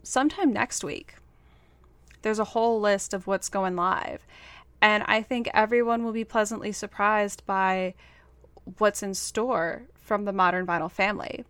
sometime 0.03 0.53
next 0.53 0.85
week. 0.85 1.17
There's 2.23 2.39
a 2.39 2.45
whole 2.45 2.81
list 2.81 3.13
of 3.13 3.27
what's 3.27 3.49
going 3.49 3.75
live. 3.75 4.25
And 4.81 5.05
I 5.07 5.23
think 5.23 5.49
everyone 5.55 6.05
will 6.05 6.13
be 6.13 6.25
pleasantly 6.25 6.73
surprised 6.73 7.45
by 7.47 7.95
what's 8.79 9.03
in 9.03 9.15
store 9.15 9.83
from 9.95 10.25
the 10.25 10.33
modern 10.33 10.67
vinyl 10.67 10.91
family. 10.91 11.45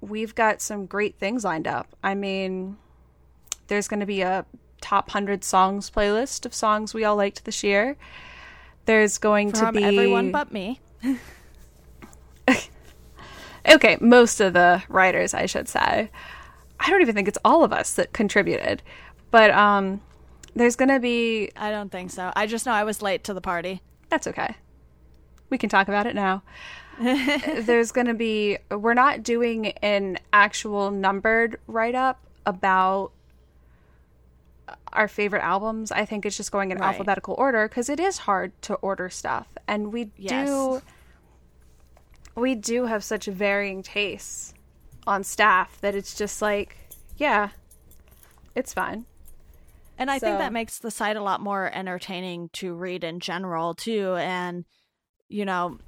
We've 0.00 0.34
got 0.34 0.62
some 0.62 0.86
great 0.86 1.16
things 1.16 1.44
lined 1.44 1.66
up. 1.66 1.94
I 2.02 2.14
mean, 2.14 2.78
there's 3.66 3.88
going 3.88 4.00
to 4.00 4.06
be 4.06 4.22
a 4.22 4.46
top 4.80 5.08
100 5.08 5.44
songs 5.44 5.90
playlist 5.90 6.46
of 6.46 6.54
songs 6.54 6.94
we 6.94 7.04
all 7.04 7.16
liked 7.16 7.44
this 7.44 7.62
year. 7.62 7.96
There's 8.86 9.18
going 9.18 9.52
From 9.52 9.74
to 9.74 9.80
be 9.80 9.84
everyone 9.84 10.32
but 10.32 10.52
me. 10.52 10.80
okay, 13.68 13.98
most 14.00 14.40
of 14.40 14.52
the 14.52 14.82
writers, 14.88 15.34
I 15.34 15.46
should 15.46 15.68
say. 15.68 16.10
I 16.80 16.90
don't 16.90 17.02
even 17.02 17.14
think 17.14 17.28
it's 17.28 17.38
all 17.44 17.62
of 17.62 17.72
us 17.72 17.94
that 17.94 18.12
contributed, 18.12 18.82
but 19.30 19.50
um, 19.50 20.00
There's 20.54 20.76
going 20.76 20.88
to 20.88 21.00
be. 21.00 21.50
I 21.56 21.70
don't 21.70 21.92
think 21.92 22.10
so. 22.10 22.32
I 22.34 22.46
just 22.46 22.66
know 22.66 22.72
I 22.72 22.84
was 22.84 23.02
late 23.02 23.24
to 23.24 23.34
the 23.34 23.40
party. 23.40 23.82
That's 24.08 24.26
okay. 24.26 24.56
We 25.48 25.58
can 25.58 25.68
talk 25.68 25.88
about 25.88 26.06
it 26.06 26.14
now. 26.14 26.42
There's 27.00 27.92
going 27.92 28.06
to 28.06 28.14
be. 28.14 28.58
We're 28.70 28.94
not 28.94 29.22
doing 29.22 29.68
an 29.82 30.18
actual 30.32 30.90
numbered 30.90 31.58
write 31.66 31.94
up 31.94 32.20
about 32.46 33.12
our 34.92 35.08
favorite 35.08 35.42
albums. 35.42 35.92
I 35.92 36.04
think 36.04 36.26
it's 36.26 36.36
just 36.36 36.52
going 36.52 36.70
in 36.70 36.78
Right. 36.78 36.94
alphabetical 36.94 37.34
order 37.38 37.68
because 37.68 37.88
it 37.88 38.00
is 38.00 38.18
hard 38.18 38.52
to 38.62 38.74
order 38.76 39.08
stuff, 39.10 39.48
and 39.68 39.92
we 39.92 40.06
Yes. 40.16 40.48
do 40.48 40.80
we 42.36 42.54
do 42.54 42.86
have 42.86 43.04
such 43.04 43.26
varying 43.26 43.82
tastes 43.82 44.54
on 45.06 45.24
staff 45.24 45.78
that 45.80 45.94
it's 45.94 46.14
just 46.16 46.40
like, 46.40 46.76
yeah, 47.16 47.50
it's 48.54 48.72
fine. 48.72 49.06
And 49.98 50.10
I 50.10 50.18
think 50.18 50.38
that 50.38 50.52
makes 50.52 50.78
the 50.78 50.90
site 50.90 51.16
a 51.16 51.22
lot 51.22 51.40
more 51.42 51.70
entertaining 51.74 52.48
to 52.54 52.72
read 52.74 53.04
in 53.04 53.20
general 53.20 53.74
too. 53.74 54.14
And 54.16 54.64
you 55.28 55.44
know, 55.44 55.78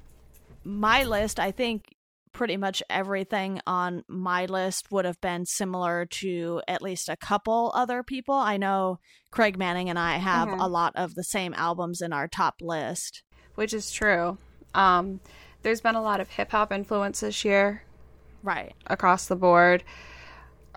my 0.63 1.03
list, 1.03 1.39
I 1.39 1.51
think 1.51 1.95
pretty 2.33 2.57
much 2.57 2.81
everything 2.89 3.61
on 3.67 4.03
my 4.07 4.45
list 4.45 4.91
would 4.91 5.05
have 5.05 5.21
been 5.21 5.45
similar 5.45 6.05
to 6.05 6.61
at 6.67 6.81
least 6.81 7.07
a 7.09 7.15
couple 7.15 7.71
other 7.75 8.03
people. 8.03 8.35
I 8.35 8.57
know 8.57 8.99
Craig 9.31 9.57
Manning 9.57 9.89
and 9.89 9.99
I 9.99 10.17
have 10.17 10.49
Mhm. 10.49 10.59
a 10.59 10.67
lot 10.67 10.93
of 10.95 11.15
the 11.15 11.23
same 11.23 11.53
albums 11.53 12.01
in 12.01 12.11
our 12.11 12.27
top 12.27 12.55
list. 12.61 13.23
Which 13.55 13.73
is 13.73 13.91
true. 13.91 14.37
Um, 14.73 15.19
there's 15.61 15.81
been 15.81 15.95
a 15.95 16.01
lot 16.01 16.19
of 16.19 16.29
hip 16.31 16.51
hop 16.51 16.71
influence 16.73 17.19
this 17.21 17.45
year 17.45 17.83
Right. 18.41 18.73
across 18.87 19.27
the 19.27 19.35
board. 19.35 19.83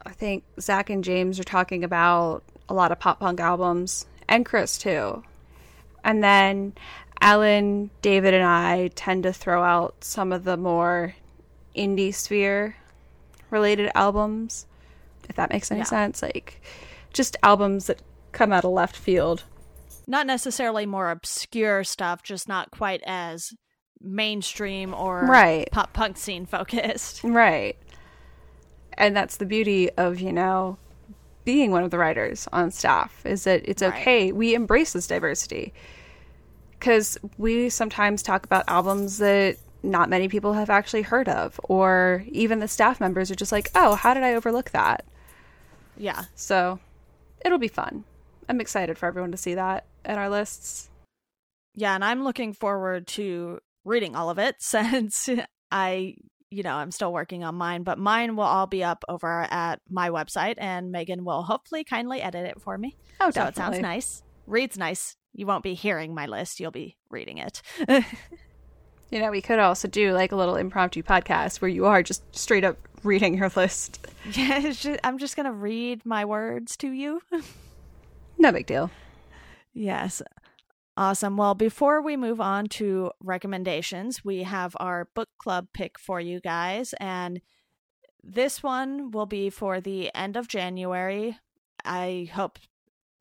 I 0.04 0.10
think 0.12 0.44
Zach 0.60 0.90
and 0.90 1.02
James 1.02 1.40
are 1.40 1.44
talking 1.44 1.82
about 1.82 2.44
a 2.68 2.74
lot 2.74 2.92
of 2.92 2.98
pop 3.00 3.20
punk 3.20 3.40
albums, 3.40 4.06
and 4.28 4.44
Chris 4.44 4.76
too. 4.78 5.22
And 6.04 6.22
then 6.22 6.74
Alan, 7.20 7.90
David, 8.02 8.34
and 8.34 8.44
I 8.44 8.88
tend 8.88 9.22
to 9.22 9.32
throw 9.32 9.62
out 9.64 10.04
some 10.04 10.32
of 10.32 10.44
the 10.44 10.56
more 10.56 11.14
indie 11.76 12.14
sphere 12.14 12.76
related 13.50 13.90
albums, 13.94 14.66
if 15.28 15.36
that 15.36 15.50
makes 15.50 15.70
any 15.70 15.80
Yeah. 15.80 15.84
sense. 15.84 16.22
Like 16.22 16.60
just 17.12 17.36
albums 17.42 17.86
that 17.86 18.00
come 18.32 18.52
out 18.52 18.64
of 18.64 18.70
left 18.72 18.96
field. 18.96 19.44
Not 20.06 20.26
necessarily 20.26 20.86
more 20.86 21.10
obscure 21.10 21.82
stuff, 21.84 22.22
just 22.22 22.48
not 22.48 22.70
quite 22.70 23.02
as 23.06 23.52
mainstream 24.00 24.94
or 24.94 25.24
Right. 25.26 25.68
pop 25.72 25.92
punk 25.92 26.16
scene 26.18 26.46
focused. 26.46 27.20
Right. 27.24 27.76
And 28.98 29.16
that's 29.16 29.36
the 29.36 29.46
beauty 29.46 29.90
of, 29.92 30.20
you 30.20 30.32
know, 30.32 30.78
being 31.44 31.70
one 31.70 31.84
of 31.84 31.90
the 31.90 31.98
writers 31.98 32.48
on 32.52 32.70
staff 32.70 33.24
is 33.24 33.44
that 33.44 33.62
it's 33.64 33.82
Right. 33.82 33.94
okay. 33.94 34.32
We 34.32 34.54
embrace 34.54 34.92
this 34.92 35.06
diversity. 35.06 35.72
Cuz 36.80 37.16
we 37.38 37.68
sometimes 37.68 38.22
talk 38.22 38.44
about 38.44 38.64
albums 38.68 39.18
that 39.18 39.56
not 39.86 40.10
many 40.10 40.28
people 40.28 40.52
have 40.54 40.70
actually 40.70 41.02
heard 41.02 41.28
of 41.28 41.60
or 41.64 42.24
even 42.28 42.58
the 42.58 42.68
staff 42.68 43.00
members 43.00 43.30
are 43.30 43.36
just 43.36 43.52
like, 43.52 43.70
"Oh, 43.74 43.94
how 43.94 44.14
did 44.14 44.22
I 44.22 44.34
overlook 44.34 44.70
that?" 44.70 45.04
Yeah. 45.96 46.24
So, 46.34 46.78
it'll 47.44 47.58
be 47.58 47.68
fun. 47.68 48.04
I'm 48.48 48.60
excited 48.60 48.98
for 48.98 49.06
everyone 49.06 49.32
to 49.32 49.36
see 49.36 49.54
that 49.54 49.86
in 50.04 50.16
our 50.16 50.28
lists. 50.28 50.90
Yeah, 51.74 51.94
and 51.94 52.04
I'm 52.04 52.24
looking 52.24 52.52
forward 52.52 53.06
to 53.08 53.60
reading 53.84 54.16
all 54.16 54.30
of 54.30 54.38
it 54.38 54.56
since 54.60 55.28
I, 55.70 56.16
you 56.50 56.62
know, 56.62 56.74
I'm 56.74 56.90
still 56.90 57.12
working 57.12 57.44
on 57.44 57.54
mine, 57.54 57.82
but 57.82 57.98
mine 57.98 58.36
will 58.36 58.44
all 58.44 58.66
be 58.66 58.82
up 58.84 59.04
over 59.08 59.46
at 59.50 59.80
my 59.88 60.10
website 60.10 60.54
and 60.58 60.90
Megan 60.90 61.24
will 61.24 61.42
hopefully 61.42 61.84
kindly 61.84 62.20
edit 62.20 62.46
it 62.46 62.60
for 62.60 62.76
me. 62.78 62.96
Oh, 63.20 63.30
so 63.30 63.44
it 63.44 63.56
sounds 63.56 63.78
nice. 63.78 64.22
Reads 64.46 64.78
nice. 64.78 65.16
You 65.32 65.46
won't 65.46 65.62
be 65.64 65.74
hearing 65.74 66.14
my 66.14 66.26
list, 66.26 66.60
you'll 66.60 66.70
be 66.70 66.96
reading 67.10 67.38
it. 67.38 67.62
You 69.10 69.20
know, 69.20 69.30
we 69.30 69.40
could 69.40 69.58
also 69.58 69.86
do 69.88 70.12
like 70.12 70.32
a 70.32 70.36
little 70.36 70.56
impromptu 70.56 71.02
podcast 71.02 71.60
where 71.60 71.68
you 71.68 71.86
are 71.86 72.02
just 72.02 72.22
straight 72.36 72.64
up 72.64 72.76
reading 73.04 73.38
your 73.38 73.50
list. 73.54 74.04
yeah, 74.32 74.60
it's 74.60 74.82
ju- 74.82 74.98
I'm 75.04 75.18
just 75.18 75.36
going 75.36 75.46
to 75.46 75.52
read 75.52 76.04
my 76.04 76.24
words 76.24 76.76
to 76.78 76.90
you. 76.90 77.20
No 78.38 78.52
big 78.52 78.66
deal. 78.66 78.90
Yes. 79.72 80.20
Awesome. 80.96 81.36
Well, 81.36 81.54
before 81.54 82.02
we 82.02 82.16
move 82.16 82.40
on 82.40 82.66
to 82.68 83.10
recommendations, 83.18 84.24
we 84.24 84.42
have 84.42 84.76
our 84.78 85.08
book 85.14 85.28
club 85.38 85.68
pick 85.72 85.98
for 85.98 86.20
you 86.20 86.40
guys. 86.40 86.94
And 87.00 87.40
this 88.22 88.62
one 88.62 89.10
will 89.10 89.26
be 89.26 89.50
for 89.50 89.80
the 89.80 90.14
end 90.14 90.36
of 90.36 90.48
January. 90.48 91.38
I 91.84 92.30
hope 92.34 92.58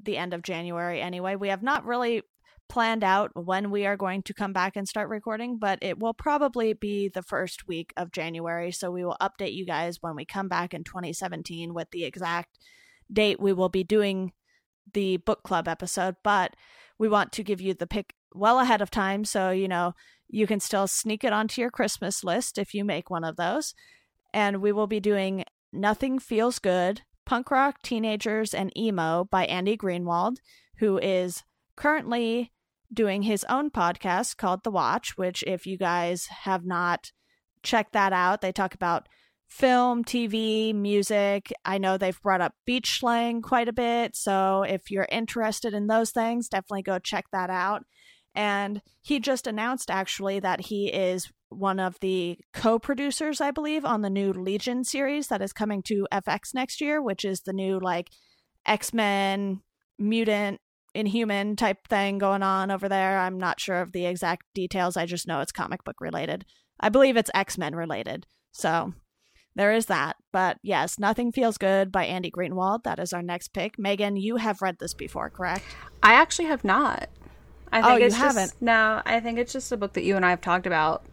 the 0.01 0.17
end 0.17 0.33
of 0.33 0.41
January 0.41 1.01
anyway. 1.01 1.35
We 1.35 1.49
have 1.49 1.63
not 1.63 1.85
really 1.85 2.23
planned 2.67 3.03
out 3.03 3.31
when 3.33 3.71
we 3.71 3.85
are 3.85 3.97
going 3.97 4.23
to 4.23 4.33
come 4.33 4.53
back 4.53 4.75
and 4.75 4.87
start 4.87 5.09
recording, 5.09 5.57
but 5.57 5.79
it 5.81 5.99
will 5.99 6.13
probably 6.13 6.73
be 6.73 7.07
the 7.09 7.21
first 7.21 7.67
week 7.67 7.93
of 7.97 8.11
January. 8.11 8.71
So 8.71 8.91
we 8.91 9.05
will 9.05 9.17
update 9.21 9.53
you 9.53 9.65
guys 9.65 9.97
when 10.01 10.15
we 10.15 10.25
come 10.25 10.47
back 10.47 10.73
in 10.73 10.83
2017 10.83 11.73
with 11.73 11.89
the 11.91 12.03
exact 12.05 12.59
date 13.11 13.39
we 13.39 13.53
will 13.53 13.69
be 13.69 13.83
doing 13.83 14.31
the 14.93 15.17
book 15.17 15.43
club 15.43 15.67
episode, 15.67 16.15
but 16.23 16.55
we 16.97 17.07
want 17.07 17.31
to 17.33 17.43
give 17.43 17.61
you 17.61 17.73
the 17.73 17.87
pick 17.87 18.13
well 18.33 18.59
ahead 18.59 18.81
of 18.81 18.91
time 18.91 19.23
so 19.23 19.49
you 19.49 19.67
know 19.67 19.93
you 20.27 20.47
can 20.47 20.59
still 20.59 20.87
sneak 20.87 21.23
it 21.23 21.33
onto 21.33 21.61
your 21.61 21.71
Christmas 21.71 22.23
list 22.23 22.57
if 22.57 22.73
you 22.73 22.83
make 22.83 23.09
one 23.09 23.23
of 23.23 23.35
those. 23.35 23.73
And 24.33 24.61
we 24.61 24.71
will 24.71 24.87
be 24.87 24.99
doing 24.99 25.45
Nothing 25.71 26.19
Feels 26.19 26.59
Good 26.59 27.01
Punk 27.25 27.51
Rock, 27.51 27.81
Teenagers, 27.81 28.53
and 28.53 28.75
Emo 28.77 29.25
by 29.25 29.45
Andy 29.45 29.77
Greenwald, 29.77 30.37
who 30.77 30.97
is 30.97 31.43
currently 31.75 32.51
doing 32.95 33.23
his 33.23 33.45
own 33.49 33.69
podcast 33.69 34.37
called 34.37 34.63
The 34.63 34.71
Watch, 34.71 35.17
which, 35.17 35.43
if 35.45 35.65
you 35.65 35.77
guys 35.77 36.27
have 36.43 36.65
not 36.65 37.11
checked 37.63 37.93
that 37.93 38.13
out, 38.13 38.41
they 38.41 38.51
talk 38.51 38.73
about 38.73 39.07
film, 39.47 40.03
TV, 40.03 40.73
music. 40.73 41.53
I 41.63 41.77
know 41.77 41.97
they've 41.97 42.21
brought 42.21 42.41
up 42.41 42.53
beach 42.65 42.99
slang 42.99 43.41
quite 43.41 43.67
a 43.67 43.73
bit. 43.73 44.15
So 44.15 44.63
if 44.63 44.89
you're 44.89 45.07
interested 45.11 45.73
in 45.73 45.87
those 45.87 46.11
things, 46.11 46.49
definitely 46.49 46.83
go 46.83 46.99
check 46.99 47.25
that 47.31 47.49
out. 47.49 47.83
And 48.33 48.81
he 49.01 49.19
just 49.19 49.47
announced 49.47 49.89
actually 49.89 50.39
that 50.41 50.61
he 50.61 50.87
is 50.87 51.31
one 51.49 51.79
of 51.79 51.97
the 52.01 52.37
co 52.53 52.79
producers, 52.79 53.39
I 53.39 53.51
believe, 53.51 53.85
on 53.85 54.01
the 54.01 54.09
new 54.09 54.33
Legion 54.33 54.83
series 54.83 55.27
that 55.27 55.41
is 55.41 55.53
coming 55.53 55.81
to 55.83 56.07
FX 56.11 56.53
next 56.53 56.81
year, 56.81 57.01
which 57.01 57.23
is 57.23 57.41
the 57.41 57.53
new 57.53 57.79
like 57.79 58.09
X 58.65 58.93
Men, 58.93 59.61
mutant, 59.97 60.59
inhuman 60.95 61.55
type 61.55 61.87
thing 61.87 62.17
going 62.17 62.41
on 62.43 62.71
over 62.71 62.87
there. 62.89 63.19
I'm 63.19 63.37
not 63.37 63.59
sure 63.59 63.81
of 63.81 63.91
the 63.91 64.05
exact 64.05 64.43
details. 64.53 64.97
I 64.97 65.05
just 65.05 65.27
know 65.27 65.41
it's 65.41 65.51
comic 65.51 65.83
book 65.83 65.97
related. 65.99 66.45
I 66.79 66.89
believe 66.89 67.17
it's 67.17 67.31
X 67.33 67.57
Men 67.57 67.75
related. 67.75 68.25
So 68.51 68.93
there 69.55 69.71
is 69.71 69.85
that. 69.87 70.15
But 70.33 70.57
yes, 70.63 70.97
Nothing 70.99 71.31
Feels 71.31 71.57
Good 71.57 71.91
by 71.91 72.05
Andy 72.05 72.31
Greenwald. 72.31 72.83
That 72.83 72.99
is 72.99 73.13
our 73.13 73.21
next 73.21 73.49
pick. 73.53 73.77
Megan, 73.77 74.15
you 74.17 74.37
have 74.37 74.61
read 74.61 74.77
this 74.79 74.93
before, 74.93 75.29
correct? 75.29 75.63
I 76.03 76.13
actually 76.13 76.45
have 76.45 76.63
not. 76.63 77.09
I 77.71 77.79
Oh, 77.79 77.83
think 77.87 77.99
you 77.99 78.05
it's 78.07 78.15
just- 78.17 78.37
haven't? 78.37 78.61
no, 78.61 79.01
I 79.05 79.19
think 79.19 79.37
it's 79.37 79.53
just 79.53 79.71
a 79.71 79.77
book 79.77 79.93
that 79.93 80.03
you 80.03 80.15
and 80.15 80.25
I 80.25 80.29
have 80.29 80.41
talked 80.41 80.65
about. 80.67 81.03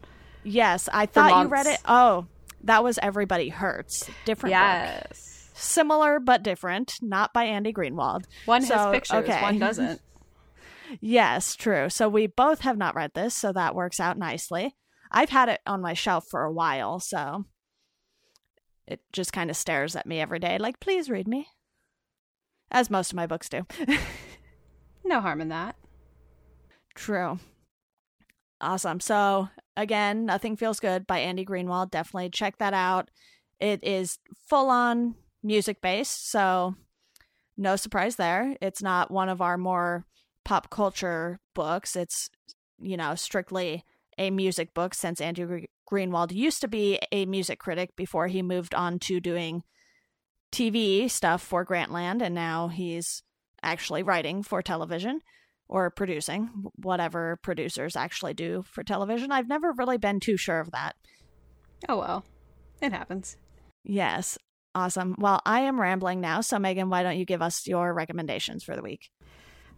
Yes, 0.44 0.88
I 0.92 1.06
thought 1.06 1.42
you 1.44 1.48
read 1.48 1.66
it. 1.66 1.78
Oh, 1.86 2.26
that 2.64 2.82
was 2.84 2.98
Everybody 3.02 3.48
Hurts. 3.48 4.08
Different 4.24 4.52
book. 4.54 5.16
Similar 5.62 6.20
but 6.20 6.42
different, 6.42 6.94
not 7.00 7.32
by 7.32 7.44
Andy 7.44 7.72
Greenwald. 7.72 8.24
One 8.46 8.62
So, 8.62 8.74
has 8.76 8.92
pictures, 8.92 9.24
okay. 9.24 9.42
one 9.42 9.58
doesn't. 9.58 10.00
Yes, 11.00 11.56
true. 11.56 11.88
So 11.88 12.06
we 12.06 12.26
both 12.26 12.60
have 12.60 12.76
not 12.76 12.94
read 12.94 13.12
this, 13.14 13.34
so 13.34 13.50
that 13.54 13.74
works 13.74 13.98
out 13.98 14.18
nicely. 14.18 14.76
I've 15.10 15.30
had 15.30 15.48
it 15.48 15.60
on 15.66 15.80
my 15.80 15.94
shelf 15.94 16.26
for 16.30 16.42
a 16.42 16.52
while, 16.52 17.00
so 17.00 17.46
it 18.86 19.00
just 19.10 19.32
kind 19.32 19.48
of 19.48 19.56
stares 19.56 19.96
at 19.96 20.04
me 20.04 20.20
every 20.20 20.38
day, 20.38 20.58
like, 20.58 20.80
please 20.80 21.08
read 21.08 21.26
me. 21.26 21.46
As 22.70 22.90
most 22.90 23.10
of 23.10 23.16
my 23.16 23.26
books 23.26 23.48
do. 23.48 23.66
No 25.04 25.20
harm 25.20 25.40
in 25.40 25.48
that. 25.48 25.76
True. 26.94 27.38
Awesome. 28.60 29.00
So, 29.00 29.48
again, 29.76 30.26
Nothing 30.26 30.56
Feels 30.56 30.78
Good 30.78 31.06
by 31.06 31.18
Andy 31.18 31.44
Greenwald. 31.44 31.90
Definitely 31.90 32.30
check 32.30 32.58
that 32.58 32.74
out. 32.74 33.10
It 33.58 33.80
is 33.82 34.18
full 34.48 34.70
on 34.70 35.14
music 35.42 35.80
based, 35.80 36.30
so 36.30 36.74
no 37.56 37.76
surprise 37.76 38.16
there. 38.16 38.56
It's 38.60 38.82
not 38.82 39.10
one 39.10 39.28
of 39.28 39.40
our 39.40 39.58
more 39.58 40.06
pop 40.44 40.70
culture 40.70 41.40
books. 41.54 41.96
It's, 41.96 42.30
you 42.80 42.96
know, 42.96 43.14
strictly 43.14 43.84
a 44.18 44.30
music 44.30 44.74
book 44.74 44.94
since 44.94 45.20
Andrew 45.20 45.62
Greenwald 45.90 46.32
used 46.32 46.60
to 46.60 46.68
be 46.68 46.98
a 47.10 47.26
music 47.26 47.58
critic 47.58 47.96
before 47.96 48.28
he 48.28 48.42
moved 48.42 48.74
on 48.74 48.98
to 49.00 49.20
doing 49.20 49.62
TV 50.52 51.10
stuff 51.10 51.42
for 51.42 51.64
Grantland, 51.64 52.22
and 52.22 52.34
now 52.34 52.68
he's 52.68 53.22
actually 53.62 54.02
writing 54.02 54.42
for 54.42 54.60
television 54.60 55.20
or 55.68 55.90
producing, 55.90 56.50
whatever 56.76 57.38
producers 57.42 57.96
actually 57.96 58.34
do 58.34 58.62
for 58.66 58.82
television. 58.82 59.32
I've 59.32 59.48
never 59.48 59.72
really 59.72 59.96
been 59.96 60.20
too 60.20 60.36
sure 60.36 60.60
of 60.60 60.70
that. 60.72 60.94
Oh 61.88 61.98
well. 61.98 62.24
It 62.82 62.92
happens. 62.92 63.36
Yes. 63.84 64.36
Awesome. 64.74 65.14
Well, 65.18 65.40
I 65.44 65.60
am 65.60 65.80
rambling 65.80 66.20
now. 66.20 66.40
So, 66.40 66.58
Megan, 66.58 66.88
why 66.88 67.02
don't 67.02 67.18
you 67.18 67.24
give 67.24 67.42
us 67.42 67.66
your 67.66 67.92
recommendations 67.92 68.64
for 68.64 68.74
the 68.74 68.82
week? 68.82 69.10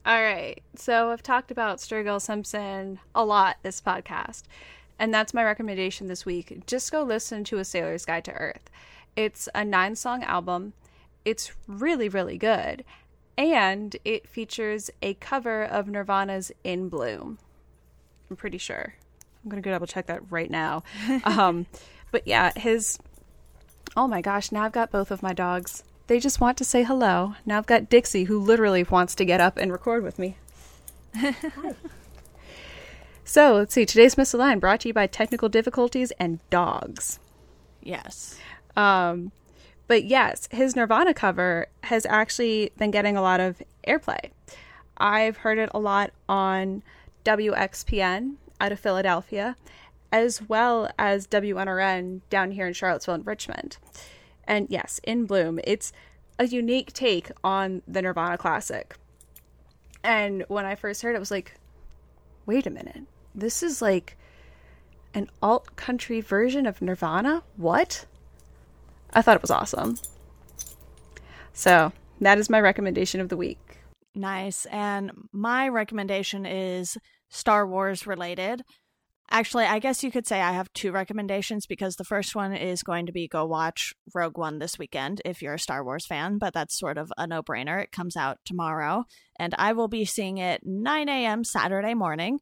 All 0.06 0.22
right. 0.22 0.62
So 0.76 1.10
I've 1.10 1.22
talked 1.22 1.50
about 1.50 1.78
Sturgill 1.78 2.20
Simpson 2.20 3.00
a 3.14 3.24
lot 3.24 3.56
this 3.62 3.80
podcast. 3.80 4.42
And 4.98 5.12
that's 5.12 5.34
my 5.34 5.42
recommendation 5.42 6.06
this 6.06 6.26
week. 6.26 6.66
Just 6.66 6.92
go 6.92 7.02
listen 7.02 7.42
to 7.44 7.58
A 7.58 7.64
Sailor's 7.64 8.04
Guide 8.04 8.24
to 8.26 8.32
Earth. 8.32 8.70
It's 9.16 9.48
a 9.54 9.64
nine 9.64 9.96
song 9.96 10.22
album. 10.22 10.74
It's 11.24 11.52
really, 11.66 12.08
really 12.08 12.36
good. 12.36 12.84
And 13.36 13.96
it 14.04 14.28
features 14.28 14.90
a 15.02 15.14
cover 15.14 15.64
of 15.64 15.88
Nirvana's 15.88 16.52
In 16.62 16.88
Bloom. 16.88 17.38
I'm 18.30 18.36
pretty 18.36 18.58
sure. 18.58 18.94
I'm 19.42 19.50
going 19.50 19.60
to 19.62 19.66
go 19.66 19.72
double 19.72 19.86
check 19.86 20.06
that 20.06 20.30
right 20.30 20.50
now. 20.50 20.82
um, 21.24 21.66
but 22.10 22.26
yeah, 22.26 22.52
his. 22.56 22.98
Oh 23.96 24.08
my 24.08 24.20
gosh, 24.20 24.50
now 24.50 24.64
I've 24.64 24.72
got 24.72 24.90
both 24.90 25.10
of 25.10 25.22
my 25.22 25.32
dogs. 25.32 25.84
They 26.06 26.18
just 26.18 26.40
want 26.40 26.58
to 26.58 26.64
say 26.64 26.82
hello. 26.82 27.34
Now 27.46 27.58
I've 27.58 27.66
got 27.66 27.88
Dixie, 27.88 28.24
who 28.24 28.38
literally 28.38 28.82
wants 28.82 29.14
to 29.14 29.24
get 29.24 29.40
up 29.40 29.56
and 29.56 29.70
record 29.70 30.02
with 30.02 30.18
me. 30.18 30.36
so 33.24 33.54
let's 33.54 33.72
see. 33.72 33.86
Today's 33.86 34.16
Misaligned 34.16 34.60
brought 34.60 34.80
to 34.80 34.88
you 34.88 34.94
by 34.94 35.06
technical 35.06 35.48
difficulties 35.48 36.12
and 36.18 36.40
dogs. 36.50 37.20
Yes. 37.82 38.38
Um, 38.76 39.30
but 39.86 40.04
yes, 40.04 40.48
his 40.50 40.74
Nirvana 40.74 41.14
cover 41.14 41.68
has 41.84 42.04
actually 42.06 42.72
been 42.76 42.90
getting 42.90 43.16
a 43.16 43.22
lot 43.22 43.40
of 43.40 43.62
airplay. 43.86 44.30
I've 44.96 45.38
heard 45.38 45.58
it 45.58 45.70
a 45.72 45.78
lot 45.78 46.10
on 46.28 46.82
WXPN 47.24 48.34
out 48.60 48.72
of 48.72 48.80
Philadelphia, 48.80 49.56
as 50.14 50.40
well 50.48 50.88
as 50.96 51.26
WNRN 51.26 52.20
down 52.30 52.52
here 52.52 52.68
in 52.68 52.72
Charlottesville 52.72 53.16
and 53.16 53.26
Richmond. 53.26 53.78
And 54.44 54.68
yes, 54.70 55.00
In 55.02 55.26
Bloom, 55.26 55.58
it's 55.64 55.92
a 56.38 56.46
unique 56.46 56.92
take 56.92 57.32
on 57.42 57.82
the 57.88 58.00
Nirvana 58.00 58.38
classic. 58.38 58.96
And 60.04 60.44
when 60.46 60.66
I 60.66 60.76
first 60.76 61.02
heard 61.02 61.14
it, 61.14 61.16
I 61.16 61.18
was 61.18 61.32
like, 61.32 61.56
wait 62.46 62.64
a 62.64 62.70
minute. 62.70 63.02
This 63.34 63.60
is 63.60 63.82
like 63.82 64.16
an 65.14 65.28
alt 65.42 65.74
country 65.74 66.20
version 66.20 66.64
of 66.64 66.80
Nirvana? 66.80 67.42
What? 67.56 68.06
I 69.14 69.20
thought 69.20 69.34
it 69.34 69.42
was 69.42 69.50
awesome. 69.50 69.98
So 71.52 71.90
that 72.20 72.38
is 72.38 72.48
my 72.48 72.60
recommendation 72.60 73.20
of 73.20 73.30
the 73.30 73.36
week. 73.36 73.78
Nice. 74.14 74.64
And 74.66 75.10
my 75.32 75.68
recommendation 75.68 76.46
is 76.46 76.96
Star 77.30 77.66
Wars 77.66 78.06
related. 78.06 78.62
Actually, 79.30 79.64
I 79.64 79.78
guess 79.78 80.04
you 80.04 80.10
could 80.10 80.26
say 80.26 80.40
I 80.40 80.52
have 80.52 80.72
two 80.74 80.92
recommendations 80.92 81.66
because 81.66 81.96
the 81.96 82.04
first 82.04 82.36
one 82.36 82.54
is 82.54 82.82
going 82.82 83.06
to 83.06 83.12
be 83.12 83.26
go 83.26 83.46
watch 83.46 83.94
Rogue 84.14 84.38
One 84.38 84.58
this 84.58 84.78
weekend 84.78 85.22
if 85.24 85.42
you're 85.42 85.54
a 85.54 85.58
Star 85.58 85.82
Wars 85.82 86.06
fan, 86.06 86.38
but 86.38 86.52
that's 86.52 86.78
sort 86.78 86.98
of 86.98 87.12
a 87.16 87.26
no 87.26 87.42
brainer. 87.42 87.82
It 87.82 87.90
comes 87.90 88.16
out 88.16 88.38
tomorrow, 88.44 89.04
and 89.38 89.54
I 89.58 89.72
will 89.72 89.88
be 89.88 90.04
seeing 90.04 90.38
it 90.38 90.60
9 90.64 91.08
a.m. 91.08 91.42
Saturday 91.42 91.94
morning. 91.94 92.38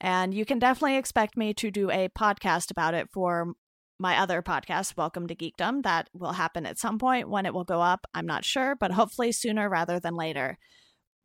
And 0.00 0.34
you 0.34 0.44
can 0.44 0.58
definitely 0.58 0.96
expect 0.96 1.38
me 1.38 1.54
to 1.54 1.70
do 1.70 1.90
a 1.90 2.10
podcast 2.10 2.70
about 2.70 2.92
it 2.92 3.08
for 3.14 3.54
my 3.98 4.18
other 4.18 4.42
podcast, 4.42 4.94
Welcome 4.96 5.26
to 5.28 5.34
Geekdom. 5.34 5.84
That 5.84 6.10
will 6.12 6.32
happen 6.32 6.66
at 6.66 6.78
some 6.78 6.98
point. 6.98 7.30
When 7.30 7.46
it 7.46 7.54
will 7.54 7.64
go 7.64 7.80
up, 7.80 8.06
I'm 8.12 8.26
not 8.26 8.44
sure, 8.44 8.76
but 8.78 8.90
hopefully 8.90 9.32
sooner 9.32 9.70
rather 9.70 9.98
than 9.98 10.14
later. 10.14 10.58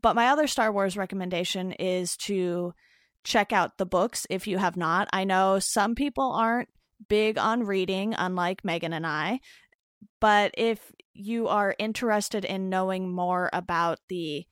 But 0.01 0.15
my 0.15 0.27
other 0.27 0.47
Star 0.47 0.71
Wars 0.71 0.95
recommendation 0.95 1.73
is 1.73 2.15
to 2.17 2.71
check 3.23 3.53
out 3.53 3.77
the 3.77 3.85
books 3.85 4.25
if 4.29 4.47
you 4.47 4.57
have 4.57 4.77
not. 4.77 5.07
I 5.13 5.23
know 5.23 5.59
some 5.59 5.95
people 5.95 6.31
aren't 6.31 6.69
big 7.07 7.37
on 7.37 7.63
reading, 7.63 8.13
unlike 8.17 8.63
Megan 8.63 8.93
and 8.93 9.05
I, 9.05 9.39
but 10.19 10.51
if 10.57 10.91
you 11.13 11.47
are 11.47 11.75
interested 11.77 12.45
in 12.45 12.69
knowing 12.69 13.11
more 13.11 13.49
about 13.53 13.99
the 14.07 14.45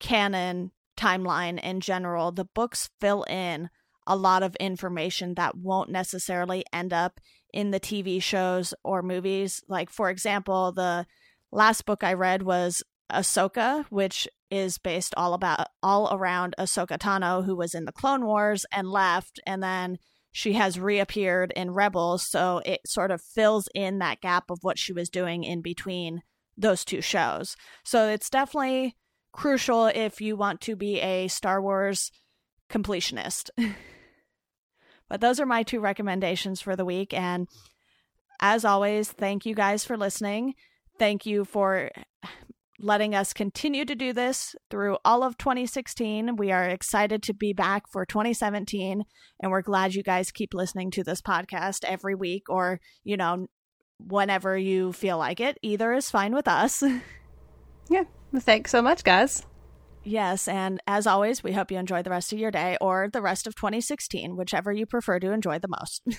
canon 0.00 0.72
timeline 0.96 1.60
in 1.62 1.80
general, 1.80 2.32
the 2.32 2.44
books 2.44 2.90
fill 3.00 3.22
in 3.24 3.70
a 4.06 4.16
lot 4.16 4.42
of 4.42 4.56
information 4.56 5.34
that 5.34 5.56
won't 5.56 5.90
necessarily 5.90 6.64
end 6.72 6.92
up 6.92 7.20
in 7.52 7.70
the 7.70 7.80
TV 7.80 8.22
shows 8.22 8.74
or 8.82 9.02
movies. 9.02 9.62
Like, 9.68 9.90
for 9.90 10.10
example, 10.10 10.72
the 10.72 11.06
last 11.52 11.84
book 11.84 12.02
I 12.02 12.14
read 12.14 12.42
was 12.42 12.82
Ahsoka, 13.12 13.84
which 13.90 14.28
is 14.50 14.78
based 14.78 15.14
all 15.16 15.34
about 15.34 15.68
all 15.82 16.08
around 16.12 16.54
Ahsoka 16.58 16.98
Tano, 16.98 17.44
who 17.44 17.56
was 17.56 17.74
in 17.74 17.84
the 17.84 17.92
Clone 17.92 18.24
Wars 18.24 18.64
and 18.72 18.90
left, 18.90 19.40
and 19.46 19.62
then 19.62 19.98
she 20.32 20.54
has 20.54 20.78
reappeared 20.78 21.52
in 21.56 21.72
Rebels, 21.72 22.28
so 22.28 22.60
it 22.64 22.80
sort 22.86 23.10
of 23.10 23.22
fills 23.22 23.68
in 23.74 23.98
that 23.98 24.20
gap 24.20 24.50
of 24.50 24.58
what 24.62 24.78
she 24.78 24.92
was 24.92 25.08
doing 25.08 25.44
in 25.44 25.62
between 25.62 26.22
those 26.56 26.84
two 26.84 27.00
shows. 27.00 27.56
So 27.84 28.08
it's 28.08 28.30
definitely 28.30 28.96
crucial 29.32 29.86
if 29.86 30.20
you 30.20 30.36
want 30.36 30.60
to 30.62 30.76
be 30.76 31.00
a 31.00 31.28
Star 31.28 31.62
Wars 31.62 32.10
completionist. 32.68 33.50
but 35.08 35.20
those 35.20 35.40
are 35.40 35.46
my 35.46 35.62
two 35.62 35.80
recommendations 35.80 36.60
for 36.60 36.76
the 36.76 36.84
week 36.84 37.14
and 37.14 37.48
as 38.40 38.64
always, 38.64 39.10
thank 39.10 39.46
you 39.46 39.54
guys 39.54 39.84
for 39.84 39.96
listening. 39.96 40.54
Thank 40.98 41.26
you 41.26 41.44
for 41.44 41.90
letting 42.80 43.14
us 43.14 43.32
continue 43.32 43.84
to 43.84 43.94
do 43.94 44.12
this 44.12 44.54
through 44.70 44.98
all 45.04 45.22
of 45.22 45.36
2016. 45.38 46.36
We 46.36 46.52
are 46.52 46.64
excited 46.64 47.22
to 47.24 47.34
be 47.34 47.52
back 47.52 47.88
for 47.90 48.06
2017, 48.06 49.04
and 49.40 49.50
we're 49.50 49.62
glad 49.62 49.94
you 49.94 50.02
guys 50.02 50.30
keep 50.30 50.54
listening 50.54 50.90
to 50.92 51.04
this 51.04 51.20
podcast 51.20 51.84
every 51.84 52.14
week 52.14 52.44
or, 52.48 52.80
you 53.04 53.16
know, 53.16 53.48
whenever 53.98 54.56
you 54.56 54.92
feel 54.92 55.18
like 55.18 55.40
it. 55.40 55.58
Either 55.62 55.92
is 55.92 56.10
fine 56.10 56.34
with 56.34 56.48
us. 56.48 56.82
Yeah. 57.88 58.04
Thanks 58.36 58.70
so 58.70 58.82
much, 58.82 59.04
guys. 59.04 59.46
Yes, 60.04 60.48
and 60.48 60.80
as 60.86 61.06
always, 61.06 61.42
we 61.42 61.52
hope 61.52 61.70
you 61.70 61.78
enjoy 61.78 62.02
the 62.02 62.10
rest 62.10 62.32
of 62.32 62.38
your 62.38 62.50
day 62.50 62.76
or 62.80 63.08
the 63.12 63.20
rest 63.20 63.46
of 63.46 63.54
2016, 63.54 64.36
whichever 64.36 64.72
you 64.72 64.86
prefer 64.86 65.18
to 65.18 65.32
enjoy 65.32 65.58
the 65.58 65.68
most. 65.68 66.02